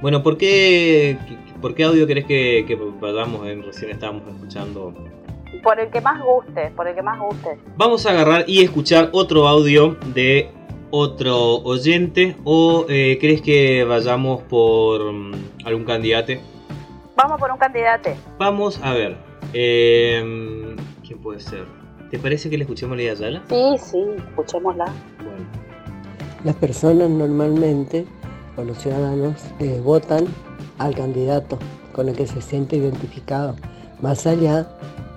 Bueno, 0.04 0.22
¿por 0.22 0.36
qué, 0.36 1.16
por 1.62 1.74
qué 1.74 1.84
audio 1.84 2.06
querés 2.06 2.26
que, 2.26 2.66
que 2.68 2.74
vayamos? 2.74 3.46
Eh, 3.46 3.58
Recién 3.64 3.90
estábamos 3.90 4.28
escuchando 4.28 4.92
Por 5.62 5.80
el 5.80 5.88
que 5.88 6.02
más 6.02 6.22
guste, 6.22 6.70
por 6.76 6.86
el 6.86 6.94
que 6.94 7.00
más 7.00 7.18
guste. 7.18 7.58
Vamos 7.78 8.04
a 8.04 8.10
agarrar 8.10 8.44
y 8.46 8.62
escuchar 8.62 9.08
otro 9.12 9.48
audio 9.48 9.96
de 10.12 10.50
otro 10.90 11.62
oyente 11.62 12.36
o 12.44 12.84
eh, 12.90 13.16
crees 13.18 13.40
que 13.40 13.82
vayamos 13.84 14.42
por 14.42 15.10
mm, 15.10 15.32
algún 15.64 15.86
candidato? 15.86 16.34
Vamos 17.16 17.40
por 17.40 17.50
un 17.50 17.56
candidato. 17.56 18.10
Vamos 18.38 18.78
a 18.82 18.92
ver. 18.92 19.16
eh, 19.54 20.76
¿Quién 21.02 21.18
puede 21.20 21.40
ser? 21.40 21.64
¿Te 22.10 22.18
parece 22.18 22.50
que 22.50 22.58
le 22.58 22.64
escuchemos 22.64 22.94
la 22.94 23.04
idea 23.04 23.12
Ayala? 23.14 23.42
Sí, 23.48 23.76
sí, 23.78 24.04
escuchémosla. 24.28 24.84
Bueno, 24.84 25.46
Las 26.44 26.56
personas 26.56 27.08
normalmente, 27.08 28.04
o 28.56 28.64
los 28.64 28.78
ciudadanos, 28.78 29.34
eh, 29.58 29.80
votan 29.82 30.26
al 30.78 30.94
candidato 30.94 31.58
con 31.92 32.08
el 32.08 32.16
que 32.16 32.26
se 32.26 32.40
siente 32.40 32.76
identificado, 32.76 33.54
más 34.00 34.26
allá 34.26 34.68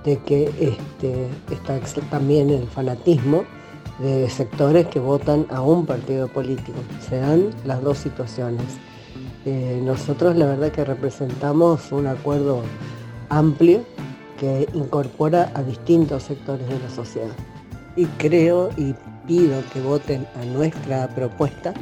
de 0.03 0.17
que 0.19 0.45
este, 0.59 1.27
está 1.51 1.79
también 2.09 2.49
el 2.49 2.67
fanatismo 2.67 3.43
de 3.99 4.29
sectores 4.29 4.88
que 4.88 4.99
votan 4.99 5.45
a 5.49 5.61
un 5.61 5.85
partido 5.85 6.27
político. 6.27 6.77
Se 7.09 7.17
dan 7.17 7.49
las 7.65 7.81
dos 7.81 7.97
situaciones. 7.97 8.65
Eh, 9.45 9.81
nosotros 9.83 10.35
la 10.35 10.45
verdad 10.45 10.71
que 10.71 10.85
representamos 10.85 11.91
un 11.91 12.07
acuerdo 12.07 12.61
amplio 13.29 13.83
que 14.39 14.67
incorpora 14.73 15.51
a 15.55 15.63
distintos 15.63 16.23
sectores 16.23 16.67
de 16.67 16.79
la 16.79 16.89
sociedad 16.89 17.33
y 17.95 18.05
creo 18.17 18.69
y 18.77 18.93
pido 19.25 19.61
que 19.73 19.81
voten 19.81 20.25
a 20.39 20.45
nuestra 20.45 21.09
propuesta 21.09 21.73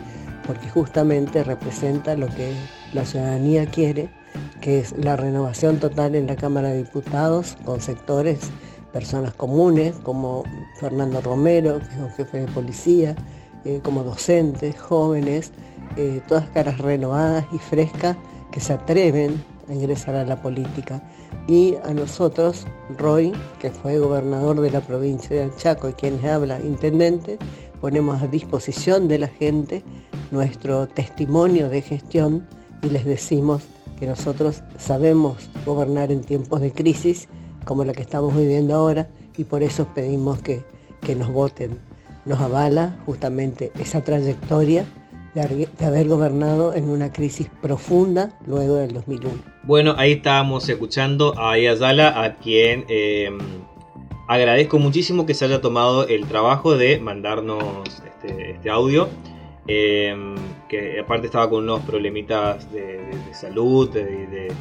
porque 0.45 0.69
justamente 0.69 1.43
representa 1.43 2.15
lo 2.15 2.27
que 2.27 2.53
la 2.93 3.05
ciudadanía 3.05 3.65
quiere, 3.65 4.09
que 4.61 4.79
es 4.79 4.95
la 4.97 5.15
renovación 5.15 5.79
total 5.79 6.15
en 6.15 6.27
la 6.27 6.35
Cámara 6.35 6.69
de 6.69 6.77
Diputados 6.83 7.57
con 7.65 7.81
sectores, 7.81 8.51
personas 8.93 9.33
comunes 9.33 9.95
como 10.03 10.43
Fernando 10.79 11.21
Romero, 11.21 11.79
que 11.79 11.85
es 11.85 11.99
un 11.99 12.11
jefe 12.11 12.39
de 12.39 12.47
policía, 12.47 13.15
eh, 13.65 13.81
como 13.83 14.03
docentes, 14.03 14.79
jóvenes, 14.79 15.51
eh, 15.97 16.21
todas 16.27 16.47
caras 16.49 16.77
renovadas 16.77 17.45
y 17.51 17.57
frescas 17.57 18.15
que 18.51 18.59
se 18.59 18.73
atreven 18.73 19.43
a 19.67 19.73
ingresar 19.73 20.15
a 20.15 20.23
la 20.23 20.41
política. 20.41 21.01
Y 21.47 21.75
a 21.83 21.93
nosotros, 21.93 22.65
Roy, 22.97 23.33
que 23.59 23.71
fue 23.71 23.99
gobernador 23.99 24.61
de 24.61 24.71
la 24.71 24.81
provincia 24.81 25.35
del 25.39 25.55
Chaco 25.55 25.89
y 25.89 25.93
quien 25.93 26.25
habla, 26.25 26.59
intendente, 26.59 27.37
ponemos 27.81 28.21
a 28.21 28.27
disposición 28.27 29.07
de 29.07 29.19
la 29.19 29.27
gente 29.27 29.83
nuestro 30.31 30.87
testimonio 30.87 31.69
de 31.69 31.81
gestión 31.81 32.47
y 32.81 32.89
les 32.89 33.05
decimos 33.05 33.63
que 33.99 34.07
nosotros 34.07 34.61
sabemos 34.77 35.49
gobernar 35.65 36.11
en 36.11 36.21
tiempos 36.21 36.61
de 36.61 36.71
crisis 36.71 37.27
como 37.63 37.83
la 37.83 37.93
que 37.93 38.01
estamos 38.01 38.35
viviendo 38.35 38.75
ahora 38.75 39.07
y 39.37 39.43
por 39.45 39.63
eso 39.63 39.87
pedimos 39.95 40.39
que, 40.41 40.63
que 41.01 41.15
nos 41.15 41.31
voten. 41.31 41.79
Nos 42.25 42.39
avala 42.41 42.97
justamente 43.05 43.71
esa 43.79 44.01
trayectoria 44.03 44.85
de, 45.33 45.41
haber- 45.85 46.07
gobernado 46.07 46.73
en 46.73 46.89
una 46.89 47.11
crisis 47.11 47.47
profunda 47.61 48.37
luego 48.47 48.75
del 48.75 48.93
2001. 48.93 49.33
Bueno, 49.63 49.93
ahí 49.97 50.13
estábamos 50.13 50.67
escuchando 50.69 51.37
a 51.37 51.51
Ayala, 51.51 52.23
a 52.23 52.35
quien 52.35 52.85
eh, 52.87 53.29
agradezco 54.27 54.79
muchísimo 54.79 55.25
que 55.25 55.33
se 55.33 55.45
haya 55.45 55.61
tomado 55.61 56.07
el 56.07 56.25
trabajo 56.25 56.75
de 56.77 56.99
mandarnos 56.99 57.87
este, 58.05 58.51
este 58.51 58.69
audio. 58.69 59.07
eh, 59.67 60.15
que 60.69 60.99
aparte 60.99 61.27
estaba 61.27 61.49
con 61.49 61.63
unos 61.63 61.81
problemitas 61.81 62.71
de, 62.71 62.99
salud, 63.33 63.89
de, 63.89 64.51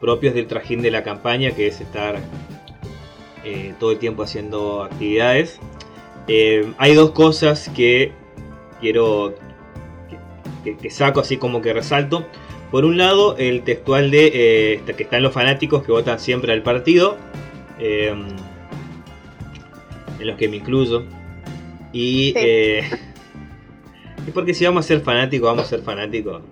propios 0.00 0.34
del 0.34 0.46
trajín 0.46 0.82
de 0.82 0.90
la 0.90 1.02
campaña, 1.02 1.50
que 1.52 1.66
es 1.66 1.80
estar 1.80 2.16
eh, 3.44 3.74
todo 3.80 3.92
el 3.92 3.98
tiempo 3.98 4.22
haciendo 4.22 4.82
actividades. 4.84 5.58
Eh, 6.28 6.72
hay 6.78 6.94
dos 6.94 7.12
cosas 7.12 7.70
que 7.74 8.12
quiero 8.80 9.34
que, 10.64 10.76
que- 10.76 10.90
saco 10.90 11.20
así 11.20 11.36
como 11.38 11.62
que 11.62 11.72
resalto. 11.72 12.26
Por 12.70 12.84
un 12.84 12.98
lado, 12.98 13.36
el 13.38 13.62
textual 13.62 14.10
de 14.10 14.26
eh, 14.26 14.74
este, 14.74 14.94
que 14.94 15.04
están 15.04 15.22
los 15.22 15.32
fanáticos 15.32 15.82
que 15.84 15.92
votan 15.92 16.18
siempre 16.18 16.52
al 16.52 16.62
partido, 16.62 17.16
eh, 17.78 18.14
en 20.18 20.26
los 20.26 20.36
que 20.36 20.48
me 20.48 20.56
incluyo. 20.56 21.04
Y, 21.92 22.32
Sí. 22.32 22.34
eh, 22.36 22.90
y 24.26 24.30
porque 24.30 24.54
si 24.54 24.64
vamos 24.64 24.84
a 24.84 24.88
ser 24.88 25.00
fanáticos, 25.00 25.48
vamos 25.48 25.64
a 25.64 25.68
ser 25.68 25.80
fanáticos 25.82 26.42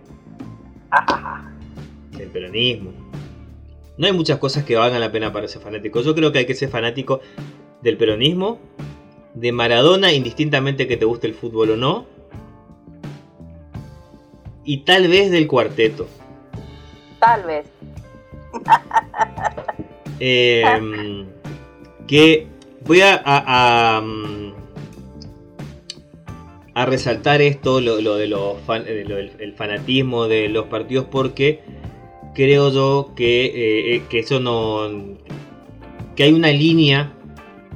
del 2.13 2.29
peronismo. 2.29 2.93
No 3.97 4.07
hay 4.07 4.13
muchas 4.13 4.39
cosas 4.39 4.65
que 4.65 4.77
valgan 4.77 5.01
la 5.01 5.13
pena 5.13 5.33
para 5.33 5.47
ser 5.49 5.63
fanático. 5.63 6.01
Yo 6.01 6.15
creo 6.15 6.33
que 6.33 6.39
hay 6.41 6.47
que 6.47 6.55
ser 6.55 6.69
fanático 6.69 7.21
del 7.83 7.97
peronismo, 7.97 8.59
de 9.35 9.53
Maradona, 9.53 10.13
indistintamente 10.13 10.87
que 10.89 10.97
te 10.97 11.05
guste 11.05 11.27
el 11.27 11.35
fútbol 11.35 11.71
o 11.71 11.77
no, 11.77 12.07
y 14.65 14.79
tal 14.79 15.09
vez 15.09 15.31
del 15.31 15.47
cuarteto. 15.47 16.09
Tal 17.21 17.43
vez. 17.45 17.67
Eh, 20.21 21.25
que 22.07 22.47
voy 22.87 23.01
a, 23.03 24.01
mm, 24.03 24.53
a 26.75 26.87
resaltar 26.87 27.41
esto, 27.41 27.81
lo, 27.81 28.01
lo 28.01 28.17
de 28.17 28.27
los 28.27 28.67
del 28.67 29.33
el 29.39 29.53
fanatismo 29.55 30.27
de 30.27 30.49
los 30.49 30.67
partidos, 30.67 31.07
porque 31.11 31.61
creo 32.35 32.73
yo 32.73 33.13
que, 33.15 33.47
eh, 33.47 33.95
eh, 33.95 34.03
que 34.11 34.19
eso 34.19 34.41
no. 34.41 35.17
que 36.17 36.25
hay 36.25 36.33
una 36.33 36.51
línea 36.51 37.15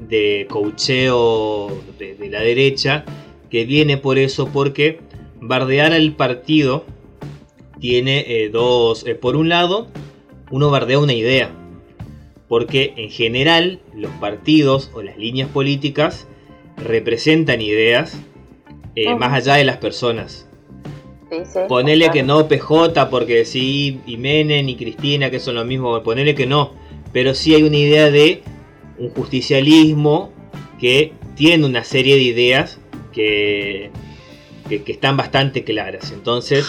de 0.08 0.46
cocheo 0.50 1.68
de, 1.98 2.16
la 2.28 2.40
derecha 2.40 3.04
que 3.50 3.64
viene 3.64 3.96
por 3.96 4.18
eso, 4.18 4.48
porque 4.52 5.00
bardear 5.40 5.92
al 5.92 6.12
partido 6.14 6.84
tiene 7.78 8.24
eh, 8.26 8.50
dos. 8.50 9.06
eh, 9.06 9.14
por 9.14 9.36
un 9.36 9.48
lado, 9.48 9.88
uno 10.50 10.70
bardea 10.70 10.98
una 10.98 11.14
idea. 11.14 11.54
Porque 12.48 12.94
en 12.96 13.10
general 13.10 13.80
los 13.94 14.10
partidos 14.12 14.90
o 14.94 15.02
las 15.02 15.18
líneas 15.18 15.48
políticas 15.50 16.26
representan 16.76 17.60
ideas 17.60 18.18
eh, 18.94 19.14
más 19.14 19.32
allá 19.32 19.54
de 19.56 19.64
las 19.64 19.76
personas. 19.76 20.48
Sí, 21.30 21.38
sí, 21.44 21.58
Ponele 21.68 22.10
que 22.10 22.22
no 22.22 22.48
PJ, 22.48 23.10
porque 23.10 23.44
sí, 23.44 24.00
y 24.06 24.16
Menem 24.16 24.68
y 24.68 24.76
Cristina, 24.76 25.30
que 25.30 25.40
son 25.40 25.56
lo 25.56 25.64
mismo, 25.64 26.02
ponele 26.02 26.34
que 26.34 26.46
no. 26.46 26.72
Pero 27.12 27.34
sí 27.34 27.54
hay 27.54 27.62
una 27.62 27.76
idea 27.76 28.10
de 28.10 28.42
un 28.98 29.10
justicialismo 29.10 30.32
que 30.80 31.12
tiene 31.36 31.66
una 31.66 31.84
serie 31.84 32.16
de 32.16 32.22
ideas 32.22 32.80
que, 33.12 33.90
que, 34.68 34.82
que 34.82 34.92
están 34.92 35.16
bastante 35.16 35.64
claras. 35.64 36.12
Entonces, 36.12 36.66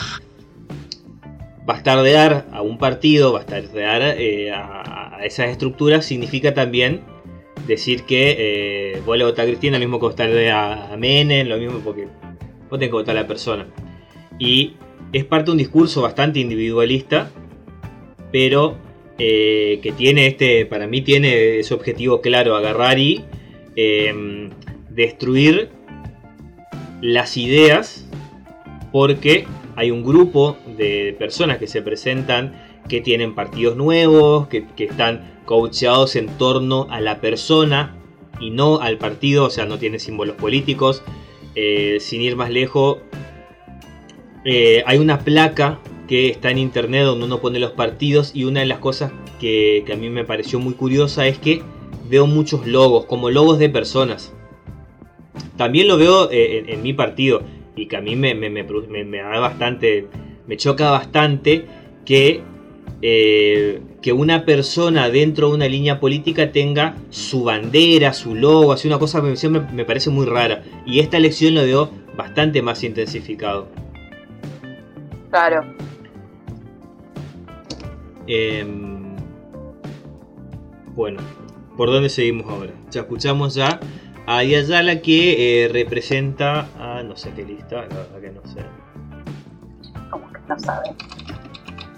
bastardear 1.70 2.47
a 2.51 2.63
un 2.63 2.80
partido, 2.80 3.32
bastardear 3.32 4.01
eh, 4.17 4.51
a, 4.51 5.17
a 5.17 5.24
esas 5.24 5.49
estructuras, 5.49 6.03
significa 6.03 6.55
también 6.55 7.01
decir 7.67 8.05
que 8.05 8.36
eh, 8.39 9.01
vos 9.05 9.15
le 9.15 9.24
votás 9.24 9.45
a 9.45 9.47
Cristina, 9.47 9.78
lo 9.78 9.86
mismo 9.86 9.99
que 9.99 10.07
votarle 10.07 10.49
a, 10.49 10.91
a 10.91 10.97
Menem, 10.97 11.47
lo 11.47 11.57
mismo 11.57 11.80
porque 11.86 12.07
vos 12.70 12.80
tenés 12.80 12.89
que 12.89 12.93
votar 12.93 13.15
a 13.15 13.22
la 13.22 13.28
persona. 13.28 13.67
Y 14.39 14.78
es 15.13 15.26
parte 15.26 15.45
de 15.45 15.51
un 15.51 15.57
discurso 15.59 16.01
bastante 16.01 16.39
individualista, 16.39 17.30
pero 18.32 18.76
eh, 19.20 19.80
que 19.84 19.91
tiene 19.91 20.26
este, 20.26 20.65
para 20.65 20.88
mí 20.88 21.01
tiene 21.03 21.59
ese 21.59 21.76
objetivo 21.76 22.20
claro, 22.20 22.55
agarrar 22.55 22.97
y 22.97 23.26
eh, 23.76 24.49
destruir 24.89 25.70
las 26.99 27.38
ideas 27.38 28.09
porque 28.91 29.45
hay 29.80 29.92
un 29.92 30.04
grupo 30.04 30.58
de 30.76 31.16
personas 31.18 31.58
que 31.58 31.66
se 31.66 31.82
presentan 31.82 32.52
que 32.90 33.00
tienen 33.00 33.34
partidos 33.34 33.78
nuevos, 33.78 34.50
que, 34.50 34.66
están 34.78 35.40
coacheados 35.46 36.18
en 36.18 36.28
torno 36.38 36.88
a 36.90 37.00
la 37.00 37.22
persona 37.22 37.96
y 38.42 38.50
no 38.50 38.82
al 38.82 38.98
partido, 38.98 39.46
o 39.46 39.50
sea, 39.50 39.66
no 39.66 39.80
tiene 39.80 39.98
símbolos 40.00 40.36
políticos. 40.36 41.02
Eh, 41.56 42.00
sin 42.02 42.22
ir 42.22 42.36
más 42.36 42.50
lejos, 42.50 42.98
eh, 44.44 44.84
hay 44.86 44.98
una 44.98 45.20
placa 45.20 45.80
que 46.10 46.28
está 46.28 46.52
en 46.52 46.58
internet 46.58 47.06
donde 47.06 47.24
uno 47.24 47.40
pone 47.40 47.58
los 47.58 47.72
partidos 47.72 48.32
y 48.36 48.44
una 48.44 48.60
de 48.60 48.66
las 48.66 48.80
cosas 48.80 49.14
que, 49.40 49.86
a 49.90 49.96
mí 49.96 50.10
me 50.10 50.26
pareció 50.26 50.60
muy 50.60 50.74
curiosa 50.74 51.26
es 51.26 51.40
que 51.40 51.62
veo 52.10 52.28
muchos 52.28 52.68
logos, 52.68 53.06
como 53.06 53.30
logos 53.30 53.60
de 53.60 53.70
personas. 53.70 54.34
También 55.56 55.88
lo 55.88 55.96
veo 55.96 56.30
eh, 56.32 56.66
en 56.68 56.82
mi 56.82 56.92
partido 56.92 57.44
y 57.82 57.88
que 57.88 57.98
a 57.98 58.02
mí 58.02 58.16
me, 58.16 58.36
me, 58.36 58.50
me, 58.50 58.64
me- 58.64 59.04
me 59.06 59.18
da 59.20 59.40
bastante, 59.40 60.08
me 60.48 60.58
choca 60.58 60.92
bastante 60.92 61.66
que, 62.06 62.42
eh, 63.02 63.82
que 64.02 64.12
una 64.14 64.46
persona 64.46 65.10
dentro 65.10 65.50
de 65.50 65.56
una 65.56 65.68
línea 65.68 66.00
política 66.00 66.52
tenga 66.52 66.96
su 67.10 67.44
bandera, 67.46 68.14
su 68.14 68.36
logo, 68.36 68.72
así 68.74 68.88
una 68.88 69.00
cosa 69.00 69.22
que 69.22 69.36
siempre 69.36 69.62
me 69.74 69.86
parece 69.86 70.10
muy 70.10 70.26
rara. 70.26 70.64
Y 70.86 71.00
esta 71.00 71.18
elección 71.18 71.56
lo 71.56 71.62
veo 71.64 71.90
bastante 72.18 72.62
más 72.62 72.84
intensificado. 72.84 73.68
Claro. 75.30 75.64
Em, 78.28 79.16
bueno, 80.96 81.20
¿por 81.78 81.90
dónde 81.90 82.10
seguimos 82.10 82.48
ahora? 82.52 82.74
Ya 82.92 83.02
escuchamos 83.02 83.56
ya 83.56 83.80
a 84.30 84.38
Ayala 84.38 85.02
que 85.02 85.64
eh, 85.66 85.70
representa 85.70 86.68
a 86.80 87.02
no 87.02 87.16
sé 87.16 87.32
qué 87.36 87.44
lista, 87.44 87.78
la 87.78 87.96
verdad 87.96 88.22
que 88.22 88.30
no 88.30 88.42
sé. 88.46 88.60
Como 90.12 90.32
que 90.32 90.40
no 90.48 90.60
sabe. 90.60 90.90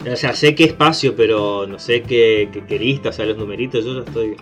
O 0.10 0.16
sea, 0.16 0.34
sé 0.34 0.56
qué 0.56 0.64
espacio, 0.64 1.14
pero 1.14 1.68
no 1.68 1.78
sé 1.78 2.04
qué, 2.04 2.50
qué, 2.54 2.66
qué 2.66 2.80
lista, 2.80 3.10
o 3.10 3.12
sea, 3.12 3.26
los 3.26 3.38
numeritos, 3.38 3.84
yo 3.84 3.96
ya 3.96 4.06
estoy... 4.08 4.38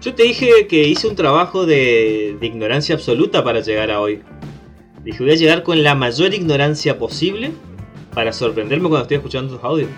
Yo 0.00 0.14
te 0.14 0.22
dije 0.22 0.66
que 0.68 0.84
hice 0.84 1.06
un 1.06 1.16
trabajo 1.16 1.66
de, 1.66 2.34
de 2.40 2.46
ignorancia 2.46 2.94
absoluta 2.94 3.44
para 3.44 3.60
llegar 3.60 3.90
a 3.90 4.00
hoy. 4.00 4.22
Dije, 5.04 5.22
voy 5.22 5.32
a 5.32 5.36
llegar 5.36 5.62
con 5.62 5.82
la 5.82 5.94
mayor 5.94 6.32
ignorancia 6.32 6.98
posible 6.98 7.52
para 8.14 8.32
sorprenderme 8.32 8.88
cuando 8.88 9.02
estoy 9.02 9.18
escuchando 9.18 9.54
tus 9.54 9.62
audios. 9.62 9.90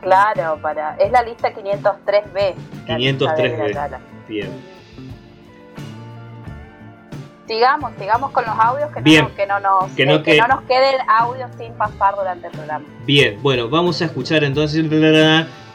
Claro, 0.00 0.60
para. 0.62 0.94
Es 0.98 1.10
la 1.10 1.24
lista 1.24 1.52
503B. 1.52 2.54
la 2.86 2.98
lista 2.98 3.34
de 3.34 3.58
503B. 3.58 3.70
Ayala. 3.70 4.00
Bien. 4.28 4.75
Sigamos, 7.46 7.92
sigamos 7.98 8.30
con 8.32 8.44
los 8.44 8.54
audios 8.58 8.90
que, 8.92 9.00
Bien. 9.02 9.24
no, 9.24 9.34
que, 9.34 9.46
no 9.46 9.60
nos, 9.60 9.90
Que 9.92 10.04
no 10.04 10.14
eh, 10.14 10.22
que 10.22 10.32
que- 10.32 10.40
no 10.40 10.48
nos 10.48 10.62
queden 10.62 10.96
audios 11.08 11.50
sin 11.56 11.72
pasar 11.74 12.14
durante 12.16 12.46
el 12.48 12.52
programa. 12.52 12.84
Bien, 13.04 13.38
bueno, 13.42 13.68
vamos 13.68 14.02
a 14.02 14.06
escuchar 14.06 14.42
entonces. 14.44 14.84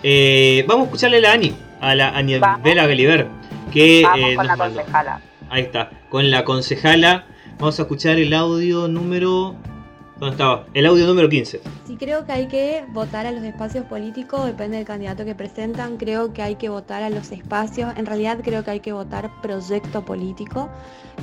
eh, 0.04 0.66
vamos 0.68 0.82
a 0.84 0.86
escucharle 0.86 1.18
a 1.18 1.22
la 1.22 1.32
Ani, 1.34 1.56
a 1.80 1.96
la 1.96 2.10
Ani 2.10 2.40
Vela 2.64 2.88
Galiber, 2.88 3.28
que 3.72 4.02
Vamos 4.04 4.30
eh, 4.32 4.36
con 4.36 4.48
la 4.48 4.56
mandó. 4.58 4.76
concejala. 4.76 5.22
Ahí 5.50 5.62
está, 5.64 5.90
con 6.10 6.30
la 6.30 6.44
concejala. 6.44 7.26
Vamos 7.58 7.80
a 7.80 7.84
escuchar 7.84 8.18
el 8.18 8.34
audio 8.34 8.88
número. 8.88 9.56
¿Dónde 10.22 10.36
estaba? 10.36 10.68
El 10.76 10.86
audio 10.86 11.08
número 11.08 11.28
15. 11.28 11.62
Sí, 11.88 11.98
creo 11.98 12.28
que 12.28 12.32
hay 12.32 12.48
que 12.48 12.86
votar 12.94 13.26
a 13.26 13.32
los 13.32 13.44
espacios 13.44 13.86
políticos, 13.86 14.46
depende 14.46 14.78
del 14.78 14.86
candidato 14.86 15.26
que 15.26 15.34
presentan. 15.34 15.98
Creo 15.98 16.32
que 16.32 16.44
hay 16.44 16.58
que 16.58 16.70
votar 16.70 17.02
a 17.02 17.10
los 17.10 17.32
espacios. 17.32 17.92
En 17.98 18.06
realidad, 18.06 18.40
creo 18.44 18.64
que 18.64 18.70
hay 18.70 18.80
que 18.82 18.94
votar 18.94 19.32
proyecto 19.42 20.06
político. 20.06 20.70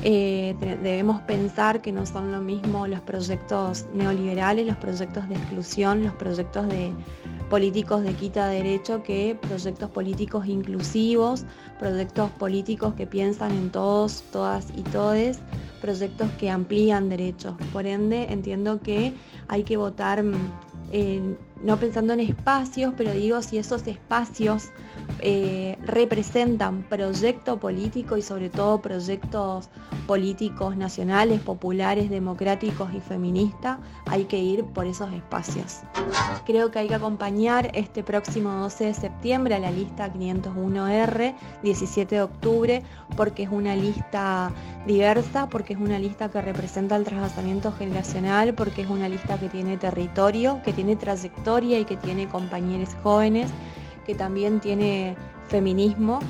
Eh, 0.02 0.56
debemos 0.82 1.20
pensar 1.22 1.80
que 1.80 1.92
no 1.92 2.06
son 2.06 2.32
lo 2.32 2.40
mismo 2.40 2.88
los 2.88 3.00
proyectos 3.02 3.86
neoliberales, 3.94 4.66
los 4.66 4.76
proyectos 4.78 5.28
de 5.28 5.36
exclusión, 5.36 6.02
los 6.02 6.14
proyectos 6.14 6.66
de 6.66 6.92
políticos 7.48 8.02
de 8.02 8.14
quita 8.14 8.48
de 8.48 8.56
derecho 8.56 9.04
que 9.04 9.38
proyectos 9.40 9.90
políticos 9.90 10.46
inclusivos, 10.46 11.44
proyectos 11.78 12.30
políticos 12.32 12.94
que 12.94 13.06
piensan 13.06 13.52
en 13.52 13.70
todos, 13.70 14.24
todas 14.32 14.66
y 14.76 14.82
todes, 14.82 15.38
proyectos 15.80 16.30
que 16.38 16.50
amplían 16.50 17.08
derechos. 17.08 17.54
Por 17.72 17.86
ende, 17.86 18.26
entiendo 18.30 18.80
que 18.80 19.14
hay 19.48 19.62
que 19.64 19.76
votar 19.76 20.22
mm, 20.22 20.34
en- 20.92 21.38
no 21.62 21.76
pensando 21.78 22.12
en 22.12 22.20
espacios, 22.20 22.94
pero 22.96 23.12
digo 23.12 23.42
si 23.42 23.58
esos 23.58 23.86
espacios 23.86 24.70
eh, 25.20 25.76
representan 25.84 26.82
proyecto 26.82 27.58
político 27.58 28.16
y 28.16 28.22
sobre 28.22 28.50
todo 28.50 28.80
proyectos 28.80 29.68
políticos 30.06 30.76
nacionales, 30.76 31.40
populares, 31.40 32.08
democráticos 32.08 32.88
y 32.94 33.00
feministas, 33.00 33.78
hay 34.06 34.24
que 34.24 34.38
ir 34.38 34.64
por 34.64 34.86
esos 34.86 35.12
espacios. 35.12 35.80
Creo 36.46 36.70
que 36.70 36.78
hay 36.78 36.88
que 36.88 36.94
acompañar 36.94 37.70
este 37.74 38.02
próximo 38.02 38.50
12 38.52 38.86
de 38.86 38.94
septiembre 38.94 39.54
a 39.54 39.58
la 39.58 39.70
lista 39.70 40.12
501R, 40.12 41.34
17 41.62 42.14
de 42.14 42.22
octubre, 42.22 42.82
porque 43.16 43.42
es 43.42 43.50
una 43.50 43.76
lista 43.76 44.50
diversa, 44.86 45.48
porque 45.48 45.74
es 45.74 45.80
una 45.80 45.98
lista 45.98 46.30
que 46.30 46.40
representa 46.40 46.96
el 46.96 47.04
trasvasamiento 47.04 47.72
generacional, 47.72 48.54
porque 48.54 48.82
es 48.82 48.88
una 48.88 49.08
lista 49.08 49.38
que 49.38 49.48
tiene 49.48 49.76
territorio, 49.76 50.60
que 50.64 50.72
tiene 50.72 50.96
trayectoria 50.96 51.78
y 51.78 51.84
que 51.84 51.96
tiene 51.96 52.28
compañeros 52.28 52.96
jóvenes, 53.02 53.50
que 54.08 54.14
también 54.14 54.58
tiene 54.58 55.16
feminismo 55.48 56.20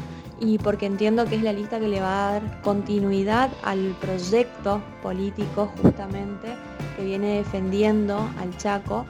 y 0.41 0.59
porque 0.59 0.87
entiendo 0.87 1.25
que 1.27 1.37
es 1.37 1.43
la 1.45 1.53
lista 1.53 1.79
que 1.79 1.87
le 1.87 2.01
va 2.01 2.29
a 2.29 2.33
dar 2.33 2.63
continuidad 2.63 3.51
al 3.63 3.95
proyecto 4.01 4.83
político 5.01 5.71
justamente 5.81 6.49
que 6.97 7.05
viene 7.05 7.37
defendiendo 7.37 8.29
al 8.41 8.57
Chaco, 8.57 9.07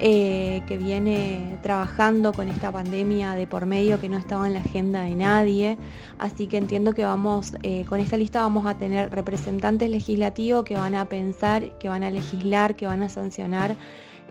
eh, 0.00 0.64
que 0.66 0.78
viene 0.78 1.56
trabajando 1.62 2.32
con 2.32 2.48
esta 2.48 2.72
pandemia 2.72 3.34
de 3.34 3.46
por 3.46 3.66
medio 3.66 4.00
que 4.00 4.08
no 4.08 4.18
estaba 4.18 4.48
en 4.48 4.54
la 4.54 4.60
agenda 4.60 5.02
de 5.02 5.14
nadie. 5.14 5.78
Así 6.18 6.48
que 6.48 6.56
entiendo 6.56 6.94
que 6.94 7.04
vamos, 7.04 7.54
eh, 7.62 7.84
con 7.88 8.00
esta 8.00 8.16
lista 8.16 8.40
vamos 8.40 8.66
a 8.66 8.74
tener 8.74 9.12
representantes 9.12 9.88
legislativos 9.88 10.64
que 10.64 10.74
van 10.74 10.96
a 10.96 11.04
pensar, 11.04 11.78
que 11.78 11.88
van 11.88 12.02
a 12.02 12.10
legislar, 12.10 12.74
que 12.74 12.88
van 12.88 13.04
a 13.04 13.08
sancionar 13.08 13.76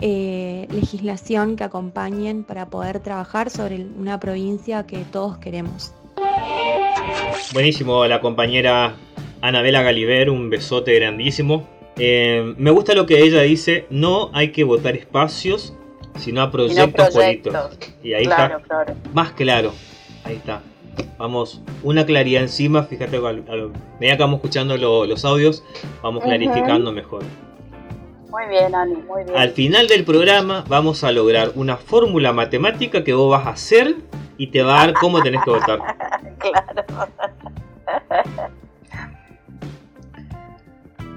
eh, 0.02 0.68
legislación 0.72 1.56
que 1.56 1.64
acompañen 1.64 2.44
para 2.44 2.66
poder 2.70 3.00
trabajar 3.00 3.50
sobre 3.50 3.86
una 3.98 4.20
provincia 4.20 4.86
que 4.86 4.98
todos 5.12 5.38
queremos. 5.38 5.94
Buenísimo, 7.54 8.06
la 8.06 8.22
compañera 8.22 8.96
Anabela 9.42 9.82
Galiber, 9.82 10.30
un 10.30 10.50
besote 10.50 10.94
grandísimo. 10.96 11.68
Eh, 11.98 12.54
me 12.58 12.72
gusta 12.72 12.94
lo 12.96 13.06
que 13.06 13.20
ella 13.22 13.42
dice, 13.42 13.86
no 13.90 14.30
hay 14.34 14.52
que 14.52 14.64
votar 14.64 14.96
espacios, 14.96 15.74
sino 16.18 16.42
a 16.42 16.52
proyectos, 16.52 17.10
proyectos. 17.14 17.54
políticos. 17.54 17.94
Y 18.04 18.14
ahí 18.14 18.26
Claro, 18.26 18.58
está, 18.58 18.68
claro. 18.68 18.94
más 19.14 19.32
claro. 19.34 19.74
Ahí 20.24 20.36
está. 20.36 20.62
Vamos, 21.18 21.62
una 21.84 22.06
claridad 22.06 22.42
encima, 22.44 22.84
fíjate, 22.84 23.18
al- 23.18 23.44
medida 24.00 24.18
que 24.18 24.24
vamos 24.24 24.38
escuchando 24.38 24.78
lo- 24.78 25.06
los 25.06 25.24
audios, 25.26 25.64
vamos 26.02 26.24
clarificando 26.24 26.92
mejor. 26.92 27.24
Muy 28.32 28.48
bien, 28.48 28.74
Ani, 28.74 28.96
muy 28.96 29.26
bien. 29.26 29.38
Al 29.38 29.50
final 29.52 29.88
del 29.88 30.06
programa 30.06 30.64
vamos 30.70 31.04
a 31.04 31.12
lograr 31.12 31.52
una 31.56 31.76
fórmula 31.76 32.32
matemática 32.32 33.04
que 33.04 33.14
vos 33.14 33.30
vas 33.30 33.46
a 33.46 33.50
hacer 33.50 33.98
y 34.38 34.48
te 34.48 34.64
va 34.64 34.76
a 34.82 34.88
dar 34.88 34.94
cómo 34.94 35.22
tenés 35.22 35.44
que 35.44 35.52
votar. 35.52 35.80
claro. 36.40 37.10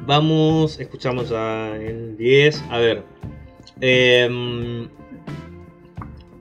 Vamos, 0.06 0.80
escuchamos 0.80 1.30
a 1.30 1.76
el 1.76 2.16
10. 2.16 2.64
A 2.70 2.78
ver. 2.78 3.04
em, 3.80 4.88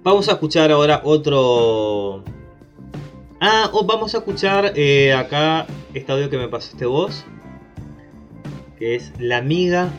vamos 0.01 0.27
a 0.27 0.31
escuchar 0.33 0.71
ahora 0.71 1.01
otro. 1.03 2.23
Ah, 3.39 3.69
oh, 3.71 3.85
vamos 3.85 4.15
a 4.15 4.17
escuchar 4.17 4.73
eh, 4.75 5.13
acá 5.13 5.67
este 5.93 6.11
audio 6.11 6.31
que 6.31 6.37
me 6.39 6.47
pasaste 6.47 6.87
vos. 6.87 7.25
Que 8.79 8.95
es 8.95 9.13
la 9.19 9.37
amiga 9.37 9.89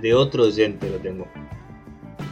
de 0.00 0.14
otro 0.14 0.44
oyente, 0.44 0.88
lo 0.90 0.98
tengo. 0.98 1.26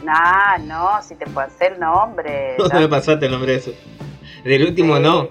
Nah, 0.03 0.57
no, 0.59 1.01
si 1.01 1.15
te 1.15 1.25
puedo 1.27 1.47
hacer 1.47 1.77
nombre. 1.79 2.55
No 2.73 2.79
me 2.79 2.87
pasaste 2.87 3.25
el 3.25 3.31
nombre 3.31 3.53
de 3.53 3.57
eso. 3.57 3.71
Del 4.43 4.65
último 4.67 4.97
no. 4.99 5.29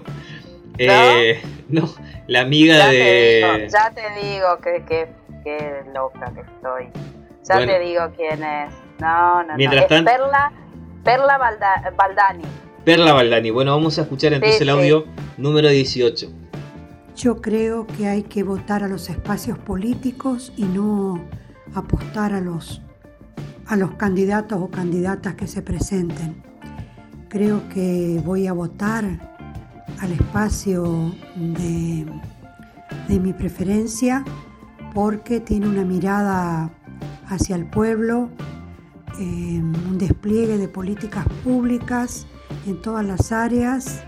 Eh, 0.77 1.41
no, 1.67 1.89
la 2.27 2.41
amiga 2.41 2.77
Ya 2.77 2.89
te 2.89 2.95
de. 2.95 3.35
digo, 3.57 3.67
ya 3.71 3.91
te 3.91 4.25
digo 4.27 4.57
que, 4.63 4.83
que, 4.85 5.09
que 5.43 5.83
loca 5.93 6.31
que 6.33 6.41
estoy. 6.41 6.85
Ya 7.47 7.55
Bueno. 7.55 7.71
te 7.73 7.79
digo 7.79 8.01
quién 8.15 8.43
es. 8.43 8.73
No, 8.99 9.43
no, 9.43 9.55
Mientras 9.55 9.83
no. 9.83 9.87
tanto- 9.87 10.11
Es 10.11 10.17
Perla, 10.17 10.51
Perla 11.03 11.37
Balda- 11.37 11.93
Baldani. 11.97 12.43
Perla 12.85 13.13
Baldani. 13.13 13.49
Bueno, 13.49 13.71
vamos 13.75 13.97
a 13.97 14.03
escuchar 14.03 14.33
entonces 14.33 14.57
Sí, 14.59 14.63
el 14.63 14.69
sí. 14.69 14.75
audio 14.75 15.05
número 15.37 15.69
18. 15.69 16.27
Yo 17.15 17.41
creo 17.41 17.85
que 17.87 18.07
hay 18.07 18.23
que 18.23 18.43
votar 18.43 18.83
a 18.83 18.87
los 18.87 19.09
espacios 19.09 19.57
políticos 19.57 20.53
y 20.55 20.63
no 20.63 21.21
apostar 21.73 22.33
a 22.33 22.41
los, 22.41 22.81
a 23.67 23.75
los 23.75 23.91
candidatos 23.95 24.59
o 24.61 24.69
candidatas 24.69 25.35
que 25.35 25.47
se 25.47 25.61
presenten. 25.61 26.41
Creo 27.29 27.67
que 27.69 28.21
voy 28.25 28.47
a 28.47 28.53
votar 28.53 29.05
al 29.99 30.11
espacio 30.11 31.13
de, 31.35 32.05
de 33.07 33.19
mi 33.19 33.33
preferencia 33.33 34.23
porque 34.93 35.39
tiene 35.39 35.67
una 35.67 35.83
mirada 35.83 36.71
hacia 37.27 37.55
el 37.55 37.65
pueblo, 37.65 38.29
eh, 39.19 39.61
un 39.61 39.97
despliegue 39.97 40.57
de 40.57 40.67
políticas 40.67 41.27
públicas 41.43 42.25
en 42.65 42.81
todas 42.81 43.05
las 43.05 43.31
áreas 43.31 44.03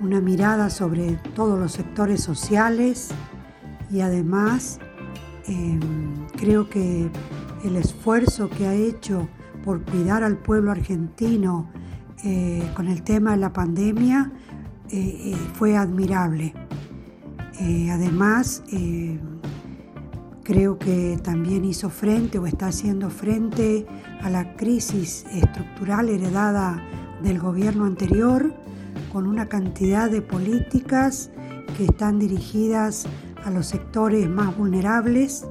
una 0.00 0.20
mirada 0.20 0.70
sobre 0.70 1.12
todos 1.34 1.58
los 1.58 1.72
sectores 1.72 2.22
sociales 2.22 3.08
y 3.90 4.00
además 4.00 4.78
eh, 5.48 5.78
creo 6.36 6.68
que 6.68 7.10
el 7.64 7.76
esfuerzo 7.76 8.48
que 8.50 8.66
ha 8.66 8.74
hecho 8.74 9.28
por 9.64 9.82
cuidar 9.82 10.22
al 10.22 10.36
pueblo 10.36 10.70
argentino 10.70 11.70
eh, 12.22 12.62
con 12.74 12.88
el 12.88 13.02
tema 13.02 13.32
de 13.32 13.36
la 13.38 13.52
pandemia 13.52 14.32
eh, 14.90 15.32
eh, 15.32 15.36
fue 15.54 15.76
admirable. 15.76 16.54
Además, 17.90 18.62
eh, 18.72 19.18
creo 20.42 20.78
que 20.78 21.18
también 21.22 21.64
hizo 21.64 21.88
frente 21.88 22.38
o 22.38 22.46
está 22.46 22.66
haciendo 22.66 23.10
frente 23.10 23.86
a 24.22 24.28
la 24.28 24.56
crisis 24.56 25.24
estructural 25.32 26.08
heredada 26.08 26.82
del 27.22 27.38
gobierno 27.38 27.86
anterior 27.86 28.52
con 29.12 29.26
una 29.26 29.48
cantidad 29.48 30.10
de 30.10 30.20
políticas 30.20 31.30
que 31.76 31.84
están 31.84 32.18
dirigidas 32.18 33.06
a 33.44 33.50
los 33.50 33.66
sectores 33.66 34.28
más 34.28 34.56
vulnerables. 34.56 35.46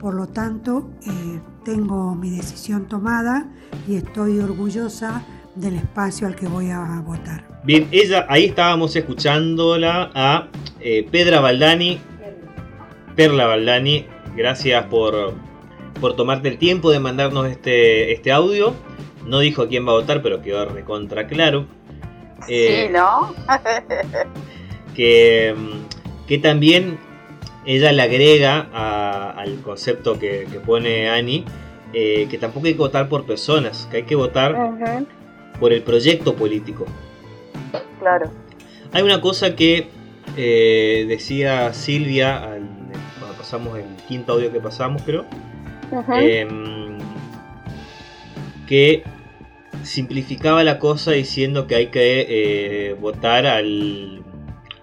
Por 0.00 0.14
lo 0.14 0.26
tanto, 0.26 0.90
eh, 1.06 1.40
tengo 1.64 2.14
mi 2.14 2.30
decisión 2.30 2.86
tomada 2.86 3.48
y 3.88 3.96
estoy 3.96 4.38
orgullosa 4.40 5.24
del 5.54 5.76
espacio 5.76 6.26
al 6.26 6.36
que 6.36 6.46
voy 6.46 6.70
a 6.70 6.80
votar. 7.04 7.44
Bien, 7.64 7.88
ella, 7.90 8.26
ahí 8.28 8.44
estábamos 8.44 8.94
escuchándola 8.94 10.10
a 10.14 10.48
eh, 10.80 11.06
Pedra 11.10 11.40
Baldani. 11.40 11.98
Perla 13.16 13.46
Baldani, 13.46 14.06
gracias 14.36 14.84
por, 14.86 15.32
por 16.00 16.14
tomarte 16.16 16.48
el 16.48 16.58
tiempo 16.58 16.90
de 16.90 17.00
mandarnos 17.00 17.46
este, 17.46 18.12
este 18.12 18.30
audio. 18.30 18.74
No 19.24 19.38
dijo 19.40 19.62
a 19.62 19.68
quién 19.68 19.86
va 19.86 19.92
a 19.92 19.94
votar, 19.94 20.22
pero 20.22 20.42
quedó 20.42 20.66
recontra 20.66 21.26
claro. 21.26 21.66
Eh, 22.48 22.86
Sí, 22.86 22.92
¿no? 22.92 23.34
que, 24.94 25.54
mm, 25.56 26.26
que 26.26 26.38
también 26.38 26.98
ella 27.66 27.92
le 27.92 28.02
agrega 28.02 28.68
a- 28.72 29.30
al 29.32 29.60
concepto 29.60 30.18
que, 30.18 30.46
que 30.50 30.60
pone 30.60 31.08
Ani, 31.08 31.44
eh, 31.92 32.26
que 32.30 32.38
tampoco 32.38 32.66
hay 32.66 32.72
que 32.74 32.78
votar 32.78 33.08
por 33.08 33.24
personas, 33.26 33.88
que 33.90 33.98
hay 33.98 34.02
que 34.04 34.14
votar 34.14 34.54
por 35.60 35.72
el 35.72 35.82
proyecto 35.82 36.34
político. 36.34 36.84
Claro. 37.98 38.30
Hay 38.92 39.02
una 39.02 39.20
cosa 39.20 39.56
que 39.56 39.88
eh, 40.36 41.06
decía 41.08 41.72
Silvia 41.72 42.36
al- 42.42 42.68
cuando 43.18 43.36
pasamos 43.38 43.78
el 43.78 43.84
quinto 44.08 44.32
audio 44.34 44.52
que 44.52 44.60
pasamos, 44.60 45.02
creo, 45.02 45.24
em, 46.20 46.98
que 48.66 49.02
simplificaba 49.82 50.64
la 50.64 50.78
cosa 50.78 51.12
diciendo 51.12 51.66
que 51.66 51.76
hay 51.76 51.86
que 51.88 52.26
eh, 52.28 52.94
votar 53.00 53.46
al. 53.46 54.22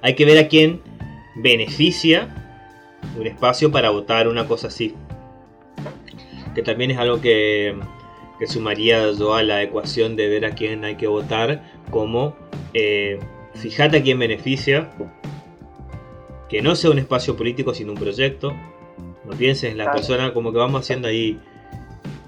Hay 0.01 0.15
que 0.15 0.25
ver 0.25 0.37
a 0.37 0.47
quién 0.47 0.81
beneficia 1.35 2.29
un 3.17 3.27
espacio 3.27 3.71
para 3.71 3.89
votar 3.89 4.27
una 4.27 4.47
cosa 4.47 4.67
así. 4.67 4.95
Que 6.55 6.61
también 6.61 6.91
es 6.91 6.97
algo 6.97 7.19
que, 7.21 7.75
que 8.39 8.47
sumaría 8.47 9.11
yo 9.11 9.33
a 9.33 9.43
la 9.43 9.61
ecuación 9.63 10.15
de 10.15 10.27
ver 10.29 10.45
a 10.45 10.51
quién 10.51 10.83
hay 10.85 10.95
que 10.95 11.07
votar 11.07 11.63
como 11.89 12.35
eh, 12.73 13.19
fíjate 13.55 13.97
a 13.97 14.03
quién 14.03 14.19
beneficia, 14.19 14.91
que 16.49 16.61
no 16.61 16.75
sea 16.75 16.91
un 16.91 16.99
espacio 16.99 17.35
político 17.35 17.73
sino 17.73 17.91
un 17.93 17.97
proyecto. 17.97 18.53
No 19.25 19.31
pienses 19.37 19.71
en 19.71 19.77
la 19.77 19.85
Claro. 19.85 19.97
persona 19.97 20.33
como 20.33 20.51
que 20.51 20.57
vamos 20.57 20.81
haciendo 20.81 21.07
ahí, 21.07 21.39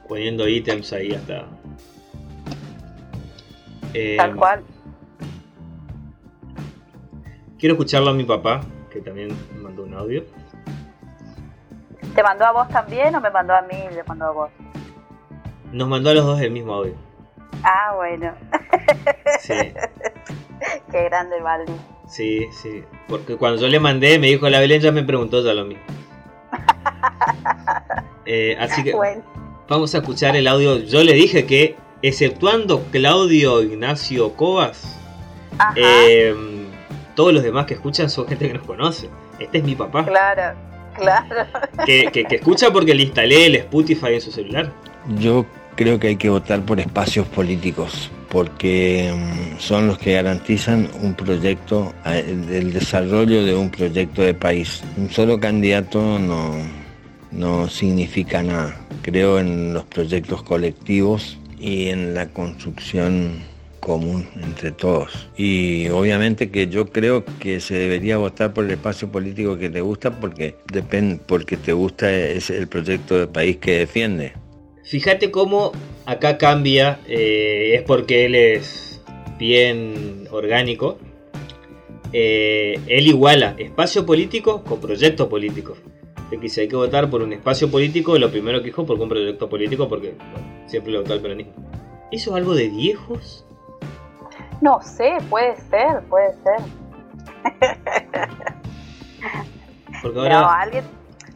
poniendo 0.07 0.47
ítems 0.47 0.93
ahí 0.93 1.11
hasta. 1.13 1.45
Eh, 3.93 4.15
Tal 4.17 4.35
cual. 4.35 4.63
Quiero 7.59 7.73
escucharlo 7.75 8.09
a 8.09 8.13
mi 8.13 8.23
papá, 8.23 8.61
que 8.91 9.01
también 9.01 9.29
mandó 9.61 9.83
un 9.83 9.93
audio. 9.93 10.23
¿Te 12.15 12.23
mandó 12.23 12.45
a 12.45 12.51
vos 12.53 12.69
también 12.69 13.13
o 13.15 13.21
me 13.21 13.29
mandó 13.29 13.53
a 13.53 13.61
mí 13.63 13.75
y 13.91 13.93
le 13.93 14.03
mandó 14.03 14.25
a 14.25 14.31
vos? 14.31 14.49
Nos 15.71 15.87
mandó 15.87 16.09
a 16.11 16.13
los 16.13 16.25
dos 16.25 16.39
el 16.41 16.51
mismo 16.51 16.73
audio. 16.73 16.93
Ah, 17.63 17.93
bueno. 17.95 18.31
Sí, 19.41 19.53
Qué 20.91 21.03
grande 21.05 21.37
el 21.37 21.43
Baldi. 21.43 21.73
sí, 22.07 22.47
sí. 22.51 22.83
Porque 23.07 23.35
cuando 23.35 23.61
yo 23.61 23.67
le 23.67 23.79
mandé, 23.79 24.17
me 24.19 24.27
dijo 24.27 24.49
la 24.49 24.59
Belén, 24.59 24.81
ya 24.81 24.91
me 24.91 25.03
preguntó 25.03 25.43
ya 25.43 25.53
lo 25.53 25.65
mismo. 25.65 25.83
Eh, 28.27 28.57
así 28.59 28.83
que 28.83 28.95
Bueno. 28.95 29.21
vamos 29.69 29.93
a 29.93 29.99
escuchar 29.99 30.35
el 30.35 30.47
audio. 30.47 30.79
Yo 30.79 31.03
le 31.03 31.13
dije 31.13 31.45
que, 31.45 31.75
exceptuando 32.01 32.81
Claudio 32.91 33.61
Ignacio 33.61 34.33
Cobas, 34.33 34.99
eh, 35.75 36.33
todos 37.15 37.33
los 37.33 37.43
demás 37.43 37.67
que 37.67 37.75
escuchan 37.75 38.09
son 38.09 38.27
gente 38.27 38.47
que 38.47 38.55
nos 38.55 38.65
conoce. 38.65 39.11
Este 39.37 39.59
es 39.59 39.63
mi 39.63 39.75
papá. 39.75 40.03
Claro, 40.05 40.57
claro. 40.97 41.47
Que, 41.85 42.09
que- 42.11 42.25
que 42.25 42.35
escucha 42.35 42.71
porque 42.71 42.93
le 42.95 43.03
instalé 43.03 43.45
el 43.47 43.55
Spotify 43.55 44.13
en 44.15 44.21
su 44.21 44.31
celular. 44.31 44.71
Yo 45.19 45.45
creo 45.75 45.99
que 45.99 46.07
hay 46.07 46.15
que 46.15 46.29
votar 46.29 46.61
por 46.61 46.79
espacios 46.79 47.27
políticos 47.27 48.09
porque 48.29 49.13
mm, 49.15 49.59
son 49.59 49.87
los 49.87 49.97
que 49.97 50.13
garantizan 50.13 50.89
un 51.01 51.13
proyecto, 51.13 51.93
el, 52.05 52.49
el 52.51 52.73
desarrollo 52.73 53.45
de 53.45 53.55
un 53.55 53.69
proyecto 53.69 54.21
de 54.21 54.33
país. 54.33 54.83
Un 54.97 55.09
solo 55.09 55.39
candidato 55.39 56.19
no, 56.19 56.53
no 57.31 57.69
significa 57.69 58.41
nada. 58.43 58.75
Creo 59.03 59.39
en 59.39 59.73
los 59.73 59.83
proyectos 59.85 60.43
colectivos 60.43 61.37
y 61.59 61.87
en 61.89 62.13
la 62.13 62.25
construcción 62.27 63.39
común 63.85 64.27
entre 64.41 64.71
todos. 64.71 65.29
Y 65.37 65.87
obviamente 65.89 66.49
que 66.49 66.67
yo 66.67 66.87
creo 66.87 67.23
que 67.39 67.59
se 67.59 67.75
debería 67.75 68.17
votar 68.17 68.51
por 68.53 68.65
el 68.65 68.71
espacio 68.71 69.11
político 69.11 69.57
que 69.57 69.69
te 69.69 69.81
gusta 69.81 70.19
porque 70.19 70.55
depende, 70.73 71.19
porque 71.25 71.55
te 71.55 71.71
gusta 71.71 72.11
es 72.11 72.49
el 72.49 72.67
proyecto 72.67 73.17
de 73.19 73.27
país 73.27 73.57
que 73.57 73.77
defiende. 73.77 74.33
Fíjate 74.83 75.29
cómo 75.29 75.71
acá 76.05 76.37
cambia, 76.37 76.99
eh, 77.07 77.75
es 77.75 77.83
porque 77.83 78.25
él 78.25 78.35
es 78.35 79.01
bien 79.37 80.27
orgánico. 80.31 80.97
Eh, 82.11 82.79
él 82.87 83.07
iguala 83.07 83.55
espacio 83.57 84.05
político 84.05 84.63
con 84.63 84.79
proyecto 84.79 85.29
político. 85.29 85.77
Así 86.25 86.37
que 86.39 86.49
si 86.49 86.61
hay 86.61 86.67
que 86.67 86.75
votar 86.75 87.09
por 87.09 87.21
un 87.21 87.33
espacio 87.33 87.69
político, 87.69 88.17
lo 88.17 88.31
primero 88.31 88.59
que 88.59 88.65
dijo 88.65 88.83
por 88.83 88.99
un 88.99 89.09
proyecto 89.09 89.47
político, 89.47 89.87
porque 89.87 90.15
bueno, 90.31 90.65
siempre 90.65 90.91
le 90.91 90.99
votó 90.99 91.13
al 91.13 91.21
peronismo. 91.21 91.53
¿Eso 92.11 92.31
es 92.31 92.35
algo 92.37 92.55
de 92.55 92.69
viejos? 92.69 93.44
No 94.61 94.81
sé, 94.81 95.17
puede 95.29 95.55
ser, 95.69 96.01
puede 96.09 96.33
ser. 96.43 96.59
Porque 100.01 100.15
No, 100.17 100.21
ahora. 100.23 100.61
alguien, 100.61 100.83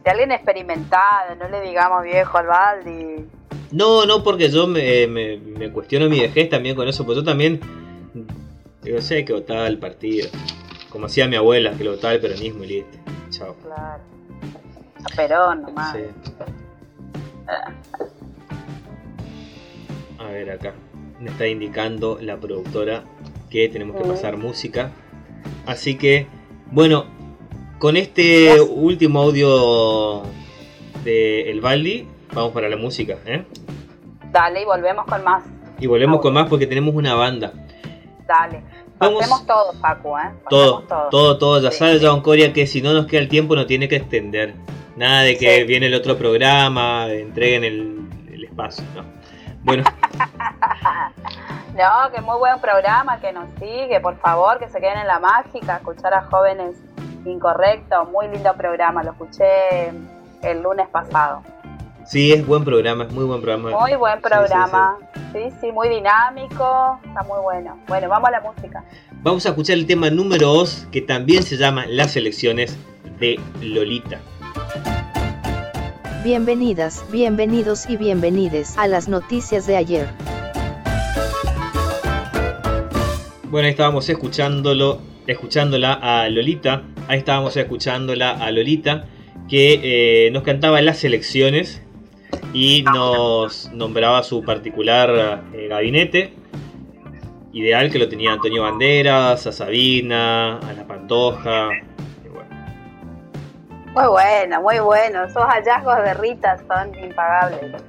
de 0.04 0.10
alguien 0.12 0.32
experimentado, 0.32 1.36
no 1.36 1.48
le 1.50 1.62
digamos 1.62 2.04
viejo 2.04 2.38
al 2.38 2.48
Baldi. 2.48 3.26
No, 3.72 4.06
no, 4.06 4.24
porque 4.24 4.50
yo 4.50 4.68
me, 4.68 5.06
me- 5.08 5.38
me 5.38 5.72
cuestiono 5.72 6.10
mi 6.10 6.20
vejez 6.20 6.50
también 6.50 6.76
con 6.76 6.88
eso, 6.88 7.06
pues 7.06 7.18
yo 7.18 7.24
también. 7.24 7.60
Digo, 8.82 9.02
sé 9.02 9.26
que 9.26 9.34
votaba 9.34 9.66
al 9.66 9.78
partido. 9.78 10.30
Como 10.90 11.06
hacía 11.06 11.28
mi 11.28 11.36
abuela, 11.36 11.74
que 11.78 11.84
lo 11.84 11.92
votaba 11.92 12.14
el 12.14 12.22
peronismo 12.22 12.64
y 12.64 12.68
listo. 12.68 12.98
Chao. 13.30 13.56
Claro. 13.62 14.02
A 15.12 15.16
Perón 15.16 15.62
nomás. 15.62 15.96
Sí. 15.96 16.04
A 20.18 20.24
ver 20.26 20.52
acá. 20.52 20.74
Me 21.20 21.30
está 21.32 21.48
indicando 21.48 22.18
la 22.22 22.38
productora 22.38 23.04
que 23.50 23.68
tenemos 23.70 23.98
que 24.02 24.08
pasar 24.08 24.38
música. 24.38 24.92
Así 25.66 25.96
que, 25.96 26.28
bueno, 26.72 27.06
con 27.80 27.98
este 27.98 28.62
último 28.62 29.22
audio 29.22 30.24
de 31.04 31.50
El 31.52 31.62
Baldi, 31.62 32.08
vamos 32.34 32.52
para 32.54 32.70
la 32.70 32.78
música, 32.78 33.18
¿eh? 33.26 33.44
Dale, 34.32 34.62
y 34.62 34.66
volvemos 34.66 35.06
con 35.06 35.24
más. 35.24 35.44
Y 35.80 35.88
volvemos 35.88 36.22
con 36.22 36.34
más 36.34 36.48
porque 36.48 36.68
tenemos 36.68 36.94
una 36.96 37.16
banda. 37.16 37.54
Dale. 38.28 38.62
Vamos. 38.98 39.20
Pasemos 39.20 39.46
todo, 39.48 39.74
Facu, 39.82 40.18
¿eh? 40.18 40.30
Todo, 40.50 40.84
todo, 41.10 41.38
todo. 41.38 41.62
Ya 41.62 41.72
Sí. 41.72 41.80
sabe 41.80 42.00
John 42.02 42.22
Coria 42.22 42.52
que 42.54 42.68
si 42.68 42.82
no 42.82 42.94
nos 42.94 43.08
queda 43.08 43.22
el 43.22 43.30
tiempo 43.30 43.56
no 43.56 43.66
tiene 43.66 43.88
que 43.88 43.96
extender. 43.96 44.56
Nada 44.98 45.22
de 45.24 45.38
que 45.38 45.58
Sí. 45.60 45.64
viene 45.64 45.86
el 45.86 45.94
otro 45.94 46.18
programa, 46.18 47.08
entreguen 47.12 47.64
el, 47.64 48.00
el 48.34 48.44
espacio, 48.44 48.84
¿no? 48.96 49.04
Bueno, 49.64 49.84
No, 51.76 52.12
que 52.14 52.22
muy 52.22 52.38
buen 52.38 52.60
programa, 52.60 53.20
que 53.20 53.32
nos 53.32 53.46
sigue, 53.60 54.00
por 54.02 54.18
favor, 54.20 54.60
que 54.60 54.68
se 54.70 54.80
queden 54.80 55.00
en 55.00 55.08
la 55.08 55.20
mágica, 55.20 55.78
escuchar 55.78 56.14
a 56.14 56.24
jóvenes 56.24 56.76
incorrectos, 57.26 58.10
muy 58.12 58.28
lindo 58.28 58.54
programa, 58.56 59.04
lo 59.04 59.12
escuché 59.12 59.88
el 60.42 60.62
lunes 60.62 60.88
pasado. 60.90 61.42
sí, 62.06 62.34
es 62.34 62.46
buen 62.46 62.66
programa, 62.66 63.04
es 63.06 63.12
muy 63.12 63.24
buen 63.26 63.42
programa. 63.42 63.70
Muy 63.80 63.96
buen 63.96 64.16
Sí, 64.16 64.20
sí, 64.24 64.30
programa, 64.30 64.98
sí, 65.32 65.40
sí, 65.62 65.72
muy 65.72 65.88
dinámico, 65.90 67.00
está 67.06 67.24
muy 67.24 67.40
bueno. 67.42 67.78
Bueno, 67.88 68.10
vamos 68.10 68.28
a 68.30 68.32
la 68.32 68.42
música. 68.42 68.84
Vamos 69.22 69.46
a 69.46 69.50
escuchar 69.50 69.76
el 69.76 69.86
tema 69.86 70.10
número 70.10 70.48
2 70.48 70.88
que 70.92 71.02
también 71.02 71.44
se 71.44 71.56
llama 71.58 71.86
Las 71.88 72.16
elecciones 72.16 72.78
de 73.20 73.40
Lolita. 73.62 74.20
Bienvenidas, 76.24 77.06
bienvenidos 77.12 77.90
y 77.90 77.96
bienvenides 77.96 78.78
a 78.78 78.88
las 78.88 79.08
noticias 79.08 79.66
de 79.68 79.78
ayer. 79.78 80.08
Bueno, 83.46 83.66
ahí 83.66 83.72
estábamos 83.72 84.10
escuchándolo, 84.10 85.00
escuchándola 85.28 85.94
a 85.94 86.28
Lolita. 86.30 86.84
Ahí 87.08 87.20
estábamos 87.20 87.56
escuchándola 87.56 88.32
a 88.32 88.52
Lolita 88.52 89.06
que 89.48 90.28
eh, 90.28 90.32
nos 90.32 90.44
cantaba 90.44 90.82
las 90.82 91.04
elecciones 91.06 91.82
y 92.54 92.84
nos 92.84 93.72
nombraba 93.72 94.22
su 94.24 94.44
particular 94.44 95.46
eh, 95.54 95.68
gabinete 95.70 96.34
ideal 97.54 97.92
que 97.92 98.00
lo 98.00 98.08
tenía 98.08 98.34
Antonio 98.34 98.64
Banderas, 98.64 99.48
a 99.48 99.52
Sabina, 99.52 100.58
a 100.58 100.74
La 100.74 100.86
Pantoja. 100.88 101.70
Muy 104.00 104.08
bueno, 104.08 104.62
muy 104.62 104.80
bueno. 104.80 105.26
Esos 105.26 105.44
hallazgos 105.44 105.98
de 105.98 106.14
Rita 106.14 106.58
son 106.58 106.96
impagables. 107.04 107.84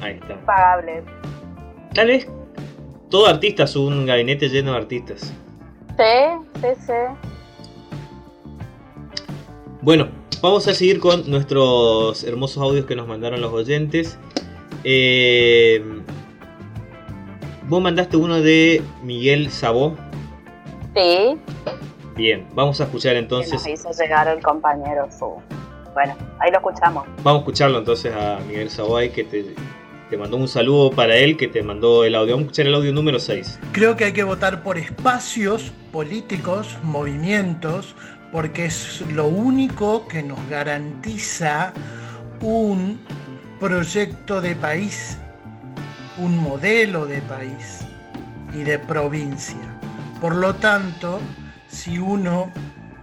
Ahí 0.00 0.12
está. 0.12 0.32
Impagables. 0.32 1.04
Tal 1.92 2.06
vez 2.06 2.28
todo 3.10 3.26
artista 3.26 3.64
es 3.64 3.74
un 3.74 4.06
gabinete 4.06 4.48
lleno 4.48 4.70
de 4.72 4.76
artistas. 4.78 5.32
Sí, 5.96 6.60
sí, 6.60 6.68
sí. 6.86 6.92
Bueno, 9.82 10.06
vamos 10.40 10.68
a 10.68 10.74
seguir 10.74 11.00
con 11.00 11.28
nuestros 11.28 12.22
hermosos 12.22 12.62
audios 12.62 12.86
que 12.86 12.94
nos 12.94 13.08
mandaron 13.08 13.40
los 13.40 13.52
oyentes. 13.52 14.16
Eh, 14.84 15.84
vos 17.64 17.82
mandaste 17.82 18.16
uno 18.16 18.40
de 18.40 18.84
Miguel 19.02 19.50
Sabó. 19.50 19.96
Sí, 20.94 21.36
Bien, 22.16 22.46
vamos 22.54 22.80
a 22.80 22.84
escuchar 22.84 23.14
que 23.14 23.18
entonces. 23.20 23.52
nos 23.52 23.66
hizo 23.66 23.90
llegar 23.90 24.28
el 24.28 24.40
compañero 24.40 25.08
su. 25.10 25.42
Bueno, 25.92 26.16
ahí 26.38 26.50
lo 26.50 26.58
escuchamos. 26.58 27.04
Vamos 27.22 27.34
a 27.34 27.38
escucharlo 27.38 27.78
entonces 27.78 28.14
a 28.14 28.38
Miguel 28.46 28.68
ahí 28.96 29.10
que 29.10 29.24
te, 29.24 29.54
te 30.10 30.16
mandó 30.16 30.36
un 30.36 30.48
saludo 30.48 30.90
para 30.90 31.16
él 31.16 31.36
que 31.36 31.48
te 31.48 31.62
mandó 31.62 32.04
el 32.04 32.14
audio. 32.14 32.34
Vamos 32.34 32.44
a 32.44 32.46
escuchar 32.46 32.66
el 32.66 32.74
audio 32.74 32.92
número 32.92 33.18
6. 33.18 33.60
Creo 33.72 33.96
que 33.96 34.04
hay 34.04 34.12
que 34.12 34.24
votar 34.24 34.62
por 34.62 34.78
espacios 34.78 35.72
políticos, 35.92 36.76
movimientos, 36.82 37.94
porque 38.32 38.66
es 38.66 39.00
lo 39.12 39.26
único 39.26 40.06
que 40.08 40.22
nos 40.22 40.38
garantiza 40.48 41.72
un 42.40 43.00
proyecto 43.60 44.40
de 44.40 44.54
país, 44.56 45.18
un 46.18 46.38
modelo 46.38 47.06
de 47.06 47.22
país 47.22 47.80
y 48.52 48.62
de 48.62 48.78
provincia. 48.78 49.78
Por 50.20 50.34
lo 50.36 50.54
tanto, 50.56 51.20
si 51.74 51.98
uno 51.98 52.50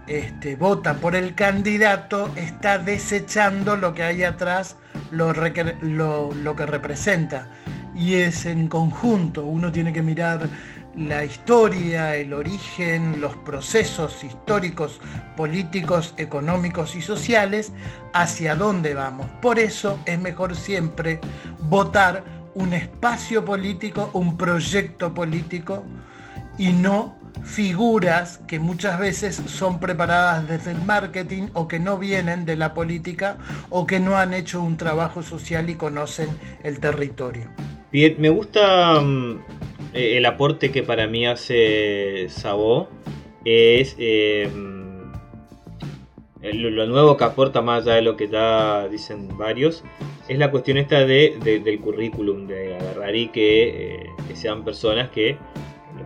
este, 0.06 0.56
vota 0.56 0.94
por 0.94 1.14
el 1.14 1.34
candidato, 1.34 2.30
está 2.36 2.78
desechando 2.78 3.76
lo 3.76 3.94
que 3.94 4.02
hay 4.02 4.24
atrás, 4.24 4.76
lo, 5.10 5.32
lo 5.32 6.56
que 6.56 6.66
representa. 6.66 7.48
Y 7.94 8.14
es 8.14 8.46
en 8.46 8.68
conjunto, 8.68 9.44
uno 9.44 9.70
tiene 9.70 9.92
que 9.92 10.02
mirar 10.02 10.48
la 10.96 11.24
historia, 11.24 12.16
el 12.16 12.32
origen, 12.32 13.20
los 13.20 13.36
procesos 13.36 14.24
históricos, 14.24 15.00
políticos, 15.36 16.14
económicos 16.16 16.96
y 16.96 17.02
sociales, 17.02 17.72
hacia 18.14 18.56
dónde 18.56 18.94
vamos. 18.94 19.26
Por 19.40 19.58
eso 19.58 19.98
es 20.06 20.18
mejor 20.18 20.56
siempre 20.56 21.20
votar 21.60 22.24
un 22.54 22.72
espacio 22.72 23.44
político, 23.44 24.10
un 24.14 24.36
proyecto 24.36 25.14
político 25.14 25.84
y 26.58 26.72
no 26.72 27.21
figuras 27.44 28.38
que 28.46 28.58
muchas 28.58 28.98
veces 28.98 29.34
son 29.46 29.80
preparadas 29.80 30.48
desde 30.48 30.72
el 30.72 30.82
marketing 30.82 31.48
o 31.54 31.68
que 31.68 31.78
no 31.78 31.98
vienen 31.98 32.44
de 32.44 32.56
la 32.56 32.74
política 32.74 33.36
o 33.70 33.86
que 33.86 34.00
no 34.00 34.16
han 34.16 34.32
hecho 34.34 34.62
un 34.62 34.76
trabajo 34.76 35.22
social 35.22 35.68
y 35.70 35.74
conocen 35.74 36.28
el 36.62 36.78
territorio. 36.80 37.48
Bien, 37.92 38.14
me 38.18 38.30
gusta 38.30 39.00
mm, 39.00 39.40
eh, 39.94 40.16
el 40.18 40.26
aporte 40.26 40.70
que 40.70 40.82
para 40.82 41.06
mí 41.06 41.26
hace 41.26 42.26
Sabó. 42.30 42.88
Es 43.44 43.96
eh, 43.98 44.48
mm, 44.54 45.12
lo, 46.54 46.86
nuevo 46.86 47.16
que 47.16 47.24
aporta 47.24 47.60
más 47.60 47.82
allá 47.82 47.96
de 47.96 48.02
lo 48.02 48.16
que 48.16 48.28
ya 48.28 48.88
dicen 48.88 49.36
varios. 49.36 49.84
Es 50.28 50.38
la 50.38 50.50
cuestión 50.50 50.78
esta 50.78 51.04
de, 51.04 51.38
de- 51.42 51.58
del 51.60 51.80
currículum, 51.80 52.46
de 52.46 52.76
agarrar 52.76 53.14
y 53.14 53.28
que, 53.28 53.94
eh, 53.96 54.06
que 54.28 54.36
sean 54.36 54.64
personas 54.64 55.10
que, 55.10 55.36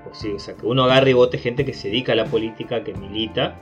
pues 0.05 0.19
sí, 0.19 0.33
o 0.33 0.39
sea, 0.39 0.55
que 0.55 0.67
uno 0.67 0.85
agarre 0.85 1.11
y 1.11 1.15
vote 1.15 1.39
gente 1.39 1.65
que 1.65 1.73
se 1.75 1.89
dedica 1.89 2.13
a 2.13 2.17
la 2.17 2.25
política, 2.27 2.83
que 2.85 2.93
milita. 2.95 3.57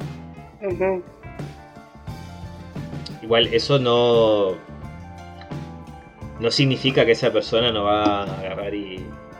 Igual 3.23 3.49
eso 3.53 3.79
no, 3.79 4.53
no 6.41 6.51
significa 6.51 7.05
que 7.07 7.13
esa 7.13 7.33
persona 7.33 7.73
no 7.73 7.85
va 7.85 8.23
a 8.25 8.39
agarrar 8.41 8.75
y, 8.75 8.97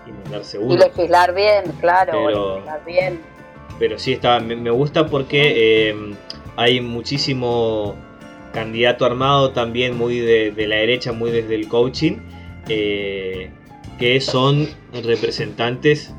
y 0.07 0.13
mandarse 0.23 0.59
Y 0.59 0.61
uno. 0.63 0.77
legislar 0.77 1.35
bien, 1.35 1.65
claro, 1.81 2.13
Pero- 2.27 2.55
legislar 2.55 2.85
bien. 2.85 3.21
Pero 3.79 3.99
sí 3.99 4.13
está, 4.13 4.39
me, 4.39 4.55
me 4.55 4.71
gusta 4.71 5.07
porque 5.09 5.89
eh, 5.91 6.15
hay 6.57 6.81
muchísimo 6.81 7.97
candidato 8.53 9.05
armado 9.05 9.51
también 9.51 9.99
muy 9.99 10.21
de, 10.21 10.53
de 10.53 10.67
la 10.69 10.77
derecha, 10.77 11.13
muy 11.13 11.33
desde 11.33 11.57
el 11.57 11.67
coaching, 11.67 12.19
eh, 12.69 13.51
que 13.99 14.21
son 14.21 14.69
representantes 14.93 16.15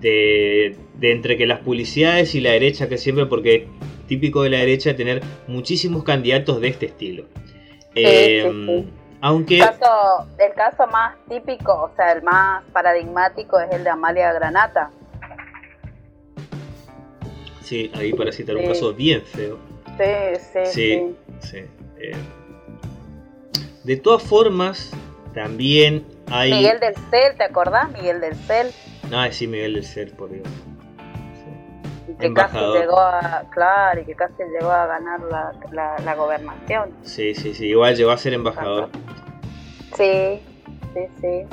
de, 0.00 0.76
de 0.94 1.12
entre 1.12 1.36
que 1.36 1.46
las 1.46 1.60
publicidades 1.60 2.34
y 2.34 2.40
la 2.40 2.50
derecha 2.50 2.88
que 2.88 2.98
siempre, 2.98 3.26
porque 3.26 3.68
típico 4.08 4.42
de 4.42 4.50
la 4.50 4.58
derecha 4.58 4.96
tener 4.96 5.22
muchísimos 5.46 6.02
candidatos 6.04 6.60
de 6.60 6.68
este 6.68 6.86
estilo. 6.86 7.24
Eh, 7.94 8.50
sí, 8.50 8.88
Aunque 9.20 9.58
El 9.58 9.64
caso, 9.64 10.26
el 10.38 10.54
caso 10.54 10.86
más 10.86 11.16
típico, 11.28 11.72
o 11.72 11.92
sea, 11.96 12.12
el 12.12 12.22
más 12.22 12.64
paradigmático 12.72 13.58
es 13.60 13.70
el 13.72 13.84
de 13.84 13.90
Amalia 13.90 14.32
Granata. 14.32 14.90
sí, 17.62 17.90
ahí 17.94 18.12
para 18.12 18.32
citar 18.32 18.56
un 18.56 18.66
caso 18.66 18.92
bien 18.92 19.22
feo. 19.22 19.58
Sí, 19.96 20.40
sí, 20.52 20.60
sí. 20.64 20.72
Sí, 20.72 21.16
sí. 21.48 21.58
eh. 21.98 22.16
De 23.84 23.96
todas 23.96 24.22
formas, 24.22 24.90
también 25.34 26.04
hay. 26.30 26.50
Miguel 26.52 26.80
del 26.80 26.94
Cel, 27.10 27.36
¿te 27.36 27.44
acordás? 27.44 27.90
Miguel 27.92 28.20
del 28.20 28.34
Cel, 28.34 28.72
Ah, 29.12 29.28
sí, 29.30 29.46
Miguel 29.46 29.74
del 29.74 29.84
Ser, 29.84 30.12
por 30.14 30.30
Dios. 30.30 30.46
y 32.08 32.14
que 32.14 32.26
Embajador. 32.26 32.72
casi 32.74 32.80
llegó 32.80 32.98
a, 33.00 33.44
claro, 33.50 34.00
y 34.00 34.04
que 34.04 34.14
casi 34.14 34.42
llegó 34.52 34.70
a 34.70 34.86
ganar 34.86 35.20
la, 35.22 35.52
la, 35.72 35.96
la 36.04 36.14
gobernación. 36.14 36.90
Sí, 37.02 37.34
sí, 37.34 37.54
sí. 37.54 37.66
Igual 37.66 37.96
llegó 37.96 38.10
a 38.10 38.16
ser 38.16 38.34
embajador. 38.34 38.88
Sí, 39.96 40.40
sí, 40.94 41.00
sí. 41.20 41.46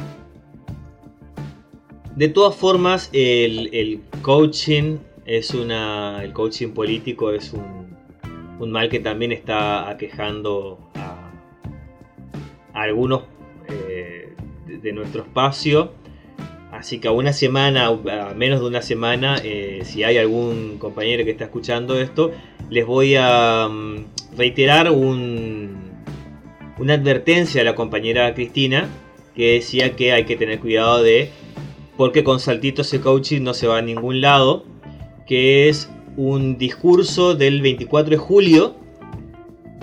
De 2.16 2.28
todas 2.30 2.56
formas, 2.56 3.10
el, 3.14 3.70
el 3.74 4.02
coaching 4.22 4.98
es 5.26 5.54
una. 5.54 6.24
El 6.24 6.34
coaching 6.34 6.70
político 6.74 7.32
es 7.32 7.54
un, 7.54 7.96
un 8.60 8.72
mal 8.72 8.90
que 8.90 9.00
también 9.00 9.32
está 9.32 9.88
aquejando 9.90 10.80
a, 10.96 11.32
a 12.74 12.82
algunos 12.82 13.24
eh, 13.70 14.34
de, 14.66 14.78
de 14.80 14.92
nuestro 14.94 15.22
espacio. 15.24 15.92
Así 16.78 17.00
que 17.00 17.08
a 17.08 17.12
una 17.12 17.34
semana, 17.34 17.88
a 17.88 18.34
menos 18.36 18.60
de 18.60 18.68
una 18.68 18.84
semana, 18.84 19.38
eh, 19.44 19.82
si 19.84 20.04
hay 20.04 20.18
algún 20.18 20.78
compañero 20.78 21.26
que 21.26 21.32
está 21.32 21.46
escuchando 21.46 22.00
esto, 22.00 22.32
les 22.70 22.86
voy 22.86 23.16
a 23.16 23.68
mm, 23.68 24.38
reiterar 24.38 24.92
un, 24.92 25.76
una 26.78 26.94
advertencia 26.94 27.62
a 27.62 27.64
la 27.64 27.74
compañera 27.74 28.32
Cristina 28.36 28.88
que 29.36 29.54
decía 29.54 29.96
que 29.96 30.12
hay 30.12 30.26
que 30.26 30.36
tener 30.36 30.60
cuidado 30.60 31.02
de 31.02 31.32
porque 31.98 32.24
con 32.24 32.40
saltitos 32.40 32.88
ese 32.88 33.02
coaching 33.02 33.42
no 33.42 33.56
se 33.56 33.66
va 33.66 33.80
a 33.80 33.82
ningún 33.82 34.22
lado, 34.22 34.64
que 35.26 35.70
es 35.70 35.90
un 36.16 36.60
discurso 36.60 37.34
del 37.34 37.64
24 37.64 38.12
de 38.12 38.18
julio 38.18 38.76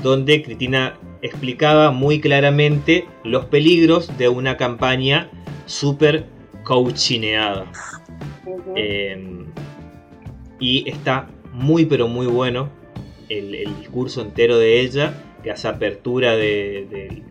donde 0.00 0.42
Cristina 0.44 0.96
explicaba 1.22 1.90
muy 1.90 2.20
claramente 2.20 3.08
los 3.24 3.46
peligros 3.46 4.16
de 4.16 4.28
una 4.28 4.56
campaña 4.56 5.28
súper 5.66 6.33
coachineada. 6.64 7.70
Em, 8.74 9.46
y 10.58 10.88
está 10.88 11.28
muy 11.52 11.84
pero 11.86 12.08
muy 12.08 12.26
bueno 12.26 12.70
el, 13.28 13.76
discurso 13.78 14.22
entero 14.22 14.58
de 14.58 14.80
ella, 14.80 15.14
que 15.42 15.50
hace 15.50 15.68
apertura 15.68 16.36
de, 16.36 17.22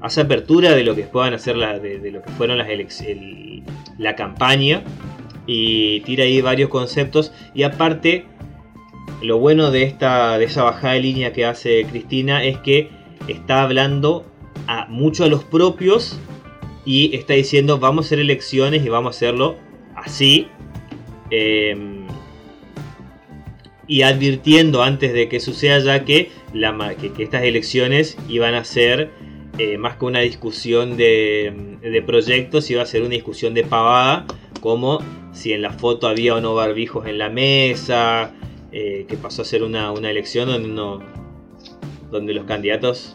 hace 0.00 0.20
apertura 0.20 0.74
de 0.74 0.84
lo 0.84 0.94
que 0.94 1.02
puedan 1.04 1.34
hacer 1.34 1.56
de, 1.56 2.10
lo 2.10 2.22
que 2.22 2.30
fueron 2.32 2.58
las 2.58 2.68
la 3.98 4.16
campaña 4.16 4.82
y 5.46 6.00
tira 6.00 6.24
ahí 6.24 6.40
varios 6.40 6.68
conceptos 6.68 7.32
y 7.54 7.64
aparte 7.64 8.24
lo 9.22 9.38
bueno 9.38 9.70
de 9.70 9.84
esta 9.84 10.38
de 10.38 10.44
esa 10.44 10.62
bajada 10.64 10.94
de 10.94 11.00
línea 11.00 11.32
que 11.32 11.44
hace 11.44 11.84
Cristina 11.84 12.44
es 12.44 12.58
que 12.58 12.90
está 13.28 13.62
hablando 13.62 14.24
a 14.66 14.86
mucho 14.86 15.24
a 15.24 15.28
los 15.28 15.44
propios 15.44 16.18
y 16.84 17.14
está 17.14 17.34
diciendo 17.34 17.78
vamos 17.78 18.04
a 18.04 18.08
hacer 18.08 18.20
elecciones 18.20 18.84
y 18.84 18.88
vamos 18.88 19.14
a 19.14 19.16
hacerlo 19.16 19.56
así 19.94 20.48
em, 21.30 22.06
y 23.86 24.02
advirtiendo 24.02 24.82
antes 24.82 25.12
de 25.12 25.28
que 25.28 25.40
suceda 25.40 25.78
ya 25.78 26.04
que, 26.04 26.30
que, 26.52 27.22
estas 27.22 27.42
elecciones 27.42 28.16
iban 28.28 28.54
a 28.54 28.64
ser 28.64 29.10
eh, 29.58 29.76
más 29.76 29.96
que 29.96 30.04
una 30.06 30.20
discusión 30.20 30.96
de, 30.96 32.02
proyectos 32.06 32.70
iba 32.70 32.82
a 32.82 32.86
ser 32.86 33.02
una 33.02 33.10
discusión 33.10 33.54
de 33.54 33.64
pavada 33.64 34.26
como 34.60 35.00
si 35.32 35.52
en 35.52 35.62
la 35.62 35.72
foto 35.72 36.08
había 36.08 36.34
o 36.34 36.40
no 36.40 36.54
barbijos 36.54 37.06
en 37.06 37.18
la 37.18 37.28
mesa 37.28 38.32
eh, 38.72 39.04
que 39.08 39.16
pasó 39.16 39.42
a 39.42 39.44
ser 39.44 39.62
una, 39.62 39.92
elección 39.92 40.48
donde, 40.48 41.04
donde 42.10 42.34
los 42.34 42.44
candidatos 42.44 43.14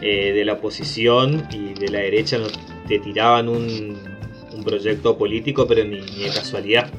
eh, 0.00 0.32
de 0.32 0.44
la 0.44 0.54
oposición 0.54 1.46
y 1.50 1.74
de 1.74 1.88
la 1.88 1.98
derecha 1.98 2.38
te 2.86 2.98
tiraban 3.00 3.48
un, 3.48 4.18
proyecto 4.64 5.16
político, 5.16 5.66
pero 5.66 5.82
ni, 5.84 6.00
de 6.00 6.30
casualidad. 6.34 6.90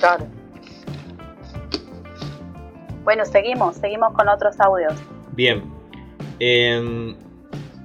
Claro. 0.00 0.26
Bueno, 3.04 3.24
seguimos, 3.24 3.76
seguimos 3.76 4.12
con 4.14 4.28
otros 4.28 4.58
audios. 4.58 4.94
Bien. 5.32 5.62
Em, 6.40 7.14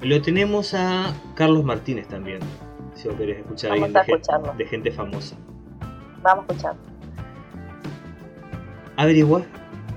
lo 0.01 0.22
tenemos 0.22 0.74
a 0.74 1.14
Carlos 1.36 1.64
Martínez 1.64 2.08
también, 2.08 2.39
si 2.95 3.08
vos 3.08 3.18
querés 3.18 3.39
escuchar 3.39 3.72
Vamos 3.72 3.95
a 3.95 4.01
escucharlo. 4.01 4.54
de 4.58 4.66
gente 4.66 4.91
famosa. 4.91 5.36
Vamos 6.24 6.45
a 6.49 6.51
escuchar. 6.54 6.76
Averigua, 8.97 9.43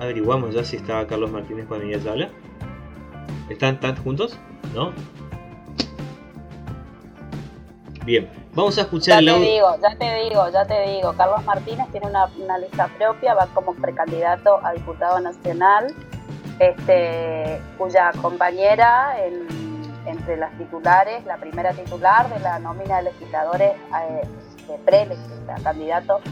averiguamos 0.00 0.54
ya 0.54 0.64
si 0.64 0.76
estaba 0.76 1.06
Carlos 1.06 1.30
Martínez 1.30 1.66
cuando 1.66 1.86
ella 1.86 2.10
habla. 2.10 2.30
¿Están, 3.48 3.78
tan 3.80 3.96
juntos? 4.02 4.38
¿No? 4.74 4.92
Bien, 8.04 8.30
vamos 8.54 8.78
a 8.78 8.82
escuchar 8.82 9.22
ya 9.22 9.34
te 9.34 9.40
digo, 9.40 9.76
ya 9.82 9.96
te 9.98 10.14
digo, 10.22 10.48
ya 10.50 10.64
te 10.64 10.80
digo. 10.90 11.12
Carlos 11.14 11.44
Martínez 11.44 11.86
tiene 11.90 12.06
una, 12.06 12.58
lista 12.58 12.88
propia, 12.96 13.34
va 13.34 13.46
como 13.52 13.74
precandidato 13.74 14.64
a 14.64 14.72
diputado 14.72 15.18
nacional, 15.18 15.92
este, 16.60 17.60
cuya 17.76 18.12
compañera 18.22 19.16
entre 20.06 20.36
las 20.36 20.56
titulares, 20.56 21.26
la 21.26 21.36
primera 21.36 21.72
titular 21.72 22.32
de 22.32 22.38
la 22.38 22.60
nómina 22.60 22.98
de 22.98 23.02
legisladores 23.04 23.72
eh, 23.72 24.22
de 24.68 24.78
pre 24.78 25.08
candidatos 25.64 26.22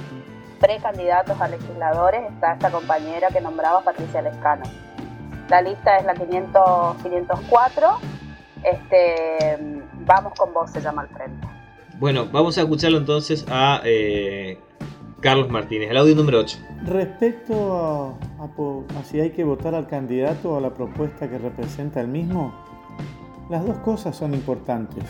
precandidatos 0.60 1.40
a 1.40 1.48
legisladores 1.48 2.22
está 2.32 2.52
esta 2.54 2.70
compañera 2.70 3.28
que 3.28 3.40
nombraba 3.40 3.82
Patricia 3.82 4.22
Lescano. 4.22 4.62
La 5.54 5.62
lista 5.62 5.98
es 5.98 6.04
la 6.04 6.14
500, 6.14 6.96
504. 7.00 7.86
Este, 8.64 9.56
vamos 10.04 10.32
con 10.36 10.52
vos, 10.52 10.68
se 10.68 10.80
llama 10.80 11.02
al 11.02 11.08
frente. 11.10 11.46
Bueno, 12.00 12.26
vamos 12.32 12.58
a 12.58 12.62
escucharlo 12.62 12.98
entonces 12.98 13.46
a 13.48 13.80
eh, 13.84 14.58
Carlos 15.20 15.48
Martínez, 15.50 15.92
el 15.92 15.96
audio 15.96 16.16
número 16.16 16.40
8. 16.40 16.58
Respecto 16.86 18.16
a, 18.40 18.46
a 18.98 19.04
si 19.04 19.20
hay 19.20 19.30
que 19.30 19.44
votar 19.44 19.76
al 19.76 19.86
candidato 19.86 20.54
o 20.54 20.56
a 20.56 20.60
la 20.60 20.74
propuesta 20.74 21.30
que 21.30 21.38
representa 21.38 22.00
el 22.00 22.08
mismo, 22.08 22.52
las 23.48 23.64
dos 23.64 23.78
cosas 23.78 24.16
son 24.16 24.34
importantes. 24.34 25.04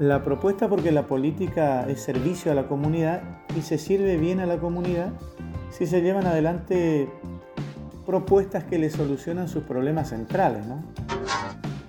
La 0.00 0.24
propuesta 0.24 0.66
porque 0.68 0.90
la 0.90 1.06
política 1.06 1.86
es 1.88 2.02
servicio 2.02 2.50
a 2.50 2.56
la 2.56 2.66
comunidad 2.66 3.22
y 3.56 3.62
se 3.62 3.78
sirve 3.78 4.16
bien 4.16 4.40
a 4.40 4.46
la 4.46 4.56
comunidad 4.56 5.12
si 5.70 5.86
se 5.86 6.02
llevan 6.02 6.26
adelante 6.26 7.08
propuestas 8.10 8.64
que 8.64 8.76
le 8.76 8.90
solucionan 8.90 9.46
sus 9.46 9.62
problemas 9.62 10.08
centrales. 10.08 10.64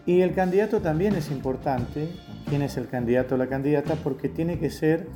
Y 0.05 0.21
el 0.21 0.35
candidato 0.35 0.79
también 0.79 1.15
es 1.15 1.31
importante, 1.31 2.11
quién 2.47 2.61
es 2.61 2.77
el 2.77 2.87
candidato 2.87 3.33
o 3.33 3.37
la 3.39 3.47
candidata, 3.47 3.95
porque 3.95 4.29
tiene 4.29 4.59
que 4.59 4.69
ser, 4.69 5.07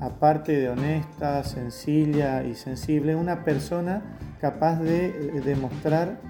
aparte 0.00 0.52
de 0.52 0.70
honesta, 0.70 1.44
sencilla 1.44 2.42
y 2.42 2.54
sensible, 2.54 3.16
una 3.16 3.44
persona 3.44 4.16
capaz 4.40 4.80
de 4.80 5.08
eh, 5.08 5.42
demostrar 5.44 6.22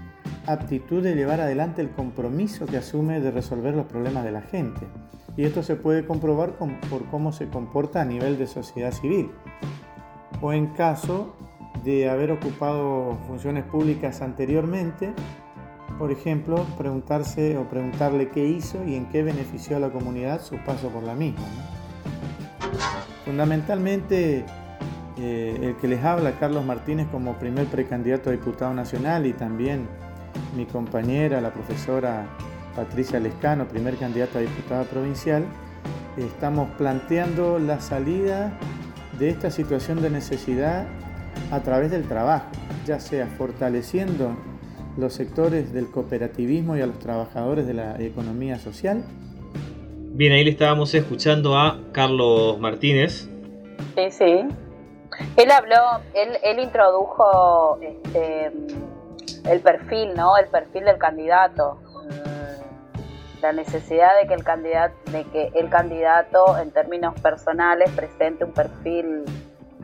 aptitud 0.44 1.04
de 1.04 1.14
llevar 1.14 1.40
adelante 1.40 1.80
el 1.80 1.90
compromiso 1.90 2.66
que 2.66 2.78
asume 2.78 3.20
de 3.20 3.30
resolver 3.30 3.76
los 3.76 3.86
problemas 3.86 4.24
de 4.24 4.32
la 4.32 4.42
gente. 4.42 4.88
Y 5.36 5.44
esto 5.44 5.62
se 5.62 5.76
puede 5.76 6.04
comprobar 6.04 6.56
por 6.56 7.04
cómo 7.12 7.30
se 7.30 7.46
comporta 7.46 8.00
a 8.00 8.04
nivel 8.04 8.38
de 8.38 8.48
sociedad 8.48 8.90
civil. 8.90 9.30
O 10.40 10.52
en 10.52 10.66
caso 10.74 11.36
de 11.84 12.10
haber 12.10 12.30
ocupado 12.30 13.18
funciones 13.26 13.64
públicas 13.64 14.22
anteriormente, 14.22 15.12
por 15.98 16.12
ejemplo, 16.12 16.64
preguntarse 16.78 17.58
o 17.58 17.68
preguntarle 17.68 18.30
qué 18.30 18.46
hizo 18.46 18.82
y 18.86 18.94
en 18.94 19.06
qué 19.06 19.22
benefició 19.22 19.76
a 19.76 19.80
la 19.80 19.90
comunidad 19.90 20.42
su 20.42 20.56
paso 20.58 20.88
por 20.88 21.02
la 21.02 21.14
misma. 21.14 21.44
Fundamentalmente, 23.24 24.44
eh, 25.18 25.58
el 25.62 25.76
que 25.76 25.88
les 25.88 26.02
habla, 26.02 26.38
Carlos 26.38 26.64
Martínez, 26.64 27.06
como 27.12 27.38
primer 27.38 27.66
precandidato 27.66 28.30
a 28.30 28.32
diputado 28.32 28.72
nacional 28.72 29.26
y 29.26 29.32
también 29.32 29.86
mi 30.56 30.64
compañera, 30.64 31.40
la 31.40 31.52
profesora 31.52 32.26
Patricia 32.74 33.20
Lescano, 33.20 33.68
primer 33.68 33.96
candidata 33.96 34.38
a 34.38 34.42
diputada 34.42 34.84
provincial, 34.84 35.44
estamos 36.16 36.70
planteando 36.78 37.58
la 37.58 37.80
salida 37.80 38.52
de 39.18 39.28
esta 39.28 39.50
situación 39.50 40.00
de 40.00 40.10
necesidad 40.10 40.86
a 41.50 41.60
través 41.60 41.90
del 41.90 42.06
trabajo, 42.06 42.50
ya 42.86 43.00
sea 43.00 43.26
fortaleciendo 43.26 44.36
los 44.96 45.14
sectores 45.14 45.72
del 45.72 45.90
cooperativismo 45.90 46.76
y 46.76 46.80
a 46.80 46.86
los 46.86 46.98
trabajadores 46.98 47.66
de 47.66 47.74
la 47.74 48.00
economía 48.00 48.58
social. 48.58 49.04
Bien, 50.12 50.32
ahí 50.32 50.44
le 50.44 50.50
estábamos 50.50 50.94
escuchando 50.94 51.56
a 51.56 51.80
Carlos 51.92 52.58
Martínez. 52.58 53.28
Sí, 53.94 54.10
sí. 54.10 54.48
Él 55.36 55.50
habló, 55.50 56.00
él, 56.14 56.36
él 56.42 56.58
introdujo 56.60 57.78
este, 57.80 58.52
el 59.50 59.60
perfil, 59.60 60.14
¿no? 60.14 60.36
El 60.36 60.46
perfil 60.48 60.84
del 60.84 60.98
candidato 60.98 61.78
la 63.42 63.52
necesidad 63.52 64.10
de 64.20 64.28
que 64.28 64.34
el 64.34 64.44
candidato, 64.44 64.94
de 65.10 65.24
que 65.24 65.50
el 65.54 65.68
candidato 65.70 66.58
en 66.58 66.70
términos 66.72 67.18
personales 67.20 67.90
presente 67.90 68.44
un 68.44 68.52
perfil, 68.52 69.24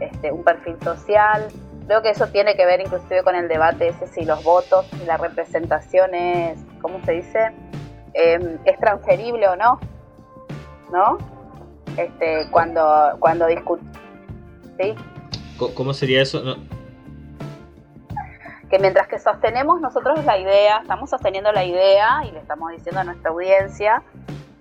este, 0.00 0.32
un 0.32 0.44
perfil 0.44 0.76
social. 0.82 1.48
Creo 1.86 2.02
que 2.02 2.10
eso 2.10 2.26
tiene 2.28 2.56
que 2.56 2.66
ver 2.66 2.80
inclusive 2.80 3.22
con 3.22 3.34
el 3.36 3.48
debate 3.48 3.88
ese 3.88 4.06
si 4.08 4.24
los 4.24 4.42
votos 4.42 4.86
y 5.00 5.04
la 5.04 5.16
representación 5.16 6.14
es, 6.14 6.58
¿cómo 6.80 7.00
se 7.04 7.12
dice? 7.12 7.52
Em, 8.14 8.58
es 8.64 8.78
transferible 8.78 9.48
o 9.48 9.56
no, 9.56 9.78
¿no? 10.92 11.18
Este, 11.96 12.48
cuando, 12.50 13.16
cuando 13.20 13.46
discutimos, 13.46 13.96
¿sí? 14.78 14.94
¿Cómo 15.74 15.94
sería 15.94 16.22
eso? 16.22 16.42
No 16.42 16.56
que 18.70 18.78
mientras 18.78 19.06
que 19.06 19.18
sostenemos 19.18 19.80
nosotros 19.80 20.24
la 20.24 20.38
idea, 20.38 20.78
estamos 20.78 21.10
sosteniendo 21.10 21.52
la 21.52 21.64
idea 21.64 22.22
y 22.26 22.32
le 22.32 22.40
estamos 22.40 22.72
diciendo 22.72 23.00
a 23.00 23.04
nuestra 23.04 23.30
audiencia 23.30 24.02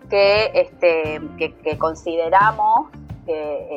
que, 0.10 0.52
este, 0.54 1.22
que, 1.38 1.78
consideramos 1.78 2.90
que 3.26 3.76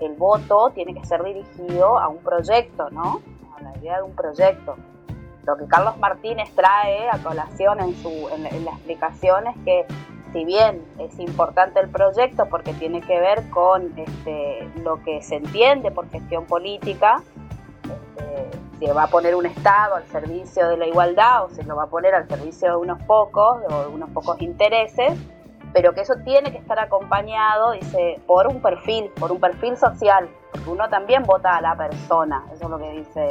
el, 0.00 0.14
voto 0.16 0.70
tiene 0.74 0.94
que 0.94 1.04
ser 1.04 1.22
dirigido 1.22 1.98
a 1.98 2.08
un 2.08 2.18
proyecto, 2.18 2.88
¿no? 2.90 3.20
A 3.56 3.62
la 3.62 3.76
idea 3.78 3.96
de 3.98 4.02
un 4.02 4.14
proyecto. 4.14 4.76
Lo 5.46 5.56
que 5.56 5.66
Carlos 5.66 5.98
Martínez 5.98 6.50
trae 6.54 7.08
a 7.10 7.18
colación 7.18 7.80
en, 7.80 7.94
su, 7.96 8.08
en, 8.08 8.64
la 8.64 8.70
explicación 8.70 9.46
es 9.48 9.56
que 9.64 9.86
si 10.32 10.44
bien 10.44 10.84
es 10.98 11.18
importante 11.18 11.80
el 11.80 11.88
proyecto 11.88 12.46
porque 12.46 12.72
tiene 12.74 13.00
que 13.00 13.20
ver 13.20 13.48
con 13.50 13.92
este, 13.96 14.68
lo 14.82 15.02
que 15.02 15.22
se 15.22 15.36
entiende 15.36 15.90
por 15.90 16.08
gestión 16.10 16.44
política, 16.46 17.22
este, 17.82 18.58
si 18.78 18.86
va 18.86 19.04
a 19.04 19.06
poner 19.08 19.34
un 19.34 19.46
Estado 19.46 19.96
al 19.96 20.06
servicio 20.06 20.68
de 20.68 20.76
la 20.76 20.86
igualdad 20.86 21.44
o 21.44 21.50
se 21.50 21.62
lo 21.64 21.76
va 21.76 21.84
a 21.84 21.88
poner 21.88 22.14
al 22.14 22.26
servicio 22.28 22.70
de 22.70 22.76
unos 22.76 23.02
pocos 23.02 23.60
de 23.60 23.94
unos 23.94 24.10
pocos 24.10 24.40
intereses, 24.40 25.12
pero 25.74 25.92
que 25.92 26.02
eso 26.02 26.14
tiene 26.24 26.52
que 26.52 26.58
estar 26.58 26.78
acompañado, 26.78 27.72
dice, 27.72 28.20
por 28.28 28.46
un 28.46 28.62
perfil, 28.62 29.10
por 29.18 29.32
un 29.32 29.40
perfil 29.40 29.76
social, 29.76 30.30
porque 30.52 30.70
uno 30.70 30.88
también 30.88 31.24
vota 31.24 31.56
a 31.56 31.60
la 31.60 31.76
persona, 31.76 32.44
eso 32.52 32.64
es 32.64 32.70
lo 32.70 32.78
que 32.78 32.90
dice 32.92 33.28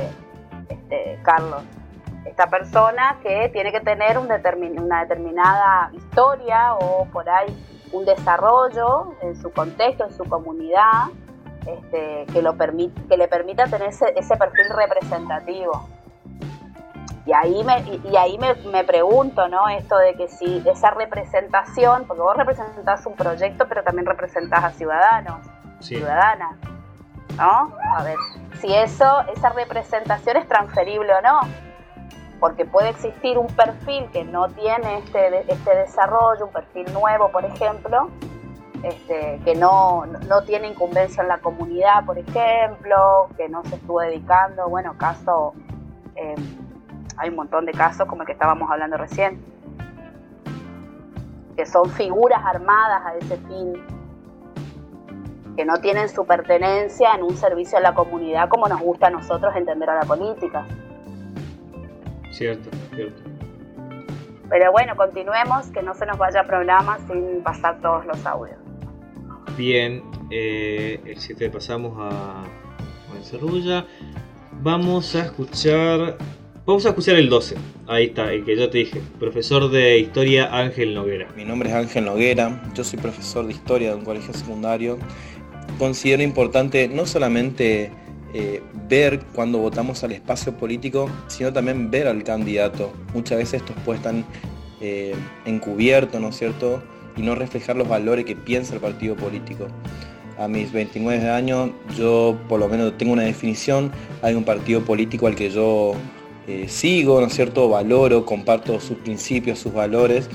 este, 0.68 1.20
Carlos. 1.24 1.64
Esta 2.26 2.48
persona 2.48 3.18
que 3.24 3.50
tiene 3.50 3.72
que 3.72 3.80
tener 3.80 4.18
un 4.18 4.26
una 4.26 5.02
determinada 5.02 5.90
historia 5.94 6.76
o 6.76 7.06
por 7.06 7.30
ahí 7.30 7.56
un 7.94 8.06
desarrollo 8.06 9.14
en 9.22 9.36
su 9.36 9.52
contexto, 9.52 10.06
en 10.06 10.12
su 10.12 10.24
comunidad, 10.26 11.08
este, 11.66 12.26
que, 12.34 12.42
lo 12.42 12.58
que 12.58 13.18
le 13.18 13.28
permita 13.30 13.68
tener 13.68 13.90
ese, 13.90 14.36
perfil 14.36 14.66
representativo. 14.76 15.88
Y 17.26 17.32
ahí, 17.32 17.64
me, 17.64 17.80
y, 17.80 18.18
ahí 18.18 18.38
me, 18.38 18.84
pregunto, 18.84 19.48
¿no? 19.48 19.70
Esto 19.70 19.98
de 19.98 20.14
que 20.16 20.28
si 20.28 20.62
esa 20.68 20.92
representación, 20.92 22.06
porque 22.06 22.22
vos 22.22 22.36
representás 22.36 23.06
un 23.06 23.16
proyecto, 23.16 23.66
pero 23.68 23.82
también 23.82 24.06
representás 24.06 24.64
a 24.64 24.72
ciudadanos, 24.72 25.38
ciudadanas, 25.80 26.58
¿no? 27.38 27.74
A 27.96 28.04
ver, 28.04 28.18
si 28.60 28.74
eso, 28.74 29.22
esa 29.34 29.50
representación 29.50 30.38
es 30.38 30.48
transferible 30.48 31.14
o 31.14 31.22
no. 31.22 31.40
Porque 32.42 32.66
puede 32.66 32.90
existir 32.90 33.38
un 33.38 33.48
perfil 33.48 34.10
que 34.12 34.26
no 34.26 34.50
tiene 34.50 34.98
este, 34.98 35.50
este 35.50 35.76
desarrollo, 35.78 36.48
un 36.48 36.52
perfil 36.52 36.92
nuevo, 36.92 37.30
por 37.32 37.46
ejemplo, 37.46 38.10
este, 38.84 39.40
que 39.46 39.56
no, 39.56 40.04
tiene 40.46 40.68
incumbencia 40.68 41.24
en 41.24 41.30
la 41.30 41.38
comunidad, 41.38 42.06
por 42.06 42.18
ejemplo, 42.18 43.30
que 43.38 43.48
no 43.48 43.64
se 43.64 43.76
estuvo 43.76 44.02
dedicando, 44.02 44.68
bueno, 44.68 44.98
caso, 44.98 45.54
em, 46.16 46.53
hay 47.18 47.30
un 47.30 47.36
montón 47.36 47.66
de 47.66 47.72
casos 47.72 48.08
como 48.08 48.22
el 48.22 48.26
que 48.26 48.34
estábamos 48.34 48.70
hablando 48.70 48.98
recién, 48.98 49.44
que 51.56 51.66
son 51.66 51.90
figuras 51.92 52.42
armadas 52.44 53.02
a 53.06 53.16
ese 53.18 53.38
fin, 53.38 53.74
que 55.56 55.66
no 55.66 55.78
tienen 55.78 56.10
su 56.10 56.26
pertenencia 56.26 57.14
en 57.16 57.24
un 57.24 57.38
servicio 57.38 57.78
a 57.78 57.82
la 57.82 57.94
comunidad 57.94 58.50
como 58.50 58.68
nos 58.68 58.82
gusta 58.82 59.08
a 59.08 59.10
nosotros 59.12 59.56
entender 59.56 59.90
a 59.90 59.96
la 59.96 60.02
política. 60.02 60.66
Cierto, 62.32 62.70
cierto. 62.96 63.22
Pero 64.50 64.72
bueno, 64.72 64.96
continuemos, 64.96 65.68
que 65.68 65.82
no 65.82 65.94
se 65.94 66.06
nos 66.06 66.18
vaya 66.18 66.44
programa 66.44 66.98
sin 67.08 67.42
pasar 67.44 67.80
todos 67.82 68.06
los 68.06 68.26
audios. 68.26 68.58
Bien, 69.58 70.04
eh, 70.32 71.00
el 71.06 71.18
7 71.18 71.50
pasamos 71.50 71.94
a 71.98 72.44
Juan 73.08 73.24
Cerrulla. 73.24 73.86
Vamos 74.62 75.16
a 75.16 75.20
escuchar. 75.26 76.18
Vamos 76.66 76.86
a 76.86 76.90
escuchar 76.90 77.16
el 77.16 77.30
12. 77.30 77.56
Ahí 77.88 78.06
está, 78.06 78.32
el 78.32 78.46
que 78.46 78.56
yo 78.56 78.70
te 78.70 78.78
dije. 78.80 79.02
Profesor 79.20 79.70
de 79.70 80.00
Historia 80.00 80.50
Ángel 80.58 80.94
Noguera. 80.94 81.28
Mi 81.36 81.44
nombre 81.44 81.70
es 81.70 81.76
Ángel 81.76 82.06
Noguera. 82.06 82.72
Yo 82.74 82.84
soy 82.84 83.00
profesor 83.00 83.46
de 83.46 83.54
Historia 83.54 83.90
de 83.90 83.96
un 83.96 84.06
colegio 84.06 84.34
secundario. 84.34 84.98
Considero 85.78 86.24
importante 86.24 86.88
no 86.88 87.06
solamente 87.06 87.92
eh, 88.34 88.62
ver 88.88 89.20
cuando 89.36 89.58
votamos 89.60 90.04
al 90.04 90.14
espacio 90.14 90.58
político, 90.58 91.10
sino 91.28 91.52
también 91.52 91.92
ver 91.92 92.08
al 92.08 92.24
candidato. 92.24 92.94
Muchas 93.14 93.40
veces 93.40 93.62
estos 93.62 93.76
pueden 93.84 94.00
estar 94.00 94.16
eh, 94.80 95.16
encubiertos, 95.46 96.22
¿no 96.22 96.30
es 96.30 96.38
cierto? 96.38 96.82
y 97.16 97.22
no 97.22 97.36
reflejar 97.36 97.76
los 97.76 97.88
valores 97.88 98.26
que 98.26 98.36
piensa 98.36 98.74
el 98.74 98.80
partido 98.80 99.16
político. 99.16 99.68
A 100.38 100.48
mis 100.48 100.72
29 100.72 101.30
años 101.30 101.72
yo 101.96 102.38
por 102.50 102.60
lo 102.60 102.68
menos 102.68 102.98
tengo 102.98 103.14
una 103.14 103.24
definición, 103.24 103.92
hay 104.22 104.34
un 104.34 104.44
partido 104.44 104.82
político 104.82 105.28
al 105.28 105.36
que 105.36 105.50
yo 105.50 105.94
eh, 106.48 106.66
sigo, 106.68 107.22
¿no 107.22 107.28
es 107.28 107.34
cierto? 107.34 107.70
Valoro, 107.70 108.26
comparto 108.26 108.80
sus 108.80 108.98
principios, 108.98 109.60
sus 109.60 109.74
valores, 109.74 110.30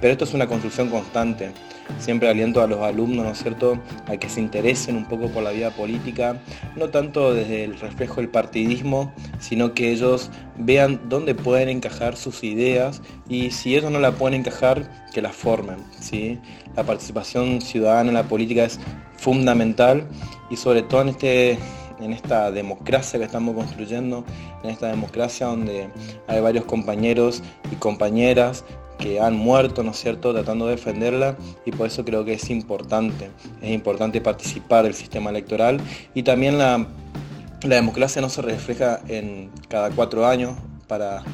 pero 0.00 0.12
esto 0.12 0.24
es 0.24 0.34
una 0.34 0.46
construcción 0.46 0.88
constante. 0.88 1.52
Siempre 1.98 2.28
aliento 2.28 2.62
a 2.62 2.66
los 2.66 2.80
alumnos, 2.80 3.24
¿no 3.24 3.32
es 3.32 3.38
cierto?, 3.38 3.78
a 4.06 4.16
que 4.16 4.28
se 4.28 4.40
interesen 4.40 4.96
un 4.96 5.06
poco 5.06 5.28
por 5.28 5.42
la 5.42 5.50
vida 5.50 5.70
política, 5.70 6.40
no 6.74 6.88
tanto 6.88 7.34
desde 7.34 7.64
el 7.64 7.78
reflejo 7.78 8.16
del 8.16 8.28
partidismo, 8.28 9.12
sino 9.40 9.74
que 9.74 9.92
ellos 9.92 10.30
vean 10.56 11.00
dónde 11.08 11.34
pueden 11.34 11.68
encajar 11.68 12.16
sus 12.16 12.42
ideas 12.44 13.02
y 13.28 13.50
si 13.50 13.76
ellos 13.76 13.90
no 13.90 14.00
la 14.00 14.12
pueden 14.12 14.40
encajar, 14.40 14.90
que 15.12 15.22
la 15.22 15.30
formen. 15.30 15.76
¿sí? 16.00 16.38
La 16.74 16.84
participación 16.84 17.60
ciudadana 17.60 18.08
en 18.08 18.14
la 18.14 18.24
política 18.24 18.64
es 18.64 18.80
fundamental 19.16 20.08
y 20.50 20.56
sobre 20.56 20.82
todo 20.82 21.02
en, 21.02 21.08
este, 21.10 21.58
en 22.02 22.12
esta 22.12 22.50
democracia 22.50 23.18
que 23.18 23.24
estamos 23.24 23.54
construyendo, 23.54 24.24
en 24.62 24.70
esta 24.70 24.88
democracia 24.88 25.46
donde 25.46 25.88
hay 26.26 26.40
varios 26.40 26.64
compañeros 26.64 27.42
y 27.70 27.76
compañeras 27.76 28.64
que 28.98 29.20
han 29.20 29.36
muerto, 29.36 29.82
¿no 29.82 29.90
es 29.90 29.98
cierto?, 29.98 30.32
tratando 30.32 30.66
de 30.66 30.72
defenderla 30.76 31.36
y 31.64 31.72
por 31.72 31.86
eso 31.88 32.04
creo 32.04 32.24
que 32.24 32.34
es 32.34 32.50
importante, 32.50 33.30
es 33.60 33.70
importante 33.70 34.20
participar 34.20 34.84
del 34.84 34.94
sistema 34.94 35.30
electoral 35.30 35.80
y 36.14 36.22
también 36.22 36.58
la, 36.58 36.86
la 37.62 37.74
democracia 37.74 38.22
no 38.22 38.28
se 38.28 38.42
refleja 38.42 39.00
en 39.08 39.50
cada 39.68 39.90
cuatro 39.90 40.26
años 40.26 40.52
para 40.86 41.24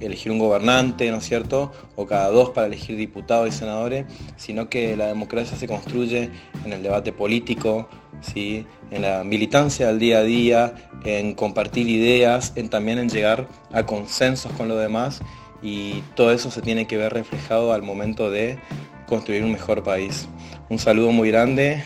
elegir 0.00 0.32
un 0.32 0.38
gobernante, 0.38 1.10
¿no 1.10 1.18
es 1.18 1.24
cierto? 1.24 1.72
O 1.96 2.06
cada 2.06 2.30
dos 2.30 2.50
para 2.50 2.66
elegir 2.66 2.96
diputados 2.96 3.48
y 3.48 3.52
senadores, 3.52 4.06
sino 4.36 4.68
que 4.68 4.96
la 4.96 5.06
democracia 5.06 5.56
se 5.56 5.66
construye 5.66 6.30
en 6.64 6.72
el 6.72 6.82
debate 6.82 7.12
político, 7.12 7.88
¿sí? 8.20 8.66
En 8.90 9.02
la 9.02 9.24
militancia 9.24 9.88
del 9.88 9.98
día 9.98 10.18
a 10.18 10.22
día, 10.22 10.74
en 11.04 11.34
compartir 11.34 11.88
ideas, 11.88 12.52
en 12.56 12.68
también 12.68 12.98
en 12.98 13.08
llegar 13.08 13.46
a 13.72 13.84
consensos 13.84 14.52
con 14.52 14.68
los 14.68 14.78
demás 14.78 15.22
y 15.62 16.02
todo 16.14 16.32
eso 16.32 16.50
se 16.50 16.62
tiene 16.62 16.86
que 16.86 16.96
ver 16.96 17.12
reflejado 17.12 17.72
al 17.72 17.82
momento 17.82 18.30
de 18.30 18.58
construir 19.06 19.42
un 19.42 19.52
mejor 19.52 19.82
país. 19.82 20.28
Un 20.68 20.78
saludo 20.78 21.12
muy 21.12 21.30
grande. 21.30 21.82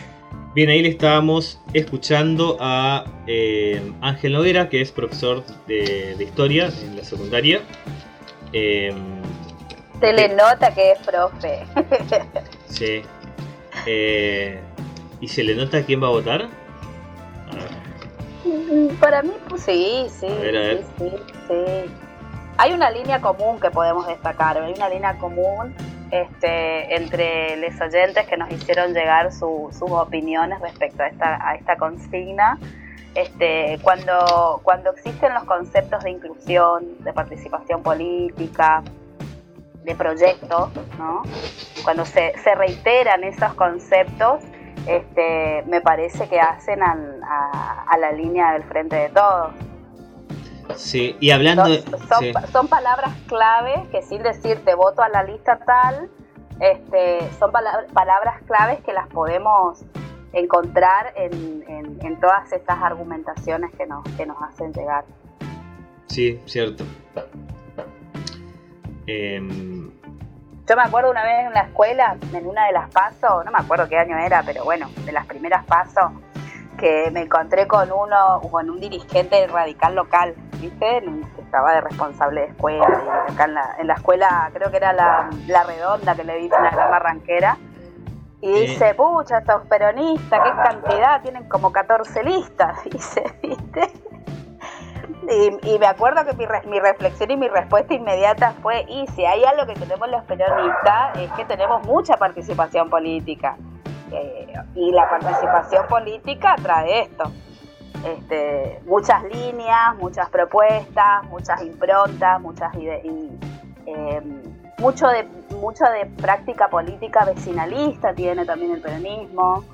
Bien, 0.55 0.69
ahí 0.69 0.83
le 0.83 0.89
estábamos 0.89 1.61
escuchando 1.75 2.57
a 2.61 3.05
eh, 3.27 3.81
Ángel 4.01 4.33
Noguera, 4.33 4.69
que 4.69 4.81
es 4.81 4.91
profesor 4.91 5.45
de, 5.67 6.17
historia 6.19 6.73
en 6.83 6.97
la 6.97 7.05
secundaria. 7.05 7.61
Eh, 8.53 8.93
se 10.01 10.13
le 10.13 10.29
nota 10.31 10.75
que 10.75 10.93
es 10.93 10.99
profe. 10.99 11.61
sí. 12.67 13.03
Eh, 13.87 14.59
¿Y 15.21 15.29
se 15.29 15.45
le 15.45 15.55
nota 15.55 15.85
quién 15.85 16.03
va 16.03 16.09
a 16.09 16.11
votar? 16.11 16.49
Para 19.01 19.23
mí, 19.23 19.33
pues 19.49 19.63
sí, 19.63 20.07
sí. 20.11 20.29
sí, 20.99 21.13
sí 21.49 21.95
hay 22.61 22.75
una 22.75 22.91
línea 22.91 23.23
común 23.23 23.59
que 23.59 23.71
podemos 23.71 24.07
destacar, 24.07 24.59
hay 24.59 24.75
una 24.75 24.91
línea 24.91 25.17
común 25.17 25.75
este, 26.11 26.95
entre 26.95 27.57
los 27.57 27.81
oyentes 27.81 28.27
que 28.27 28.37
nos 28.37 28.53
hicieron 28.53 28.93
llegar 28.93 29.33
sus 29.33 29.81
opiniones 29.81 30.61
respecto 30.61 31.03
a 31.03 31.07
esta, 31.07 31.49
a 31.49 31.55
esta 31.55 31.77
consigna. 31.77 32.59
Este, 33.15 33.79
cuando, 33.83 34.61
cuando 34.63 34.91
existen 34.91 35.33
los 35.33 35.45
conceptos 35.45 36.05
de 36.05 36.11
inclusión, 36.11 37.03
de 37.03 37.15
participación 37.15 37.83
política, 37.83 38.83
de 39.83 39.95
proyectos, 39.95 40.69
¿no? 40.99 41.23
cuando 41.83 42.05
se, 42.05 42.35
se, 42.45 42.55
reiteran 42.57 43.25
esos 43.25 43.55
conceptos, 43.55 44.43
este, 44.87 45.63
me 45.67 45.81
parece 45.81 46.29
que 46.29 46.41
hacen 46.41 46.83
a, 46.83 47.85
a 47.87 47.99
la 47.99 48.13
línea 48.13 48.53
del 48.53 48.65
frente 48.65 48.97
de 48.97 49.09
todos. 49.11 49.53
Sí, 50.77 51.17
y 51.21 51.31
hablando 51.31 51.65
son, 52.09 52.25
son, 52.53 52.69
palabras 52.69 53.13
clave 53.27 53.87
que 53.91 54.03
sin 54.03 54.23
decirte 54.23 54.75
voto 54.75 55.03
a 55.03 55.09
la 55.09 55.23
lista 55.23 55.59
tal, 55.59 56.09
este, 56.61 57.21
son 57.39 57.51
palabras 57.53 58.43
claves 58.47 58.81
que 58.81 58.93
las 58.93 59.09
podemos 59.09 59.83
encontrar 60.33 61.13
en, 61.17 61.65
en, 61.69 62.21
todas 62.21 62.53
estas 62.53 62.79
argumentaciones 62.83 63.71
que 63.73 63.87
nos, 63.87 64.05
que 64.17 64.27
nos 64.27 64.37
hacen 64.43 64.73
llegar. 64.73 65.05
Sí, 66.07 66.41
cierto. 66.47 66.85
Em, 69.07 69.90
Yo 70.71 70.77
me 70.77 70.83
acuerdo 70.83 71.11
una 71.11 71.25
vez 71.25 71.47
en 71.49 71.53
la 71.53 71.63
escuela, 71.63 72.17
en 72.33 72.47
una 72.47 72.67
de 72.67 72.73
las 72.73 72.89
pasos, 72.91 73.45
no 73.45 73.51
me 73.51 73.59
acuerdo 73.59 73.89
qué 73.89 73.99
año 73.99 74.17
era, 74.17 74.45
pero 74.45 74.63
bueno, 74.63 74.89
de 75.05 75.11
las 75.11 75.27
primeras 75.27 75.65
pasos, 75.65 76.13
que 76.79 77.11
me 77.11 77.23
encontré 77.23 77.67
con 77.67 77.91
uno, 77.91 78.41
con 78.49 78.71
un 78.71 78.79
dirigente 78.79 79.49
radical 79.49 79.97
local, 79.97 80.33
¿viste? 80.61 81.03
Que 81.35 81.43
estaba 81.43 81.73
de 81.73 81.81
responsable 81.81 82.43
de 82.43 82.47
escuela, 82.47 82.87
y 83.29 83.33
acá 83.33 83.47
en 83.47 83.55
la, 83.55 83.77
en 83.81 83.87
la 83.89 83.95
escuela, 83.95 84.49
creo 84.55 84.71
que 84.71 84.77
era 84.77 84.93
la, 84.93 85.29
la 85.49 85.65
redonda 85.65 86.15
que 86.15 86.23
le 86.23 86.37
dicen 86.37 86.65
a 86.65 86.71
la 86.71 86.89
marranquera. 86.89 87.59
Y 88.41 88.53
dice, 88.53 88.95
pucha, 88.95 89.39
estos 89.39 89.67
peronistas, 89.67 90.41
qué 90.41 90.51
cantidad, 90.51 91.21
tienen 91.21 91.49
como 91.49 91.73
14 91.73 92.23
listas, 92.23 92.85
dice, 92.93 93.25
¿viste? 93.43 93.91
Y, 95.63 95.79
me 95.79 95.87
acuerdo 95.87 96.25
que 96.25 96.35
mi, 96.35 96.47
mi, 96.69 96.81
reflexión 96.81 97.31
y 97.31 97.37
mi 97.37 97.49
respuesta 97.49 97.95
inmediata 97.95 98.53
fue, 98.63 98.85
y 98.89 99.07
si 99.09 99.25
hay 99.25 99.45
algo 99.45 99.67
que 99.67 99.79
tenemos 99.79 100.09
los 100.11 100.25
peronistas, 100.25 101.17
es 101.19 101.31
que 101.33 101.45
tenemos 101.45 101.85
mucha 101.87 102.17
participación 102.17 102.91
política. 102.91 103.57
Eh, 104.13 104.53
y 104.75 104.91
la 104.93 105.09
participación 105.09 105.87
política 105.87 106.57
trae 106.63 107.03
esto. 107.03 107.31
este, 108.05 108.81
muchas 108.87 109.23
líneas, 109.25 109.95
muchas 109.99 110.29
propuestas, 110.31 111.23
muchas 111.25 111.63
improntas, 111.63 112.41
muchas 112.41 112.75
ideas. 112.75 113.03
Em, 113.87 114.43
mucho 114.79 115.07
de, 115.09 115.25
mucho 115.57 115.85
de 115.85 116.07
práctica 116.07 116.69
política 116.69 117.25
vecinalista 117.27 118.15
tiene 118.15 118.47
también 118.47 118.73
el 118.73 118.81
peronismo. 118.81 119.65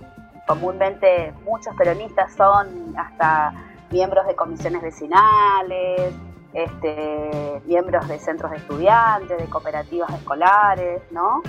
Comúnmente 0.46 1.32
muchos 1.44 1.74
peronistas 1.76 2.34
son 2.34 2.94
hasta 2.98 3.52
miembros 3.90 4.26
de 4.26 4.34
comisiones 4.34 4.82
vecinales, 4.82 6.12
este, 6.52 7.60
miembros 7.66 8.08
de 8.08 8.18
centros 8.18 8.50
de 8.50 8.58
estudiantes, 8.58 9.36
de 9.36 9.44
cooperativas 9.46 10.10
escolares, 10.14 11.02
¿no? 11.10 11.42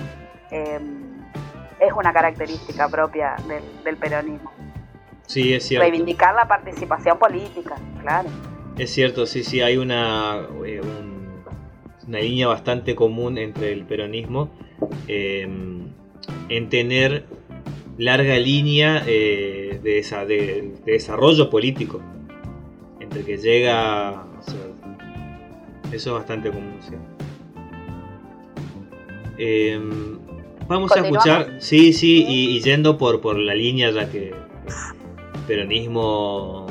Em, 0.50 1.18
es 1.80 1.92
una 1.92 2.12
característica 2.12 2.88
propia 2.88 3.36
del, 3.84 3.96
peronismo. 3.96 4.52
Sí, 5.26 5.54
es 5.54 5.66
cierto. 5.66 5.88
Reivindicar 5.88 6.34
la 6.34 6.48
participación 6.48 7.18
política, 7.18 7.76
claro. 8.00 8.28
Es 8.76 8.90
cierto, 8.90 9.26
sí, 9.26 9.44
sí, 9.44 9.60
hay 9.60 9.76
una, 9.76 10.46
eh, 10.64 10.80
una 12.06 12.18
línea 12.18 12.48
bastante 12.48 12.94
común 12.94 13.38
entre 13.38 13.72
el 13.72 13.84
peronismo 13.84 14.50
em, 15.06 15.92
en 16.48 16.68
tener 16.68 17.26
larga 17.98 18.38
línea 18.38 19.02
eh, 19.06 19.80
de, 19.82 19.98
esa, 19.98 20.24
de, 20.24 20.74
desarrollo 20.84 21.50
político. 21.50 22.00
Entre 23.08 23.24
que 23.24 23.38
llega... 23.38 24.24
eso 25.92 26.10
es 26.10 26.12
bastante 26.12 26.50
común. 26.50 26.78
Em, 29.38 30.18
vamos 30.66 30.92
a 30.92 31.00
escuchar, 31.00 31.56
sí, 31.58 31.92
sí, 31.92 32.24
y, 32.28 32.60
yendo 32.60 32.98
por, 32.98 33.20
por 33.20 33.38
la 33.38 33.54
línea 33.54 33.90
ya 33.90 34.10
que 34.10 34.34
peronismo 35.46 36.66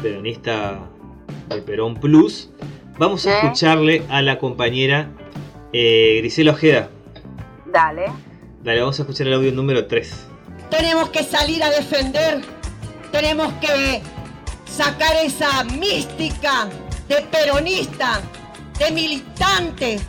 peronista 0.00 0.88
de 1.48 1.60
Perón 1.60 1.96
Plus, 1.96 2.50
Vamos 2.96 3.26
a 3.26 3.40
escucharle 3.40 4.04
a 4.08 4.22
la 4.22 4.38
compañera 4.38 5.08
eh, 5.72 6.18
Grisela 6.18 6.52
Ojeda. 6.52 6.90
Dale. 7.66 8.04
Dale, 8.62 8.80
vamos 8.80 8.98
a 9.00 9.02
escuchar 9.02 9.26
el 9.26 9.34
audio 9.34 9.50
número 9.50 9.86
3. 9.86 10.26
Tenemos 10.70 11.08
que 11.10 11.24
salir 11.24 11.62
a 11.64 11.70
defender, 11.70 12.40
tenemos 13.10 13.52
que 13.54 14.00
sacar 14.76 15.16
esa 15.22 15.64
mística 15.64 16.68
de 17.08 17.22
peronista, 17.22 18.20
de 18.78 18.90
militante, 18.90 20.00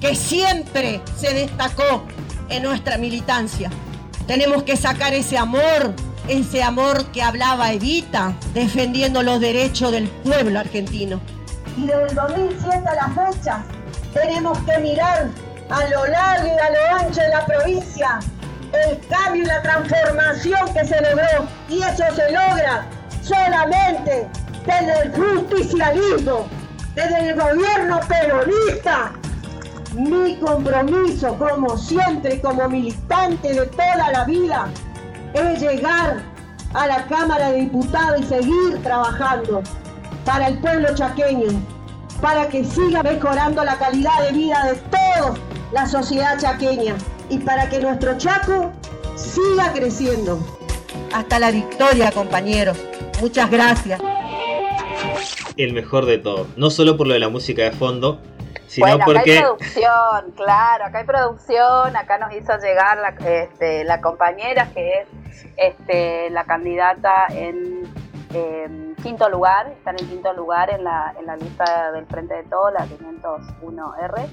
que 0.00 0.14
siempre 0.14 1.02
se 1.16 1.34
destacó 1.34 2.04
en 2.48 2.62
nuestra 2.62 2.96
militancia. 2.96 3.70
Tenemos 4.26 4.62
que 4.62 4.76
sacar 4.76 5.12
ese 5.12 5.36
amor, 5.36 5.94
ese 6.28 6.62
amor 6.62 7.06
que 7.12 7.22
hablaba 7.22 7.72
Evita, 7.72 8.34
defendiendo 8.54 9.22
los 9.22 9.40
derechos 9.40 9.92
del 9.92 10.08
pueblo 10.08 10.58
argentino 10.60 11.20
y 11.76 11.86
desde 11.86 12.02
el 12.02 12.14
2007 12.14 12.88
a 12.88 12.94
la 12.94 13.30
fecha 13.32 13.62
tenemos 14.12 14.58
que 14.60 14.78
mirar 14.78 15.28
a 15.68 15.88
lo 15.88 16.06
largo 16.06 16.46
y 16.46 16.50
a 16.50 16.70
lo 16.70 16.96
ancho 16.96 17.20
de 17.20 17.28
la 17.28 17.46
provincia 17.46 18.18
el 18.72 19.00
cambio 19.08 19.42
y 19.42 19.46
la 19.46 19.62
transformación 19.62 20.74
que 20.74 20.84
se 20.84 21.00
logró 21.00 21.46
y 21.68 21.78
eso 21.82 22.04
se 22.14 22.32
logra 22.32 22.86
solamente 23.30 24.28
desde 24.66 25.02
el 25.02 25.12
justicialismo, 25.12 26.46
desde 26.94 27.30
el 27.30 27.40
gobierno 27.40 28.00
peronista. 28.08 29.12
Mi 29.94 30.36
compromiso 30.36 31.36
como 31.36 31.76
siempre, 31.76 32.40
como 32.40 32.68
militante 32.68 33.52
de 33.52 33.66
toda 33.66 34.10
la 34.12 34.24
vida, 34.24 34.68
es 35.34 35.60
llegar 35.60 36.22
a 36.74 36.86
la 36.86 37.04
Cámara 37.06 37.50
de 37.50 37.62
Diputados 37.62 38.20
y 38.20 38.24
seguir 38.24 38.82
trabajando 38.82 39.62
para 40.24 40.48
el 40.48 40.58
pueblo 40.58 40.94
chaqueño, 40.94 41.48
para 42.20 42.48
que 42.48 42.64
siga 42.64 43.02
mejorando 43.02 43.64
la 43.64 43.76
calidad 43.78 44.22
de 44.22 44.32
vida 44.32 44.64
de 44.66 44.74
toda 44.76 45.34
la 45.72 45.86
sociedad 45.86 46.38
chaqueña 46.38 46.94
y 47.28 47.38
para 47.38 47.68
que 47.68 47.80
nuestro 47.80 48.16
Chaco 48.18 48.72
siga 49.16 49.72
creciendo. 49.72 50.38
Hasta 51.12 51.38
la 51.40 51.50
victoria, 51.50 52.12
compañeros. 52.12 52.76
Muchas 53.20 53.50
gracias. 53.50 54.00
El 55.56 55.72
mejor 55.74 56.06
de 56.06 56.18
todo, 56.18 56.46
no 56.56 56.70
solo 56.70 56.96
por 56.96 57.06
lo 57.06 57.14
de 57.14 57.20
la 57.20 57.28
música 57.28 57.62
de 57.62 57.72
fondo, 57.72 58.20
sino 58.66 58.86
bueno, 58.86 59.04
porque... 59.04 59.18
Acá 59.18 59.30
hay 59.30 59.40
producción, 59.40 60.32
claro, 60.36 60.84
acá 60.84 60.98
hay 60.98 61.04
producción, 61.04 61.96
acá 61.96 62.18
nos 62.18 62.34
hizo 62.34 62.56
llegar 62.58 62.98
la, 62.98 63.08
este, 63.28 63.84
la 63.84 64.00
compañera 64.00 64.70
que 64.72 65.00
es 65.00 65.08
este, 65.56 66.30
la 66.30 66.44
candidata 66.44 67.26
en 67.30 67.70
quinto 69.02 69.28
lugar, 69.28 69.68
está 69.68 69.90
en 69.90 69.96
el 70.00 70.08
quinto 70.08 70.32
lugar 70.32 70.70
en 70.70 70.84
la, 70.84 71.14
en 71.18 71.26
la 71.26 71.36
lista 71.36 71.92
del 71.92 72.06
Frente 72.06 72.34
de 72.34 72.42
Todo, 72.44 72.70
la 72.70 72.86
501R, 72.86 74.28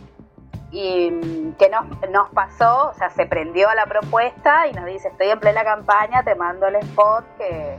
y 0.71 1.09
mm, 1.11 1.53
que 1.53 1.69
nos, 1.69 1.85
nos 2.11 2.29
pasó, 2.29 2.89
o 2.89 2.93
sea, 2.93 3.09
se 3.09 3.25
prendió 3.25 3.69
a 3.69 3.75
la 3.75 3.85
propuesta 3.85 4.67
y 4.67 4.73
nos 4.73 4.85
dice, 4.85 5.07
estoy 5.07 5.29
en 5.29 5.39
plena 5.39 5.63
campaña, 5.63 6.23
te 6.23 6.35
mando 6.35 6.67
el 6.67 6.75
spot 6.75 7.25
que, 7.37 7.77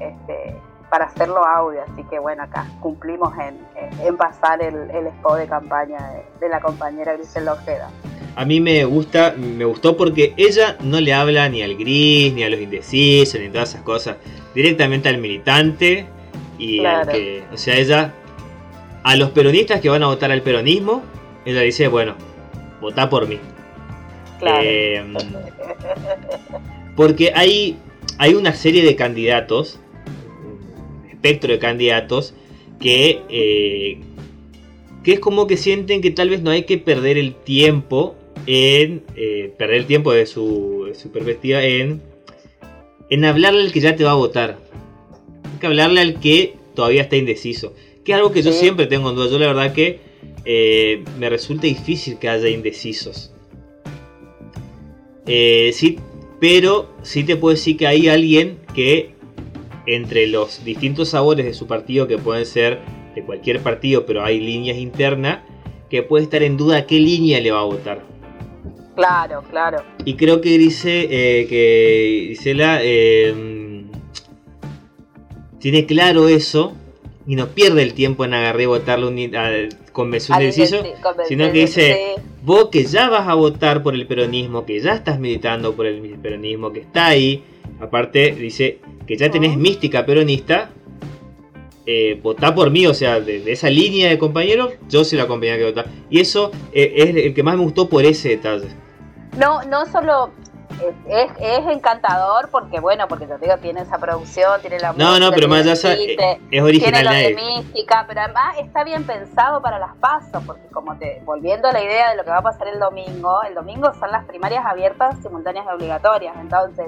este, 0.00 0.56
para 0.90 1.06
hacerlo 1.06 1.44
audio, 1.44 1.80
así 1.82 2.04
que 2.04 2.18
bueno, 2.18 2.44
acá 2.44 2.66
cumplimos 2.80 3.32
en, 3.38 3.58
en 4.04 4.16
pasar 4.16 4.62
el, 4.62 4.90
el, 4.90 5.06
spot 5.08 5.38
de 5.38 5.46
campaña 5.46 5.98
de, 6.40 6.48
la 6.48 6.60
compañera 6.60 7.14
Grisel 7.14 7.48
Ojeda. 7.48 7.90
A 8.36 8.44
mí 8.44 8.60
me 8.60 8.84
gusta, 8.84 9.34
me 9.36 9.64
gustó 9.64 9.96
porque 9.96 10.34
ella 10.36 10.76
no 10.80 11.00
le 11.00 11.14
habla 11.14 11.48
ni 11.48 11.62
al 11.62 11.76
gris, 11.76 12.32
ni 12.34 12.44
a 12.44 12.50
los 12.50 12.60
indecisos, 12.60 13.40
ni 13.40 13.48
todas 13.48 13.70
esas 13.70 13.82
cosas. 13.82 14.16
Directamente 14.54 15.08
al 15.08 15.18
militante 15.18 16.06
y 16.58 16.82
que, 16.82 17.44
o 17.52 17.56
sea, 17.56 17.76
ella, 17.76 18.12
a 19.02 19.16
los 19.16 19.30
peronistas 19.30 19.80
que 19.80 19.88
van 19.88 20.02
a 20.02 20.06
votar 20.06 20.30
al 20.30 20.42
peronismo, 20.42 21.02
ella 21.46 21.62
dice, 21.62 21.88
bueno, 21.88 22.14
votá 22.80 23.08
por 23.08 23.26
mí. 23.26 23.38
Em, 24.42 25.14
porque 26.94 27.32
hay, 27.34 27.78
hay 28.18 28.34
una 28.34 28.52
serie 28.52 28.84
de 28.84 28.96
candidatos, 28.96 29.80
espectro 31.26 31.52
de 31.52 31.58
candidatos, 31.58 32.34
que, 32.80 33.22
eh, 33.28 33.98
que 35.02 35.12
es 35.12 35.20
como 35.20 35.46
que 35.46 35.56
sienten 35.56 36.00
que 36.00 36.10
tal 36.10 36.30
vez 36.30 36.42
no 36.42 36.50
hay 36.50 36.64
que 36.64 36.78
perder 36.78 37.18
el 37.18 37.34
tiempo 37.34 38.14
en 38.46 39.02
eh, 39.16 39.52
perder 39.58 39.76
el 39.76 39.86
tiempo 39.86 40.12
de 40.12 40.26
su, 40.26 40.84
de 40.88 40.94
su 40.94 41.10
perspectiva 41.10 41.62
en, 41.62 42.00
en 43.10 43.24
hablarle 43.24 43.62
al 43.62 43.72
que 43.72 43.80
ya 43.80 43.96
te 43.96 44.04
va 44.04 44.12
a 44.12 44.14
votar 44.14 44.58
que 45.58 45.66
hablarle 45.66 46.00
al 46.00 46.20
que 46.20 46.54
todavía 46.74 47.02
está 47.02 47.16
indeciso. 47.16 47.74
Que 48.04 48.12
es 48.12 48.16
algo 48.16 48.32
que 48.32 48.42
yo 48.42 48.52
siempre 48.52 48.86
tengo 48.86 49.10
en 49.10 49.16
duda. 49.16 49.30
Yo 49.30 49.38
la 49.38 49.46
verdad 49.46 49.72
que 49.72 49.98
eh, 50.44 51.02
me 51.18 51.28
resulta 51.28 51.66
difícil 51.66 52.18
que 52.18 52.28
haya 52.28 52.48
indecisos. 52.48 53.32
Eh, 55.26 55.70
sí, 55.72 55.98
pero 56.40 56.88
sí 57.02 57.24
te 57.24 57.36
puedo 57.36 57.54
decir 57.54 57.76
que 57.76 57.86
hay 57.86 58.08
alguien 58.08 58.58
que 58.74 59.15
entre 59.86 60.26
los 60.26 60.64
distintos 60.64 61.10
sabores 61.10 61.46
de 61.46 61.54
su 61.54 61.66
partido, 61.66 62.06
que 62.06 62.18
pueden 62.18 62.46
ser 62.46 62.80
de 63.14 63.22
cualquier 63.24 63.60
partido, 63.60 64.06
pero 64.06 64.24
hay 64.24 64.40
líneas 64.40 64.78
internas, 64.78 65.40
que 65.88 66.02
puede 66.02 66.24
estar 66.24 66.42
en 66.42 66.56
duda 66.56 66.86
qué 66.86 66.98
línea 66.98 67.40
le 67.40 67.52
va 67.52 67.60
a 67.60 67.64
votar. 67.64 68.02
Claro, 68.94 69.42
claro. 69.50 69.82
Y 70.04 70.14
creo 70.14 70.40
que 70.40 70.56
dice 70.58 71.06
eh, 71.10 71.46
que 71.46 72.28
Gisela 72.30 72.80
tiene 75.58 75.86
claro 75.86 76.28
eso 76.28 76.74
y 77.26 77.34
no 77.34 77.48
pierde 77.48 77.82
el 77.82 77.94
tiempo 77.94 78.24
en 78.24 78.34
agarrar 78.34 78.60
y 78.60 78.66
votarle 78.66 79.06
un, 79.06 79.36
a, 79.36 79.50
convención 79.92 80.38
de 80.38 80.46
deciso, 80.46 80.82
sino 81.26 81.50
que 81.50 81.60
dice, 81.60 82.14
vos 82.44 82.68
que 82.70 82.84
ya 82.84 83.08
vas 83.08 83.26
a 83.26 83.34
votar 83.34 83.82
por 83.82 83.94
el 83.94 84.06
peronismo, 84.06 84.64
que 84.64 84.78
ya 84.80 84.94
estás 84.94 85.18
militando 85.18 85.74
por 85.74 85.86
el 85.86 86.18
peronismo, 86.20 86.72
que 86.72 86.80
está 86.80 87.06
ahí, 87.06 87.42
aparte 87.80 88.32
dice 88.32 88.80
que 89.06 89.16
ya 89.16 89.30
tenés 89.30 89.56
mística 89.56 90.04
peronista, 90.04 90.70
eh, 91.86 92.18
votá 92.22 92.54
por 92.54 92.70
mí, 92.70 92.86
o 92.86 92.94
sea, 92.94 93.20
de, 93.20 93.50
esa 93.50 93.70
línea 93.70 94.08
de 94.08 94.18
compañeros, 94.18 94.72
yo 94.88 95.04
soy 95.04 95.18
la 95.18 95.26
compañera 95.26 95.58
que 95.58 95.64
vota. 95.64 95.84
Y 96.10 96.20
eso 96.20 96.50
eh, 96.72 96.94
es 96.96 97.26
el 97.26 97.34
que 97.34 97.42
más 97.42 97.56
me 97.56 97.62
gustó 97.62 97.88
por 97.88 98.04
ese 98.04 98.30
detalle. 98.30 98.68
No, 99.38 99.62
no 99.64 99.86
solo 99.86 100.32
es, 101.08 101.30
es, 101.38 101.66
encantador 101.68 102.48
porque, 102.50 102.80
bueno, 102.80 103.06
porque 103.08 103.26
te 103.26 103.38
digo, 103.38 103.56
tiene 103.58 103.82
esa 103.82 103.98
producción, 103.98 104.60
tiene 104.60 104.78
la 104.78 104.92
No, 104.92 105.18
no, 105.18 105.30
pero 105.30 105.48
más 105.48 105.60
allá 105.60 105.72
es 105.72 106.62
original. 106.62 106.92
Tiene 106.92 107.02
lo 107.02 107.10
de 107.10 107.34
mística, 107.34 108.04
pero 108.06 108.20
además 108.20 108.56
está 108.58 108.84
bien 108.84 109.04
pensado 109.04 109.62
para 109.62 109.78
las 109.78 109.94
pasos, 109.96 110.42
porque 110.44 110.66
como 110.68 110.96
te, 110.98 111.22
volviendo 111.24 111.68
a 111.68 111.72
la 111.72 111.82
idea 111.82 112.10
de 112.10 112.16
lo 112.16 112.24
que 112.24 112.30
va 112.30 112.38
a 112.38 112.42
pasar 112.42 112.68
el 112.68 112.78
domingo, 112.78 113.42
el 113.42 113.54
domingo 113.54 113.92
son 113.94 114.10
las 114.10 114.24
primarias 114.24 114.64
abiertas, 114.66 115.16
simultáneas 115.22 115.66
y 115.66 115.74
obligatorias, 115.74 116.34
entonces, 116.40 116.86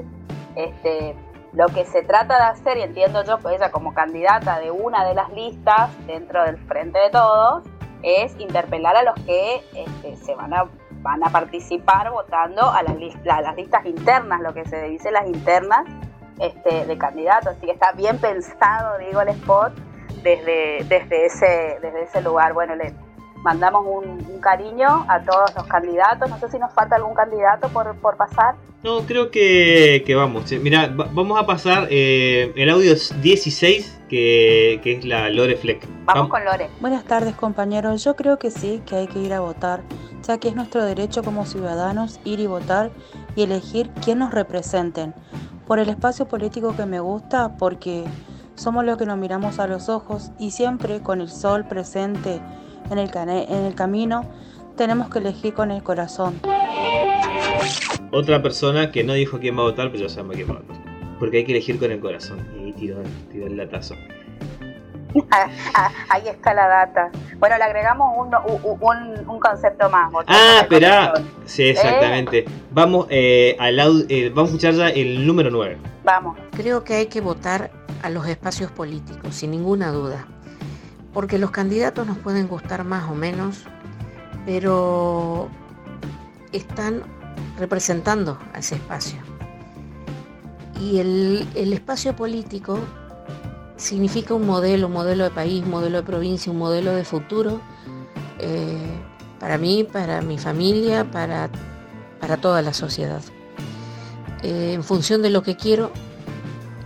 este 0.58 1.16
lo 1.54 1.66
que 1.68 1.86
se 1.86 2.02
trata 2.02 2.36
de 2.36 2.44
hacer, 2.44 2.76
y 2.76 2.82
entiendo 2.82 3.24
yo, 3.24 3.38
pues 3.38 3.56
ella 3.56 3.70
como 3.70 3.94
candidata 3.94 4.60
de 4.60 4.70
una 4.70 5.06
de 5.06 5.14
las 5.14 5.32
listas 5.32 5.90
dentro 6.06 6.44
del 6.44 6.58
Frente 6.58 6.98
de 6.98 7.08
Todos, 7.08 7.64
es 8.02 8.38
interpelar 8.38 8.94
a 8.96 9.02
los 9.02 9.14
que 9.24 9.62
este, 9.74 10.16
se 10.16 10.34
van 10.34 10.52
a 10.52 10.68
van 11.00 11.24
a 11.24 11.30
participar 11.30 12.10
votando 12.10 12.68
a 12.68 12.82
las, 12.82 12.96
las 13.24 13.56
listas 13.56 13.86
internas, 13.86 14.40
lo 14.40 14.52
que 14.52 14.64
se 14.64 14.82
dice 14.88 15.10
las 15.10 15.26
internas, 15.26 15.86
este, 16.38 16.86
de 16.86 16.98
candidatos, 16.98 17.56
así 17.56 17.66
que 17.66 17.72
está 17.72 17.92
bien 17.92 18.18
pensado, 18.18 18.98
digo, 18.98 19.20
el 19.20 19.28
spot 19.28 19.72
desde, 20.22 20.84
desde, 20.84 21.26
ese, 21.26 21.78
desde 21.80 22.02
ese 22.02 22.20
lugar. 22.20 22.52
Bueno, 22.52 22.74
le 22.74 22.94
mandamos 23.42 23.84
un, 23.86 24.38
cariño 24.40 25.04
a 25.08 25.20
todos 25.24 25.52
los 25.56 25.66
candidatos, 25.66 26.30
no 26.30 26.38
sé 26.38 26.48
si 26.48 26.58
nos 26.58 26.72
falta 26.72 26.94
algún 26.96 27.12
candidato 27.12 27.68
por, 27.70 27.94
por 27.96 28.16
pasar. 28.16 28.54
No, 28.84 29.00
creo 29.00 29.32
que, 29.32 30.04
que 30.06 30.14
vamos. 30.14 30.50
Mira, 30.52 30.88
vamos 30.94 31.38
a 31.38 31.44
pasar 31.44 31.88
eh, 31.90 32.52
el 32.54 32.70
audio 32.70 32.94
16, 32.94 34.02
que, 34.08 34.80
que, 34.82 34.92
es 34.92 35.04
la 35.04 35.28
Lore 35.28 35.56
Fleck. 35.56 35.86
Vamos 36.04 36.28
con 36.28 36.44
Lore. 36.44 36.70
Buenas 36.80 37.04
tardes 37.04 37.34
compañeros, 37.34 38.04
yo 38.04 38.14
creo 38.14 38.38
que 38.38 38.52
sí, 38.52 38.80
que 38.86 38.94
hay 38.94 39.08
que 39.08 39.18
ir 39.18 39.34
a 39.34 39.40
votar, 39.40 39.82
ya 40.22 40.38
que 40.38 40.48
es 40.48 40.54
nuestro 40.54 40.84
derecho 40.84 41.24
como 41.24 41.44
ciudadanos 41.44 42.20
ir 42.24 42.38
y 42.38 42.46
votar 42.46 42.92
y 43.34 43.42
elegir 43.42 43.90
quién 44.04 44.20
nos 44.20 44.32
representen. 44.32 45.14
Por 45.66 45.80
el 45.80 45.88
espacio 45.88 46.28
político 46.28 46.76
que 46.76 46.86
me 46.86 47.00
gusta, 47.00 47.56
porque 47.58 48.04
somos 48.54 48.84
los 48.84 48.96
que 48.96 49.06
nos 49.06 49.18
miramos 49.18 49.58
a 49.58 49.66
los 49.66 49.88
ojos 49.88 50.30
y 50.38 50.52
siempre 50.52 51.00
con 51.00 51.20
el 51.20 51.28
sol 51.28 51.64
presente 51.64 52.40
en 52.90 52.98
el, 52.98 53.10
en 53.14 53.64
el 53.64 53.74
camino, 53.74 54.24
tenemos 54.76 55.10
que 55.10 55.18
elegir 55.18 55.54
con 55.54 55.70
el 55.70 55.82
corazón. 55.82 56.40
Otra 58.12 58.42
persona 58.42 58.90
que 58.90 59.04
no 59.04 59.12
dijo 59.12 59.38
quién 59.38 59.56
va 59.56 59.60
a 59.60 59.64
votar, 59.64 59.90
pero 59.90 60.04
ya 60.04 60.08
sabemos 60.08 60.36
quién 60.36 60.48
va 60.48 60.54
a 60.54 60.58
votar. 60.58 60.76
Porque 61.18 61.38
hay 61.38 61.44
que 61.44 61.52
elegir 61.52 61.78
con 61.78 61.90
el 61.90 62.00
corazón. 62.00 62.46
Y 62.64 62.72
tiró, 62.72 63.02
el 63.32 63.56
latazo. 63.56 63.94
Ahí 66.08 66.28
está 66.28 66.54
la 66.54 66.68
data. 66.68 67.10
Bueno, 67.38 67.58
le 67.58 67.64
agregamos 67.64 68.14
un, 68.16 69.28
un, 69.28 69.40
concepto 69.40 69.90
más. 69.90 70.12
Ah, 70.26 70.60
espera. 70.62 71.14
Sí, 71.44 71.64
exactamente. 71.64 72.44
Vamos, 72.70 73.06
eh, 73.10 73.56
al, 73.58 74.06
eh, 74.08 74.30
vamos 74.30 74.50
a 74.50 74.54
escuchar 74.54 74.74
ya 74.74 74.88
el 74.90 75.26
número 75.26 75.50
9. 75.50 75.76
Vamos. 76.04 76.36
Creo 76.52 76.84
que 76.84 76.94
hay 76.94 77.06
que 77.06 77.20
votar 77.20 77.70
a 78.02 78.10
los 78.10 78.26
espacios 78.26 78.70
políticos, 78.70 79.34
sin 79.34 79.50
ninguna 79.50 79.90
duda. 79.90 80.26
Porque 81.12 81.38
los 81.38 81.50
candidatos 81.50 82.06
nos 82.06 82.18
pueden 82.18 82.48
gustar 82.48 82.84
más 82.84 83.10
o 83.10 83.14
menos, 83.14 83.64
pero 84.46 85.48
están 86.52 87.02
representando 87.58 88.38
a 88.52 88.58
ese 88.58 88.76
espacio. 88.76 89.18
Y 90.80 90.98
el, 91.00 91.72
espacio 91.72 92.14
político 92.14 92.78
significa 93.76 94.34
un 94.34 94.46
modelo, 94.46 94.86
un 94.86 94.92
modelo 94.92 95.24
de 95.24 95.30
país, 95.30 95.64
un 95.64 95.70
modelo 95.70 95.98
de 95.98 96.04
provincia, 96.04 96.52
un 96.52 96.58
modelo 96.58 96.92
de 96.92 97.04
futuro 97.04 97.60
eh, 98.38 98.78
para 99.40 99.58
mí, 99.58 99.84
para 99.84 100.22
mi 100.22 100.38
familia, 100.38 101.10
para, 101.10 101.50
para 102.20 102.36
toda 102.36 102.62
la 102.62 102.72
sociedad. 102.72 103.22
Eh, 104.42 104.74
en 104.74 104.84
función 104.84 105.20
de 105.22 105.30
lo 105.30 105.42
que 105.42 105.56
quiero, 105.56 105.90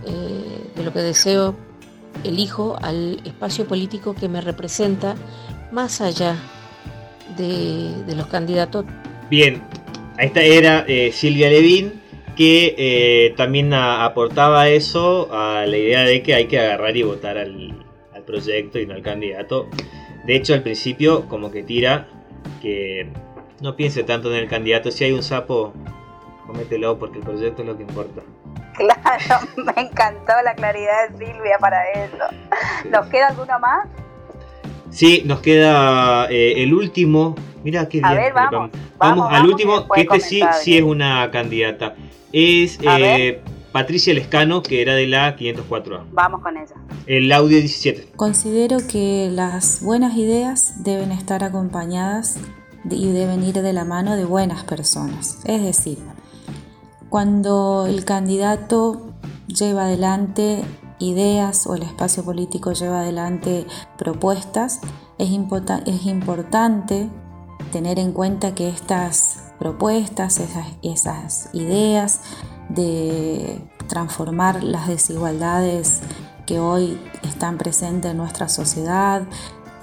eh, 0.05 0.71
de 0.75 0.83
lo 0.83 0.91
que 0.91 0.99
deseo, 0.99 1.55
elijo 2.23 2.77
al 2.81 3.21
espacio 3.25 3.65
político 3.67 4.15
que 4.15 4.29
me 4.29 4.41
representa 4.41 5.15
más 5.71 6.01
allá 6.01 6.37
de, 7.37 8.15
los 8.15 8.27
candidatos. 8.27 8.85
Bien, 9.29 9.61
esta 10.17 10.41
era 10.41 10.85
eh, 10.87 11.11
Silvia 11.11 11.49
Levin, 11.49 12.01
que 12.35 12.75
eh, 12.77 13.33
también 13.35 13.73
aportaba 13.73 14.69
eso 14.69 15.29
a 15.33 15.65
la 15.65 15.77
idea 15.77 16.03
de 16.03 16.21
que 16.23 16.33
hay 16.35 16.45
que 16.45 16.59
agarrar 16.59 16.95
y 16.97 17.03
votar 17.03 17.37
al, 17.37 17.79
proyecto 18.25 18.79
y 18.79 18.85
no 18.85 18.93
al 18.93 19.01
candidato. 19.01 19.67
De 20.25 20.37
hecho, 20.37 20.53
al 20.53 20.63
principio, 20.63 21.27
como 21.27 21.51
que 21.51 21.61
tira 21.61 22.07
que 22.61 23.09
no 23.61 23.75
piense 23.75 24.03
tanto 24.03 24.31
en 24.31 24.37
el 24.39 24.47
candidato. 24.47 24.91
Si 24.91 25.03
hay 25.03 25.11
un 25.11 25.23
sapo, 25.23 25.73
comételo 26.47 26.97
porque 26.97 27.17
el 27.17 27.25
proyecto 27.25 27.63
es 27.63 27.67
lo 27.67 27.75
que 27.75 27.83
importa. 27.83 28.21
Claro, 28.75 29.47
me 29.75 29.81
encantó 29.81 30.33
la 30.43 30.55
claridad 30.55 31.09
de 31.09 31.25
Silvia 31.25 31.57
para 31.59 31.89
eso. 31.91 32.17
¿Nos 32.89 33.07
queda 33.07 33.27
alguno 33.27 33.59
más? 33.59 33.87
Sí, 34.89 35.23
nos 35.25 35.39
queda 35.39 36.27
eh, 36.29 36.63
el 36.63 36.73
último. 36.73 37.35
Mira 37.63 37.87
qué 37.87 37.99
bien. 37.99 38.33
vamos, 38.33 38.71
vamos, 38.97 39.27
al 39.31 39.47
último, 39.47 39.87
que 39.89 40.01
este 40.01 40.19
sí, 40.19 40.41
sí 40.61 40.77
es 40.77 40.83
una 40.83 41.31
candidata. 41.31 41.95
Es 42.31 42.77
eh, 42.81 43.41
Patricia 43.71 44.13
Lescano, 44.13 44.61
que 44.61 44.81
era 44.81 44.93
de 44.93 45.07
la 45.07 45.35
504A. 45.35 46.05
Vamos 46.11 46.41
con 46.41 46.57
ella. 46.57 46.75
El 47.07 47.31
audio 47.31 47.57
17. 47.57 48.09
Considero 48.15 48.77
que 48.87 49.29
las 49.31 49.81
buenas 49.81 50.15
ideas 50.15 50.83
deben 50.83 51.11
estar 51.11 51.43
acompañadas 51.43 52.37
y 52.89 53.11
deben 53.11 53.43
ir 53.43 53.55
de 53.55 53.73
la 53.73 53.85
mano 53.85 54.15
de 54.15 54.25
buenas 54.25 54.63
personas. 54.63 55.39
Es 55.45 55.63
decir, 55.63 55.97
cuando 57.13 57.85
el 57.85 58.05
candidato 58.05 59.13
lleva 59.45 59.83
adelante 59.83 60.65
ideas 60.97 61.67
o 61.67 61.75
el 61.75 61.83
espacio 61.83 62.23
político 62.23 62.71
lleva 62.71 63.01
adelante 63.01 63.67
propuestas, 63.99 64.81
es, 65.19 65.29
importante 65.29 67.09
tener 67.71 67.99
en 67.99 68.13
cuenta 68.13 68.55
que 68.55 68.67
estas 68.67 69.53
propuestas, 69.59 70.39
esas, 70.39 70.65
esas 70.81 71.49
ideas 71.53 72.21
de 72.69 73.61
transformar 73.87 74.63
las 74.63 74.87
desigualdades 74.87 75.99
que 76.47 76.59
hoy 76.59 76.99
están 77.21 77.59
presentes 77.59 78.09
en 78.09 78.17
nuestra 78.17 78.49
sociedad, 78.49 79.21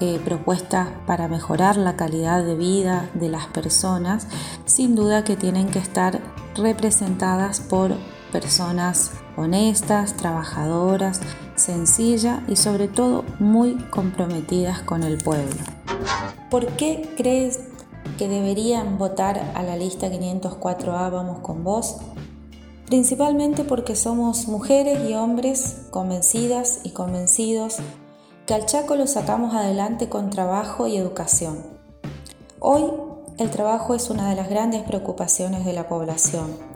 eh, 0.01 0.19
propuestas 0.25 0.89
para 1.07 1.29
mejorar 1.29 1.77
la 1.77 1.95
calidad 1.95 2.43
de 2.43 2.55
vida 2.55 3.09
de 3.13 3.29
las 3.29 3.45
personas, 3.45 4.27
sin 4.65 4.95
duda 4.95 5.23
que 5.23 5.37
tienen 5.37 5.69
que 5.69 5.79
estar 5.79 6.40
representadas 6.55 7.59
por 7.59 7.95
personas 8.31 9.11
honestas, 9.37 10.15
trabajadoras, 10.15 11.21
sencillas 11.55 12.41
y 12.47 12.55
sobre 12.55 12.87
todo 12.87 13.23
muy 13.39 13.75
comprometidas 13.89 14.81
con 14.81 15.03
el 15.03 15.17
pueblo. 15.17 15.55
¿Por 16.49 16.67
qué 16.67 17.13
crees 17.17 17.59
que 18.17 18.27
deberían 18.27 18.97
votar 18.97 19.51
a 19.55 19.63
la 19.63 19.77
lista 19.77 20.09
504A 20.09 21.11
Vamos 21.11 21.39
con 21.39 21.63
vos? 21.63 21.97
Principalmente 22.87 23.63
porque 23.63 23.95
somos 23.95 24.47
mujeres 24.47 25.09
y 25.09 25.13
hombres 25.13 25.83
convencidas 25.91 26.81
y 26.83 26.89
convencidos 26.89 27.77
que 28.45 28.53
al 28.53 28.65
Chaco 28.65 28.95
lo 28.95 29.07
sacamos 29.07 29.53
adelante 29.55 30.09
con 30.09 30.29
trabajo 30.29 30.87
y 30.87 30.97
educación. 30.97 31.59
Hoy 32.59 32.83
el 33.41 33.49
trabajo 33.49 33.93
es 33.95 34.09
una 34.09 34.29
de 34.29 34.35
las 34.35 34.49
grandes 34.49 34.83
preocupaciones 34.83 35.65
de 35.65 35.73
la 35.73 35.87
población 35.87 36.71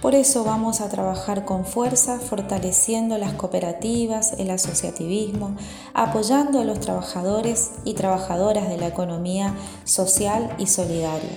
por 0.00 0.14
eso 0.14 0.44
vamos 0.44 0.80
a 0.80 0.88
trabajar 0.88 1.44
con 1.44 1.66
fuerza 1.66 2.18
fortaleciendo 2.18 3.18
las 3.18 3.34
cooperativas, 3.34 4.32
el 4.38 4.50
asociativismo, 4.50 5.56
apoyando 5.92 6.60
a 6.60 6.64
los 6.64 6.80
trabajadores 6.80 7.72
y 7.84 7.92
trabajadoras 7.92 8.70
de 8.70 8.78
la 8.78 8.86
economía 8.86 9.54
social 9.84 10.54
y 10.56 10.68
solidaria. 10.68 11.30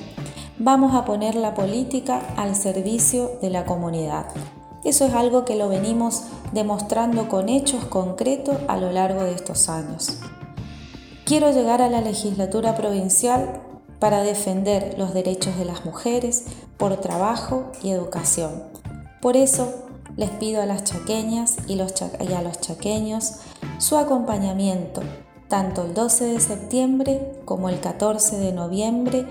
Vamos 0.59 0.95
a 0.95 1.03
poner 1.03 1.35
la 1.35 1.53
política 1.55 2.21
al 2.37 2.55
servicio 2.55 3.31
de 3.41 3.49
la 3.49 3.65
comunidad. 3.65 4.27
Eso 4.85 5.05
es 5.05 5.13
algo 5.13 5.43
que 5.43 5.57
lo 5.57 5.67
venimos 5.67 6.23
demostrando 6.53 7.27
con 7.27 7.49
hechos 7.49 7.83
concretos 7.85 8.55
a 8.69 8.77
lo 8.77 8.93
largo 8.93 9.23
de 9.23 9.33
estos 9.33 9.67
años. 9.67 10.19
Quiero 11.25 11.51
llegar 11.51 11.81
a 11.81 11.89
la 11.89 11.99
legislatura 11.99 12.75
provincial 12.75 13.61
para 14.03 14.21
defender 14.21 14.95
los 14.97 15.13
derechos 15.13 15.57
de 15.57 15.63
las 15.63 15.85
mujeres 15.85 16.43
por 16.75 16.97
trabajo 16.97 17.71
y 17.81 17.91
educación. 17.91 18.63
Por 19.21 19.37
eso 19.37 19.87
les 20.17 20.29
pido 20.29 20.61
a 20.61 20.65
las 20.65 20.83
chaqueñas 20.83 21.55
y, 21.69 21.79
a 21.79 22.41
los 22.41 22.59
chaqueños 22.59 23.39
su 23.77 23.95
acompañamiento 23.95 25.01
tanto 25.47 25.85
el 25.85 25.93
12 25.93 26.25
de 26.25 26.39
septiembre 26.41 27.21
como 27.45 27.69
el 27.69 27.79
14 27.79 28.39
de 28.39 28.51
noviembre 28.51 29.25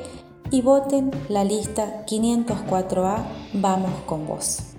y 0.51 0.62
voten 0.62 1.11
la 1.28 1.44
lista 1.44 2.07
504A 2.07 3.24
Vamos 3.53 3.93
con 4.07 4.27
vos. 4.27 4.73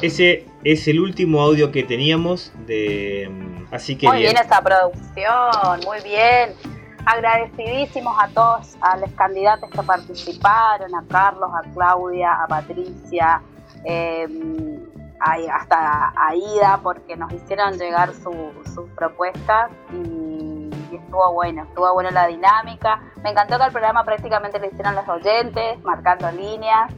Ese 0.00 0.46
es 0.64 0.88
el 0.88 1.00
último 1.00 1.42
audio 1.42 1.70
que 1.70 1.82
teníamos 1.82 2.50
de 2.66 3.30
así 3.70 3.96
que 3.96 4.06
muy 4.06 4.20
bien 4.20 4.38
esta 4.38 4.62
producción, 4.62 5.80
muy 5.84 6.00
bien 6.02 6.75
agradecidísimos 7.06 8.14
a 8.20 8.28
todos, 8.28 8.76
a 8.80 8.96
los 8.98 9.10
candidatos 9.12 9.70
que 9.70 9.82
participaron, 9.82 10.94
a 10.94 11.04
Carlos, 11.08 11.50
a 11.54 11.70
Claudia, 11.72 12.32
a 12.42 12.46
Patricia, 12.48 13.40
em, 13.84 14.84
hasta 15.20 16.12
a 16.14 16.34
Ida, 16.34 16.80
porque 16.82 17.16
nos 17.16 17.32
hicieron 17.32 17.78
llegar 17.78 18.12
sus 18.12 18.90
propuestas 18.96 19.70
y, 19.92 20.68
estuvo 20.92 21.32
bueno, 21.32 21.62
estuvo 21.62 21.92
bueno 21.94 22.10
la 22.10 22.26
dinámica. 22.26 23.00
Me 23.22 23.30
encantó 23.30 23.58
que 23.58 23.64
el 23.64 23.72
programa 23.72 24.04
prácticamente 24.04 24.58
lo 24.58 24.66
hicieron 24.66 24.94
los 24.96 25.08
oyentes, 25.08 25.82
marcando 25.84 26.30
líneas. 26.32 26.92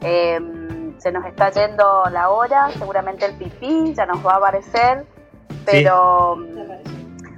Em, 0.00 0.98
se 0.98 1.12
nos 1.12 1.24
está 1.26 1.50
yendo 1.50 2.04
la 2.10 2.30
hora, 2.30 2.70
seguramente 2.70 3.26
el 3.26 3.34
pipí 3.34 3.92
ya 3.94 4.06
nos 4.06 4.24
va 4.24 4.34
a 4.34 4.36
aparecer, 4.36 5.06
pero 5.66 6.36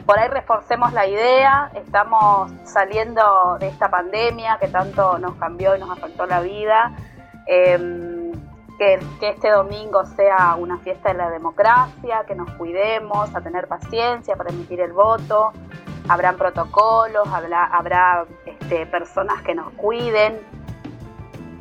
por 0.06 0.18
ahí 0.18 0.28
reforcemos 0.28 0.92
la 0.92 1.06
idea, 1.06 1.70
estamos 1.74 2.52
saliendo 2.64 3.56
de 3.58 3.68
esta 3.68 3.90
pandemia 3.90 4.58
que 4.60 4.68
tanto 4.68 5.18
nos 5.18 5.34
cambió 5.36 5.76
y 5.76 5.80
nos 5.80 5.90
afectó 5.90 6.26
la 6.26 6.40
vida. 6.40 6.92
Em, 7.46 8.32
que, 8.78 8.98
este 9.20 9.50
domingo 9.50 10.04
sea 10.04 10.56
una 10.58 10.78
fiesta 10.78 11.10
de 11.10 11.14
la 11.14 11.30
democracia, 11.30 12.24
que 12.26 12.34
nos 12.34 12.50
cuidemos, 12.52 13.34
a 13.34 13.40
tener 13.40 13.68
paciencia 13.68 14.36
para 14.36 14.50
emitir 14.50 14.80
el 14.80 14.92
voto. 14.92 15.52
Habrán 16.08 16.36
protocolos, 16.36 17.26
habrá, 17.28 18.26
este, 18.44 18.86
personas 18.86 19.42
que 19.42 19.54
nos 19.54 19.72
cuiden. 19.74 20.40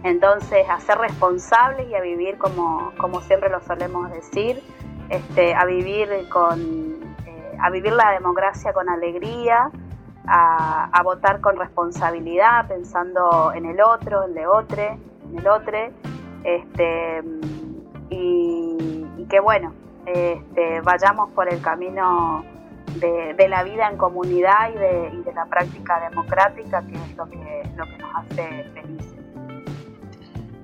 Entonces, 0.03 0.67
a 0.69 0.81
ser 0.81 0.97
responsables 0.97 1.87
y 1.87 1.95
a 1.95 2.01
vivir 2.01 2.37
como, 2.37 2.91
siempre 3.21 3.49
lo 3.49 3.61
solemos 3.61 4.11
decir, 4.11 4.61
este, 5.09 5.55
a 5.55 5.63
vivir 5.63 6.27
con 6.29 7.12
a 7.63 7.69
vivir 7.69 7.93
la 7.93 8.11
democracia 8.11 8.73
con 8.73 8.89
alegría, 8.89 9.71
a, 10.27 10.89
a, 10.91 11.03
votar 11.03 11.39
con 11.39 11.55
responsabilidad, 11.55 12.67
pensando 12.67 13.53
en 13.55 13.65
el 13.65 13.81
otro, 13.81 14.23
el 14.23 14.33
de 14.33 14.45
otro, 14.45 14.81
en 14.81 15.39
el 15.39 15.47
otro 15.47 15.77
este, 16.43 17.23
y, 18.09 19.05
y 19.17 19.25
que 19.29 19.39
bueno, 19.39 19.73
este, 20.05 20.81
vayamos 20.81 21.29
por 21.29 21.51
el 21.51 21.61
camino 21.61 22.43
de, 22.99 23.33
de, 23.33 23.47
la 23.47 23.63
vida 23.63 23.89
en 23.89 23.97
comunidad 23.97 24.69
y 24.73 24.77
de, 24.77 25.09
y 25.13 25.23
de, 25.23 25.33
la 25.33 25.45
práctica 25.45 26.09
democrática, 26.09 26.85
que 26.85 26.95
es 26.95 27.15
lo 27.15 27.29
que, 27.29 27.69
lo 27.77 27.85
que 27.85 27.97
nos 27.97 28.15
hace 28.15 28.69
felices. 28.73 29.15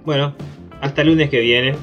Bueno, 0.03 0.33
hasta 0.81 1.01
el 1.01 1.07
lunes 1.07 1.29
que 1.29 1.39
viene. 1.39 1.77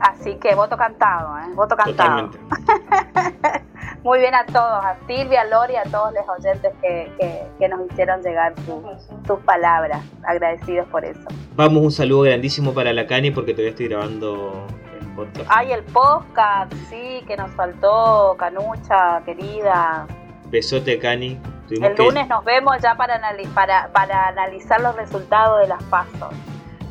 Así 0.00 0.34
que 0.34 0.56
voto 0.56 0.76
cantado, 0.76 1.38
¿eh? 1.38 1.54
voto 1.54 1.76
cantado. 1.76 2.30
Muy 4.02 4.18
bien 4.18 4.34
a 4.34 4.44
todos, 4.44 4.84
a 4.84 4.96
Silvia, 5.06 5.42
a 5.42 5.44
Lori, 5.44 5.76
a 5.76 5.84
todos 5.84 6.12
los 6.12 6.24
oyentes 6.28 6.72
que, 6.80 7.12
que, 7.20 7.42
que 7.56 7.68
nos 7.68 7.88
hicieron 7.88 8.20
llegar 8.20 8.52
su, 8.66 8.82
sus 9.24 9.38
palabras. 9.40 10.04
Agradecidos 10.24 10.88
por 10.88 11.04
eso. 11.04 11.20
Vamos, 11.54 11.84
un 11.84 11.92
saludo 11.92 12.22
grandísimo 12.22 12.74
para 12.74 12.92
la 12.92 13.06
Cani 13.06 13.30
porque 13.30 13.52
todavía 13.52 13.70
estoy 13.70 13.86
grabando 13.86 14.66
el 15.00 15.06
podcast. 15.14 15.48
Ay, 15.48 15.70
el 15.70 15.84
podcast, 15.84 16.72
sí, 16.90 17.22
que 17.28 17.36
nos 17.36 17.52
faltó, 17.52 18.34
Canucha, 18.38 19.22
querida. 19.24 20.08
Besote, 20.48 20.98
Cani. 20.98 21.38
Tuvimos 21.68 21.90
el 21.90 21.96
lunes 21.96 22.24
que... 22.24 22.28
nos 22.28 22.44
vemos 22.44 22.76
ya 22.82 22.96
para, 22.96 23.20
para, 23.54 23.88
para 23.92 24.28
analizar 24.28 24.80
los 24.80 24.96
resultados 24.96 25.60
de 25.60 25.68
las 25.68 25.82
pasos. 25.84 26.34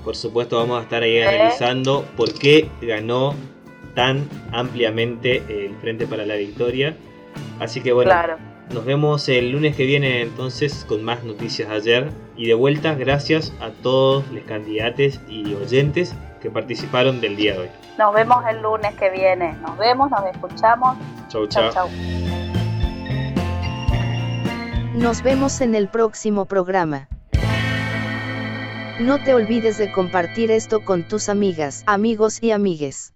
Por 0.05 0.15
supuesto, 0.15 0.57
vamos 0.57 0.79
a 0.79 0.83
estar 0.83 1.03
ahí 1.03 1.17
¿Eh? 1.17 1.27
analizando 1.27 2.05
por 2.15 2.33
qué 2.33 2.71
ganó 2.81 3.35
tan 3.93 4.27
ampliamente 4.51 5.43
el 5.49 5.76
Frente 5.77 6.07
para 6.07 6.26
la 6.26 6.35
Victoria. 6.35 6.95
Así 7.59 7.81
que 7.81 7.93
bueno, 7.93 8.11
claro. 8.11 8.38
nos 8.73 8.85
vemos 8.85 9.30
el 9.30 9.51
lunes 9.51 9.76
que 9.76 9.85
viene 9.85 10.22
entonces 10.22 10.85
con 10.88 11.03
más 11.03 11.23
noticias 11.23 11.69
de 11.69 11.76
ayer. 11.76 12.09
Y 12.35 12.47
de 12.47 12.53
vuelta, 12.53 12.95
gracias 12.95 13.53
a 13.61 13.69
todos 13.69 14.27
los 14.31 14.43
candidatos 14.43 15.19
y 15.30 15.53
oyentes 15.53 16.15
que 16.41 16.49
participaron 16.49 17.22
del 17.22 17.35
día 17.35 17.53
de 17.53 17.59
hoy. 17.59 17.69
Nos 17.97 18.13
vemos 18.13 18.43
el 18.49 18.61
lunes 18.61 18.95
que 18.95 19.09
viene. 19.11 19.53
Nos 19.61 19.77
vemos, 19.77 20.09
nos 20.09 20.26
escuchamos. 20.26 20.97
Chau, 21.30 21.47
chau. 21.47 21.72
chau, 21.72 21.88
chau. 21.88 21.89
Nos 24.95 25.23
vemos 25.23 25.61
en 25.61 25.76
el 25.76 25.88
próximo 25.88 26.45
programa. 26.45 27.07
No 28.99 29.23
te 29.23 29.34
olvides 29.34 29.77
de 29.77 29.91
compartir 29.91 30.51
esto 30.51 30.84
con 30.84 31.07
tus 31.07 31.30
amigas, 31.30 31.84
amigos 31.88 32.43
y 32.43 32.51
amigues. 32.51 33.13